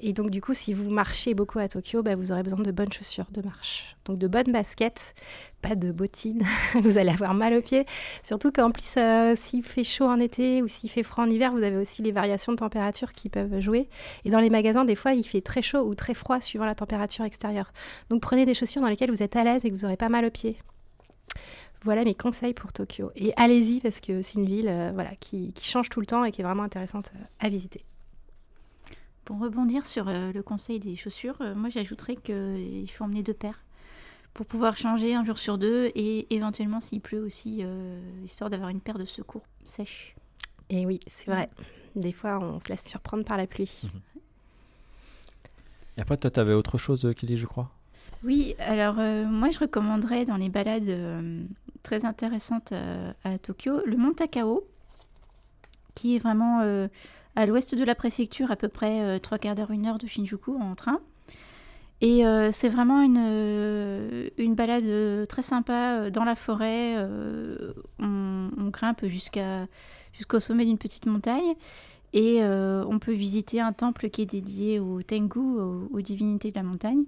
[0.00, 2.70] Et donc, du coup, si vous marchez beaucoup à Tokyo, bah, vous aurez besoin de
[2.70, 3.96] bonnes chaussures de marche.
[4.04, 5.14] Donc, de bonnes baskets,
[5.60, 6.44] pas de bottines.
[6.74, 7.86] vous allez avoir mal aux pieds.
[8.22, 11.52] Surtout qu'en plus, euh, s'il fait chaud en été ou s'il fait froid en hiver,
[11.52, 13.88] vous avez aussi les variations de température qui peuvent jouer.
[14.24, 16.74] Et dans les magasins, des fois, il fait très chaud ou très froid suivant la
[16.74, 17.72] température extérieure.
[18.10, 20.08] Donc, prenez des chaussures dans lesquelles vous êtes à l'aise et que vous n'aurez pas
[20.08, 20.56] mal aux pieds.
[21.84, 23.10] Voilà mes conseils pour Tokyo.
[23.16, 26.30] Et allez-y parce que c'est une ville euh, voilà, qui, change tout le temps et
[26.30, 27.84] qui est vraiment intéressante euh, à visiter.
[29.32, 33.32] Pour rebondir sur euh, le conseil des chaussures, euh, moi j'ajouterais qu'il faut emmener deux
[33.32, 33.64] paires
[34.34, 38.68] pour pouvoir changer un jour sur deux et éventuellement s'il pleut aussi, euh, histoire d'avoir
[38.68, 40.14] une paire de secours sèche.
[40.68, 41.48] Et oui, c'est vrai.
[41.96, 43.80] Des fois, on se laisse surprendre par la pluie.
[45.96, 47.70] Et après, toi, tu avais autre chose, Kelly, je crois?
[48.24, 50.94] Oui, alors moi, je recommanderais dans les balades
[51.82, 52.74] très intéressantes
[53.24, 54.66] à Tokyo le mont Takao,
[55.94, 56.86] qui est vraiment
[57.36, 60.06] à l'ouest de la préfecture, à peu près euh, trois quarts d'heure, une heure de
[60.06, 61.00] Shinjuku en train.
[62.00, 66.96] Et euh, c'est vraiment une, euh, balade très sympa dans la forêt.
[67.98, 71.54] On, grimpe jusqu'au sommet d'une petite montagne.
[72.12, 76.64] Et on peut visiter un temple qui est dédié au Tengu, aux, divinités de la
[76.64, 77.04] montagne.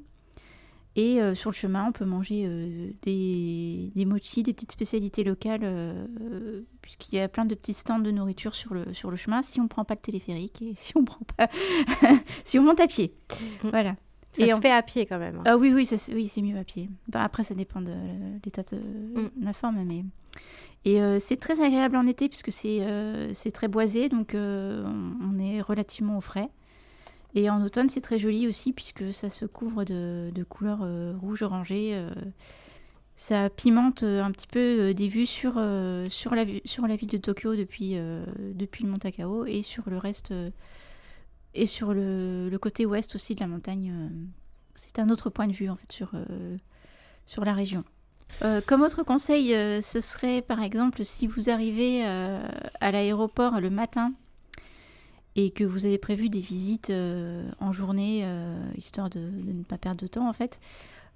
[0.96, 5.24] Et euh, sur le chemin, on peut manger euh, des, des mochis, des petites spécialités
[5.24, 9.16] locales, euh, puisqu'il y a plein de petits stands de nourriture sur le, sur le
[9.16, 11.48] chemin, si on ne prend pas le téléphérique et si on prend pas,
[12.44, 13.12] si on monte à pied.
[13.64, 13.70] Mhm.
[13.70, 13.96] Voilà.
[14.32, 15.36] Ça Et se en- fait à pied quand même.
[15.38, 15.42] hein.
[15.46, 16.88] Ah oui, oui, ça oui, c'est mieux à pied.
[17.08, 17.92] Bah, après, ça dépend de
[18.44, 19.30] l'état de, Mm.
[19.42, 20.04] la forme, mais
[20.86, 22.80] et c'est très agréable en été puisque c'est
[23.32, 26.50] c'est très boisé, donc on, on est relativement au frais.
[27.34, 31.14] Et en automne, c'est très joli aussi puisque ça se couvre de, de couleurs euh,
[31.20, 31.90] rouge orangé.
[31.94, 32.10] euh,
[33.16, 35.52] ça pimente euh, un petit peu des vues sur,
[36.10, 37.96] sur, la, sur la ville de Tokyo depuis,
[38.54, 40.32] depuis le Mont Takao et sur le reste
[41.54, 44.10] et sur le, côté ouest aussi de la montagne.
[44.74, 46.10] c'est un autre point de vue en fait sur,
[47.26, 47.84] sur la région.
[48.66, 49.50] Comme autre conseil,
[49.80, 54.12] ce serait par exemple si vous arrivez à l'aéroport le matin
[55.36, 59.78] et que vous avez prévu des visites euh, en journée, euh, histoire de, ne pas
[59.78, 60.60] perdre de temps en fait,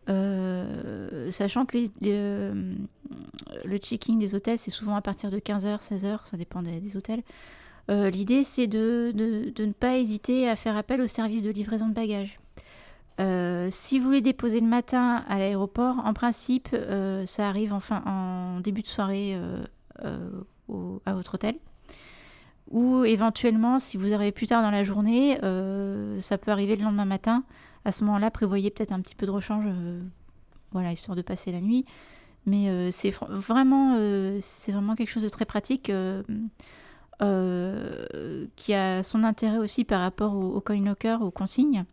[0.08, 2.50] euh, sachant que les- les,
[3.64, 7.22] le checking des hôtels c'est souvent à partir de 15h, 16h, ça dépend des, hôtels.
[7.88, 12.38] L'idée c'est de, ne pas hésiter à faire appel au service de livraison de bagages.
[13.70, 16.68] Si vous voulez déposer le matin à l'aéroport, en principe,
[17.24, 19.38] ça arrive en, fin- en début de soirée
[20.02, 21.56] à votre hôtel.
[22.70, 26.84] Ou éventuellement, si vous arrivez plus tard dans la journée, euh, ça peut arriver le
[26.84, 27.44] lendemain matin.
[27.84, 30.02] À ce moment-là, prévoyez peut-être un petit peu de rechange, euh,
[30.72, 31.86] voilà, histoire de passer la nuit.
[32.44, 33.96] Mais euh, c'est vraiment,
[34.68, 35.90] vraiment quelque chose de très pratique.
[38.56, 41.84] qui a son intérêt aussi par rapport au, coin locker, aux consignes.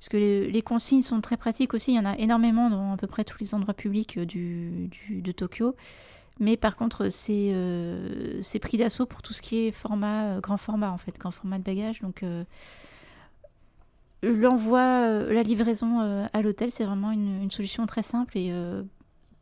[0.00, 1.92] Parce que les, consignes sont très pratiques aussi.
[1.92, 5.32] Il y en a énormément dans à peu près tous les endroits publics du- de
[5.32, 5.74] Tokyo.
[6.40, 10.40] Mais par contre, c'est euh, c'est pris d'assaut pour tout ce qui est format, euh,
[10.40, 12.00] grand format en fait, grand format de bagages.
[12.00, 12.44] Donc euh,
[14.22, 18.52] l'envoi, la livraison à l'hôtel, c'est vraiment une, une solution très simple et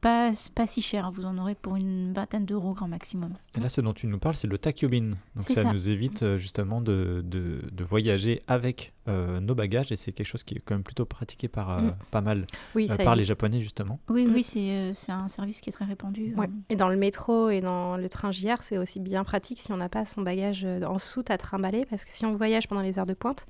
[0.01, 1.11] pas, pas si cher.
[1.11, 3.33] Vous en aurez pour une vingtaine d'euros grand maximum.
[3.57, 5.15] Et là, ce dont tu nous parles, c'est le Takyobin.
[5.35, 5.73] Donc ça, ça.
[5.73, 10.27] nous évite euh, justement de, de, de voyager avec euh, nos bagages et c'est quelque
[10.27, 11.95] chose qui est quand même plutôt pratiqué par euh, Mm.
[12.11, 13.25] pas mal, Oui, euh, par les.
[13.25, 13.99] Japonais justement.
[14.09, 14.35] Oui, Mm.
[14.35, 16.35] oui, c'est euh, c'est un service qui est très répandu.
[16.37, 16.47] Ouais.
[16.47, 16.51] euh.
[16.71, 19.77] Et dans le métro et dans le train JR, c'est aussi bien pratique si on
[19.77, 22.99] n'a pas son bagage en soute à trimballer, parce que si on voyage pendant les
[22.99, 23.47] heures de pointe,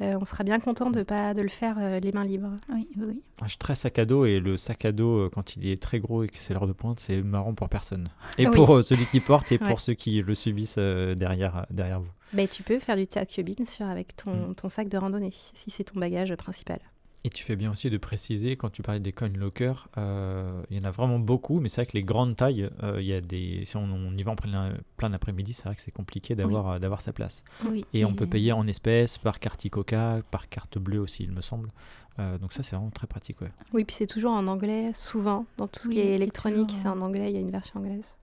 [0.00, 2.52] euh, on sera bien content de pas de le faire euh, les mains libres.
[2.72, 3.22] Oui, oui, oui.
[3.40, 5.66] Ah, Je suis très sac à dos et le sac à dos, euh, quand il
[5.66, 8.08] est très gros et que c'est l'heure de pointe, c'est marrant pour personne.
[8.38, 8.54] Et Oui.
[8.54, 9.68] pour euh, celui qui porte et Ouais.
[9.68, 12.10] pour ceux qui le subissent euh, derrière, derrière vous.
[12.32, 14.54] Mais tu peux faire du takyobin sur avec ton, Mm.
[14.54, 16.78] ton sac de randonnée, si c'est ton bagage principal.
[17.22, 20.78] Et tu fais bien aussi de préciser, quand tu parlais des coin lockers, euh, il
[20.78, 23.12] y en a vraiment beaucoup, mais c'est vrai que les grandes tailles, euh, il y
[23.12, 25.90] a des, si on, on y va en plein, plein après-midi, c'est vrai que c'est
[25.90, 27.44] compliqué d'avoir euh, d'avoir sa place.
[27.68, 27.84] oui.
[27.92, 31.42] Et on peut payer en espèces, par carte Coca, par carte bleue aussi, il me
[31.42, 31.70] semble.
[32.18, 33.40] Euh, donc ça, c'est vraiment très pratique.
[33.42, 33.52] Ouais.
[33.74, 35.44] Oui, puis c'est toujours en anglais, souvent.
[35.58, 37.80] Dans tout ce Oui, qui est électronique, c'est en anglais, il y a une version
[37.80, 38.16] anglaise.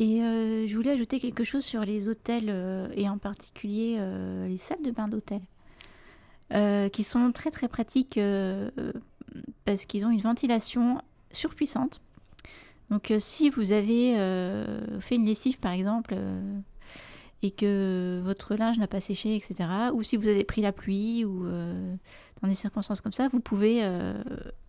[0.00, 4.46] Et euh, je voulais ajouter quelque chose sur les hôtels euh, et en particulier euh,
[4.46, 5.40] les salles de bain d'hôtel,
[6.54, 8.70] euh, qui sont très très pratiques euh,
[9.66, 12.00] parce qu'ils ont une ventilation surpuissante.
[12.88, 14.14] Donc euh, si vous avez
[15.00, 16.16] fait une lessive par exemple
[17.42, 21.24] et que votre linge n'a pas séché, etc., ou si vous avez pris la pluie
[21.26, 23.86] ou dans des circonstances comme ça, vous pouvez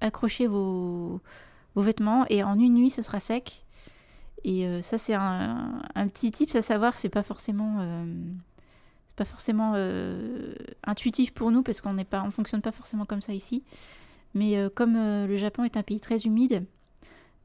[0.01, 1.21] accrocher vos,
[1.77, 3.63] vêtements et en une nuit ce sera sec.
[4.43, 6.97] Et ça, c'est un, un petit tip à savoir.
[6.97, 8.05] C'est pas forcément,
[9.19, 10.53] pas forcément euh,
[10.85, 13.63] intuitif pour nous parce qu'on n'est pas, on fonctionne pas forcément comme ça ici.
[14.33, 16.63] Mais euh, comme euh, le Japon est un pays très humide,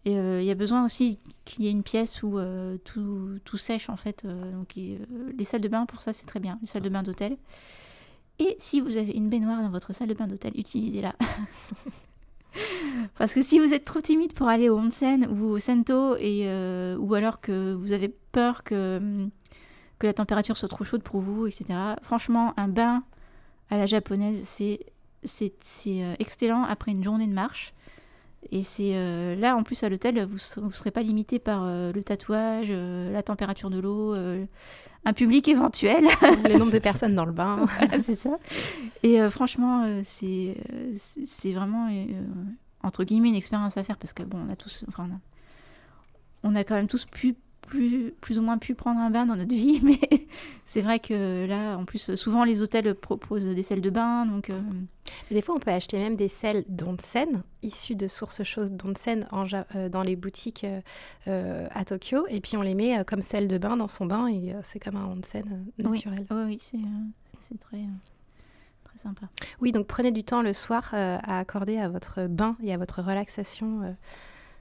[0.07, 2.39] il y a besoin aussi qu'il y ait une pièce où
[2.85, 4.27] tout, tout sèche en fait.
[4.27, 7.39] donc les salles de bain pour ça c'est très bien, les salles de bain d'hôtel.
[8.39, 11.15] Et si vous avez une baignoire dans votre salle de bain d'hôtel, utilisez-la.
[13.17, 16.47] Parce que si vous êtes trop timide pour aller au onsen ou au sento, et,
[16.99, 19.31] ou alors que vous avez peur que, hum,
[19.99, 21.67] que la température soit trop chaude pour vous, etc.,
[22.03, 23.05] franchement, un bain
[23.71, 24.81] à la japonaise, c'est
[25.87, 27.75] euh, excellent après une journée de marche.
[28.51, 31.93] Et c'est euh, là, en plus, à l'hôtel, vous ne serez pas limité par euh,
[31.93, 36.05] le tatouage, euh, la température de l'eau, un public éventuel.
[36.23, 37.67] le nombre de personnes dans le bain.
[37.79, 38.39] Voilà, c'est ça.
[39.03, 40.57] Et franchement, c'est
[40.97, 41.89] c'est vraiment,
[42.83, 45.19] entre guillemets, une expérience à faire parce que, bon, on a tous, enfin, on a,
[46.51, 49.37] on a quand même tous pu, plus, plus ou moins pu prendre un bain dans
[49.37, 49.99] notre vie, mais
[50.67, 54.51] c'est vrai que là, en plus, souvent, les hôtels proposent des salles de bain, donc...
[54.51, 54.61] euh,
[55.31, 59.27] des fois, on peut acheter même des sels d'onsen, issus de sources chaudes d'onsen
[59.75, 60.67] euh, dans les boutiques
[61.29, 62.27] euh, à Tokyo.
[62.29, 64.97] Et puis, on les met comme sel de bain dans son bain et c'est comme
[64.97, 65.45] un onsen
[65.79, 65.85] Oui.
[65.85, 66.27] naturel.
[66.31, 66.59] Oui, oui,
[67.41, 67.85] c'est très,
[69.05, 69.27] sympa.
[69.61, 72.77] Oui, donc prenez du temps le soir euh, à accorder à votre bain et à
[72.77, 73.93] votre relaxation euh,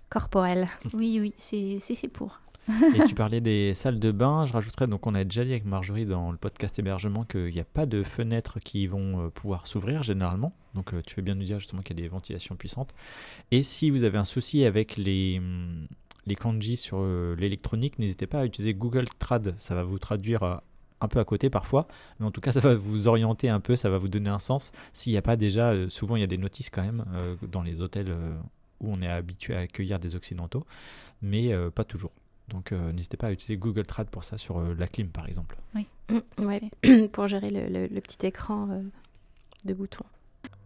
[0.09, 0.67] corporelle.
[0.93, 2.41] Oui, oui, c'est fait pour.
[2.69, 5.65] Et tu parlais des salles de bain, je rajouterais, donc on a déjà dit avec
[5.65, 9.67] Marjorie dans le podcast hébergement qu'il n'y a pas de fenêtres qui vont euh, pouvoir
[9.67, 10.53] s'ouvrir généralement.
[10.73, 12.93] Donc euh, tu fais bien nous dire justement qu'il y a des ventilations puissantes.
[13.51, 15.87] Et si vous avez un souci avec les, hum,
[16.25, 19.55] les kanji sur euh, l'électronique, n'hésitez pas à utiliser Google Trad.
[19.57, 20.61] Ça va vous traduire
[21.01, 21.87] un peu à côté parfois,
[22.19, 24.39] mais en tout cas ça va vous orienter un peu, ça va vous donner un
[24.39, 24.71] sens.
[24.93, 27.03] S'il n'y a pas déjà, souvent il y a des notices quand même
[27.51, 28.15] dans les hôtels
[28.79, 30.65] où on est habitué à accueillir des occidentaux,
[31.21, 32.13] mais pas toujours.
[32.53, 35.27] Donc euh, n'hésitez pas à utiliser Google Trad pour ça sur euh, la clim par
[35.27, 35.57] exemple.
[36.09, 38.81] Mm, ouais, pour gérer le, le- le petit écran euh,
[39.65, 40.05] de boutons.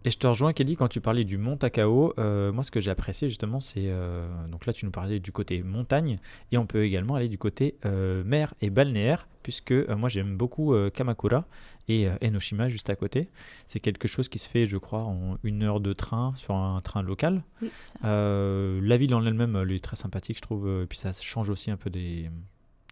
[0.06, 2.14] Et je te rejoins, Kelly, quand tu parlais du mont Takao.
[2.18, 3.88] euh, moi, ce que j'ai apprécié justement, c'est.
[3.88, 6.20] euh, donc là, tu nous parlais du côté montagne,
[6.52, 10.38] et on peut également aller du côté euh, mer et balnéaire, puisque euh, moi, j'aime
[10.38, 11.46] beaucoup euh, Kamakura
[11.88, 13.30] et euh, Enoshima juste à côté.
[13.68, 16.82] C'est quelque chose qui se fait, je crois, en une heure de train sur un
[16.82, 17.44] train local.
[17.62, 17.70] Oui.
[18.04, 20.68] Euh, la ville en elle-même, elle est très sympathique, je trouve.
[20.68, 22.30] euh, Et puis ça change aussi un peu des,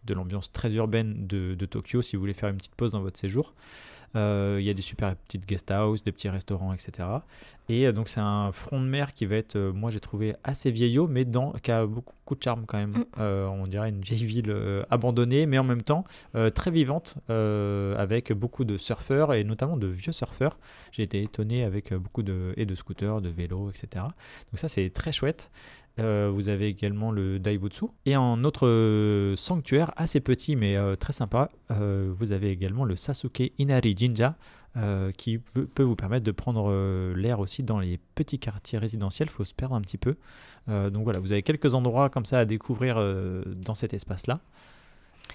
[0.06, 3.02] de l'ambiance très urbaine de, de Tokyo si vous voulez faire une petite pause dans
[3.02, 3.54] votre séjour.
[4.16, 7.08] Euh, Il y a des super petites guest house, des petits restaurants, etc.
[7.68, 10.36] Et euh, donc c'est un front de mer qui va être, euh, moi j'ai trouvé
[10.44, 13.06] assez vieillot, mais dans, qui a beaucoup de charme quand même.
[13.18, 13.22] Mm.
[13.22, 14.56] On dirait une vieille ville
[14.90, 16.06] abandonnée, mais en même temps
[16.54, 20.58] très vivante, avec beaucoup de surfeurs et notamment de vieux surfeurs.
[20.92, 24.06] J'ai été étonné avec beaucoup de, et de scooters, de vélos, etc.
[24.52, 25.50] Donc ça c'est très chouette.
[25.98, 27.86] Euh, vous avez également le Daibutsu.
[28.06, 32.96] Et en autre euh, sanctuaire assez petit mais euh, très sympa, vous avez également le
[32.96, 34.36] Sasuke Inari Jinja
[35.18, 39.30] qui peut, vous permettre de prendre l'air aussi dans les petits quartiers résidentiels.
[39.30, 40.16] Il faut se perdre un petit peu.
[40.68, 42.96] Donc voilà, vous avez quelques endroits comme ça à découvrir
[43.46, 44.42] dans cet espace-là.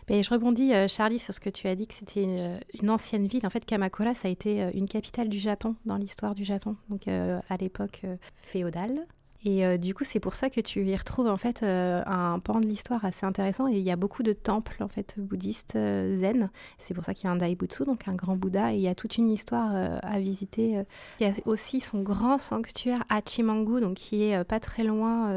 [0.08, 3.46] Je rebondis, Charlie, sur ce que tu as dit, que c'était une, ancienne ville.
[3.46, 7.08] En fait, Kamakura, ça a été une capitale du Japon, dans l'histoire du Japon, donc
[7.08, 8.02] à l'époque
[8.36, 9.06] féodale.
[9.44, 12.38] Et euh, du coup, c'est pour ça que tu y retrouves en fait euh, un
[12.40, 13.68] pan de l'histoire assez intéressant.
[13.68, 16.50] Et il y a beaucoup de temples en fait bouddhistes euh, zen.
[16.78, 18.74] C'est pour ça qu'il y a un Daibutsu, donc un grand Bouddha.
[18.74, 19.70] Et il y a toute une histoire
[20.02, 20.82] à visiter.
[21.20, 25.30] Il y a aussi son grand sanctuaire Hachimangu, donc qui est pas très loin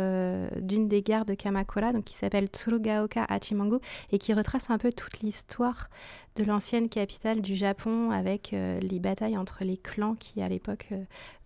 [0.59, 3.77] d'une des gares de Kamakura, donc qui s'appelle Tsurugaoka Hachimangu
[4.11, 5.89] et qui retrace un peu toute l'histoire
[6.35, 10.89] de l'ancienne capitale du Japon avec les batailles entre les clans qui à l'époque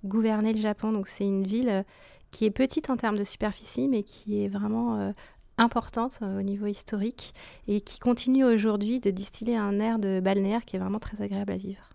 [0.06, 0.92] gouvernaient le Japon.
[0.92, 1.86] Donc c'est une ville
[2.32, 5.12] qui est petite en termes de superficie mais qui est vraiment euh,
[5.58, 7.34] importante euh, au niveau historique
[7.68, 11.52] et qui continue aujourd'hui de distiller un air de balnéaire qui est vraiment très agréable
[11.52, 11.90] à vivre.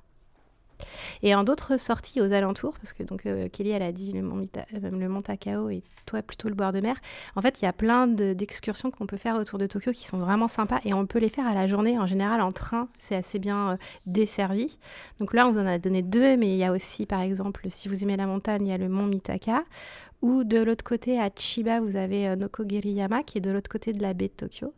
[1.22, 4.22] Et en d'autres sorties aux alentours, parce que donc euh, Kelly elle a dit le
[4.22, 6.96] mont, le mont Takao et toi plutôt le bord de mer,
[7.36, 10.04] en fait, il y a plein de- d'excursions qu'on peut faire autour de Tokyo qui
[10.04, 11.98] sont vraiment sympas et on peut les faire à la journée.
[12.00, 14.78] En général, en train, c'est assez bien desservi.
[15.20, 17.64] Donc là, on vous en a donné deux, mais il y a aussi, par exemple,
[17.70, 19.62] si vous aimez la montagne, il y a le mont Mitaka.
[20.22, 23.92] Ou de l'autre côté, à Chiba, vous avez euh, Nokogiriyama, qui est de l'autre côté
[23.92, 24.72] de la baie de Tokyo.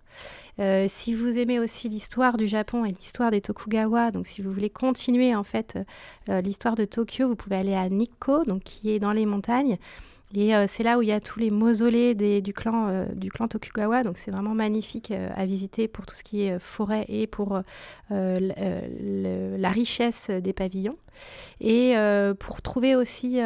[0.59, 4.51] Euh, si vous aimez aussi l'histoire du Japon et l'histoire des Tokugawa, donc si vous
[4.51, 5.79] voulez continuer en fait
[6.31, 9.77] euh, l'histoire de Tokyo, vous pouvez aller à Nikko, donc qui est dans les montagnes.
[10.35, 13.31] Et euh, c'est là où il y a tous les mausolées du, clan, euh, du
[13.31, 14.03] clan Tokugawa.
[14.03, 17.61] Donc c'est vraiment magnifique euh, à visiter pour tout ce qui est forêt et pour
[18.11, 20.97] la richesse des pavillons.
[21.61, 21.95] Et
[22.39, 23.41] pour trouver aussi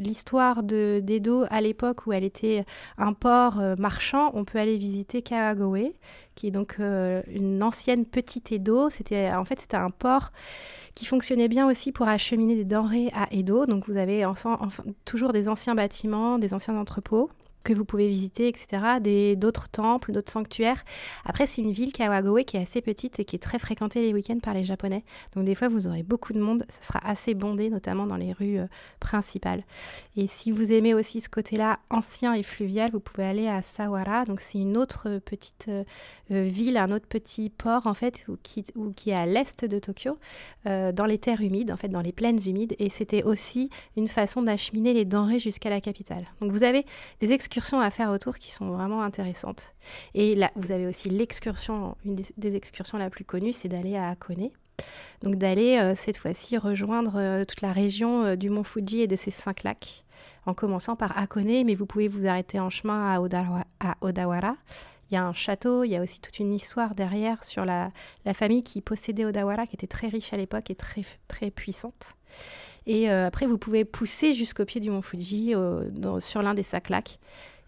[0.00, 2.64] l'histoire de d'Edo à l'époque où elle était
[2.98, 5.92] un port marchand, on peut aller visiter Kawagoe,
[6.34, 8.86] qui est donc une ancienne petite Edo.
[8.86, 8.90] En
[9.44, 10.32] fait c'était un port
[10.94, 13.66] qui fonctionnait bien aussi pour acheminer des denrées à Edo.
[13.66, 14.24] Donc vous avez
[15.04, 17.30] toujours des anciens bâtiments, des anciens entrepôts
[17.64, 19.34] que vous pouvez visiter, etc.
[19.36, 20.84] D'autres temples, d'autres sanctuaires.
[21.24, 24.12] Après, c'est une ville, Kawagoe, qui est assez petite et qui est très fréquentée les
[24.12, 25.02] week-ends par les Japonais.
[25.34, 26.64] Donc des fois, vous aurez beaucoup de monde.
[26.68, 28.66] Ça sera assez bondé, notamment dans les rues euh,
[29.00, 29.64] principales.
[30.16, 34.26] Et si vous aimez aussi ce côté-là ancien et fluvial, vous pouvez aller à Sawara.
[34.26, 35.84] Donc c'est une autre petite euh,
[36.30, 38.64] euh, ville, un autre petit port, en fait, qui,
[39.06, 40.18] est à l'est de Tokyo,
[40.64, 42.74] dans les terres humides, en fait, dans les plaines humides.
[42.78, 46.26] Et c'était aussi une façon d'acheminer les denrées jusqu'à la capitale.
[46.40, 46.84] Donc vous avez
[47.20, 49.74] des excursions à faire autour qui sont vraiment intéressantes.
[50.14, 53.96] Et là, vous avez aussi l'excursion, une des, des excursions la plus connue, c'est d'aller
[53.96, 54.50] à Hakone.
[55.22, 59.06] Donc d'aller euh, cette fois-ci rejoindre euh, toute la région euh, du mont Fuji et
[59.06, 60.04] de ses cinq lacs,
[60.46, 64.56] en commençant par Hakone, mais vous pouvez vous arrêter en chemin à, Odawa- à Odawara.
[65.10, 67.92] Il y a un château, il y a aussi toute une histoire derrière sur la,
[68.24, 72.14] la famille qui possédait Odawara, qui était très riche à l'époque et très, très puissante.
[72.86, 76.54] Et euh, après, vous pouvez pousser jusqu'au pied du mont Fuji, euh, dans- sur l'un
[76.54, 77.18] des cinq lacs.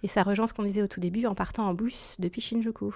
[0.03, 2.95] Et ça rejoint ce qu'on disait au tout début en partant en bus depuis Shinjuku.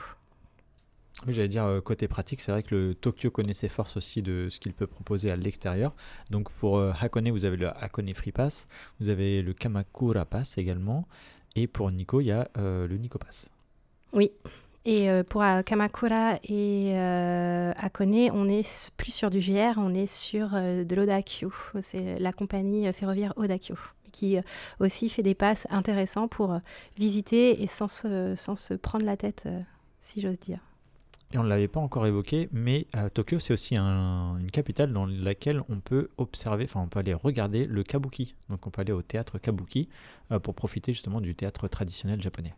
[1.26, 4.22] Oui, j'allais dire euh, côté pratique, c'est vrai que le Tokyo connaît ses forces aussi
[4.22, 5.94] de ce qu'il peut proposer à l'extérieur.
[6.30, 8.68] Donc pour euh, Hakone, vous avez le Hakone Free Pass,
[9.00, 11.06] vous avez le Kamakura Pass également,
[11.56, 13.50] et pour Nico, il y a euh, le Nico Pass.
[14.12, 14.30] Oui.
[14.86, 19.92] Et euh, pour euh, Kamakura et euh, Hakone, on est plus sur du GR, on
[19.92, 21.48] est sur euh, de l'Odakyu.
[21.82, 23.74] C'est la compagnie euh, ferroviaire Odakyu
[24.10, 24.42] qui euh,
[24.80, 26.58] aussi fait des passes intéressants pour euh,
[26.98, 29.60] visiter et sans se, sans se prendre la tête, euh,
[30.00, 30.58] si j'ose dire.
[31.32, 34.92] Et on ne l'avait pas encore évoqué, mais euh, Tokyo, c'est aussi un- une capitale
[34.92, 38.34] dans laquelle on peut observer, enfin on peut aller regarder le kabuki.
[38.48, 39.88] Donc on peut aller au théâtre kabuki
[40.32, 42.54] euh, pour profiter justement du théâtre traditionnel japonais.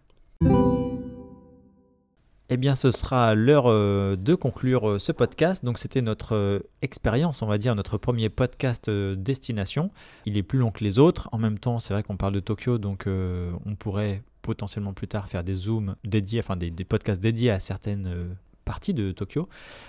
[2.52, 5.64] Eh bien, ce sera l'heure euh, de conclure euh, ce podcast.
[5.64, 9.90] Donc, c'était notre euh, expérience, on va dire, notre premier podcast destination.
[10.26, 11.30] Il est plus long que les autres.
[11.32, 15.30] En même temps, c'est vrai qu'on parle de Tokyo, donc on pourrait potentiellement plus tard
[15.30, 19.48] faire des zooms dédiés, enfin des, podcasts dédiés à certaines parties de Tokyo.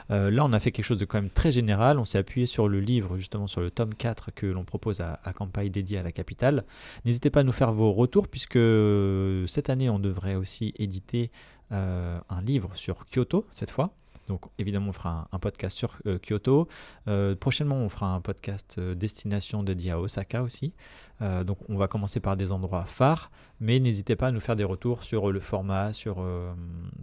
[0.10, 2.00] Là, on a fait quelque chose de quand même très général.
[2.00, 5.20] On s'est appuyé sur le livre, justement sur le tome 4 que l'on propose à,
[5.26, 5.34] à
[5.66, 6.64] dédié à la capitale.
[7.04, 8.60] N'hésitez pas à nous faire vos retours, puisque
[9.48, 11.30] cette année, on devrait aussi éditer
[11.74, 13.94] euh, un livre sur Kyoto cette fois.
[14.30, 16.70] Donc évidemment, on fera un, un podcast sur euh, Kyoto.
[17.10, 20.74] Euh, prochainement, on fera un podcast destination dédié à Osaka aussi.
[21.46, 23.32] Donc on va commencer par des endroits phares,
[23.62, 26.18] mais n'hésitez pas à nous faire des retours sur le format, sur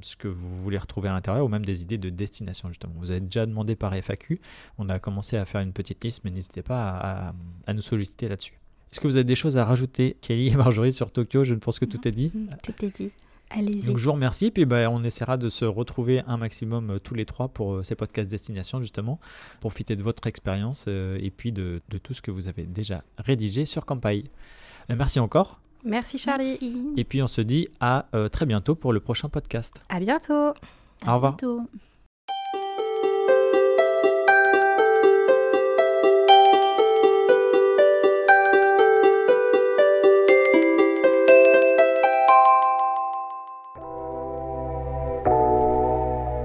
[0.03, 2.93] ce que vous voulez retrouver à l'intérieur, ou même des idées de destination justement.
[2.99, 4.39] Vous avez déjà demandé par FAQ,
[4.77, 7.33] on a commencé à faire une petite liste, mais n'hésitez pas à, à-
[7.67, 8.59] à nous solliciter là-dessus.
[8.93, 11.45] Est-ce que vous avez des choses à rajouter, Kelly et Marjorie, sur Tokyo?
[11.45, 12.31] Je ne pense que tout est dit.
[12.63, 13.13] Tout est dit.
[13.51, 13.83] Allez-y.
[13.87, 17.15] Donc je vous remercie, puis bah, on essaiera de se retrouver un maximum euh, tous
[17.15, 19.19] les trois pour euh, ces podcasts destination justement,
[19.61, 23.03] profiter de votre expérience euh, et puis de, de tout ce que vous avez déjà
[23.19, 24.25] rédigé sur Campai.
[24.91, 26.59] Euh, merci encore, Merci Charlie.
[26.61, 26.77] Merci.
[26.97, 29.81] et puis on se dit à euh, très bientôt pour le prochain podcast.
[29.89, 30.51] À bientôt.
[31.07, 31.33] Au revoir.
[31.37, 31.63] bientôt.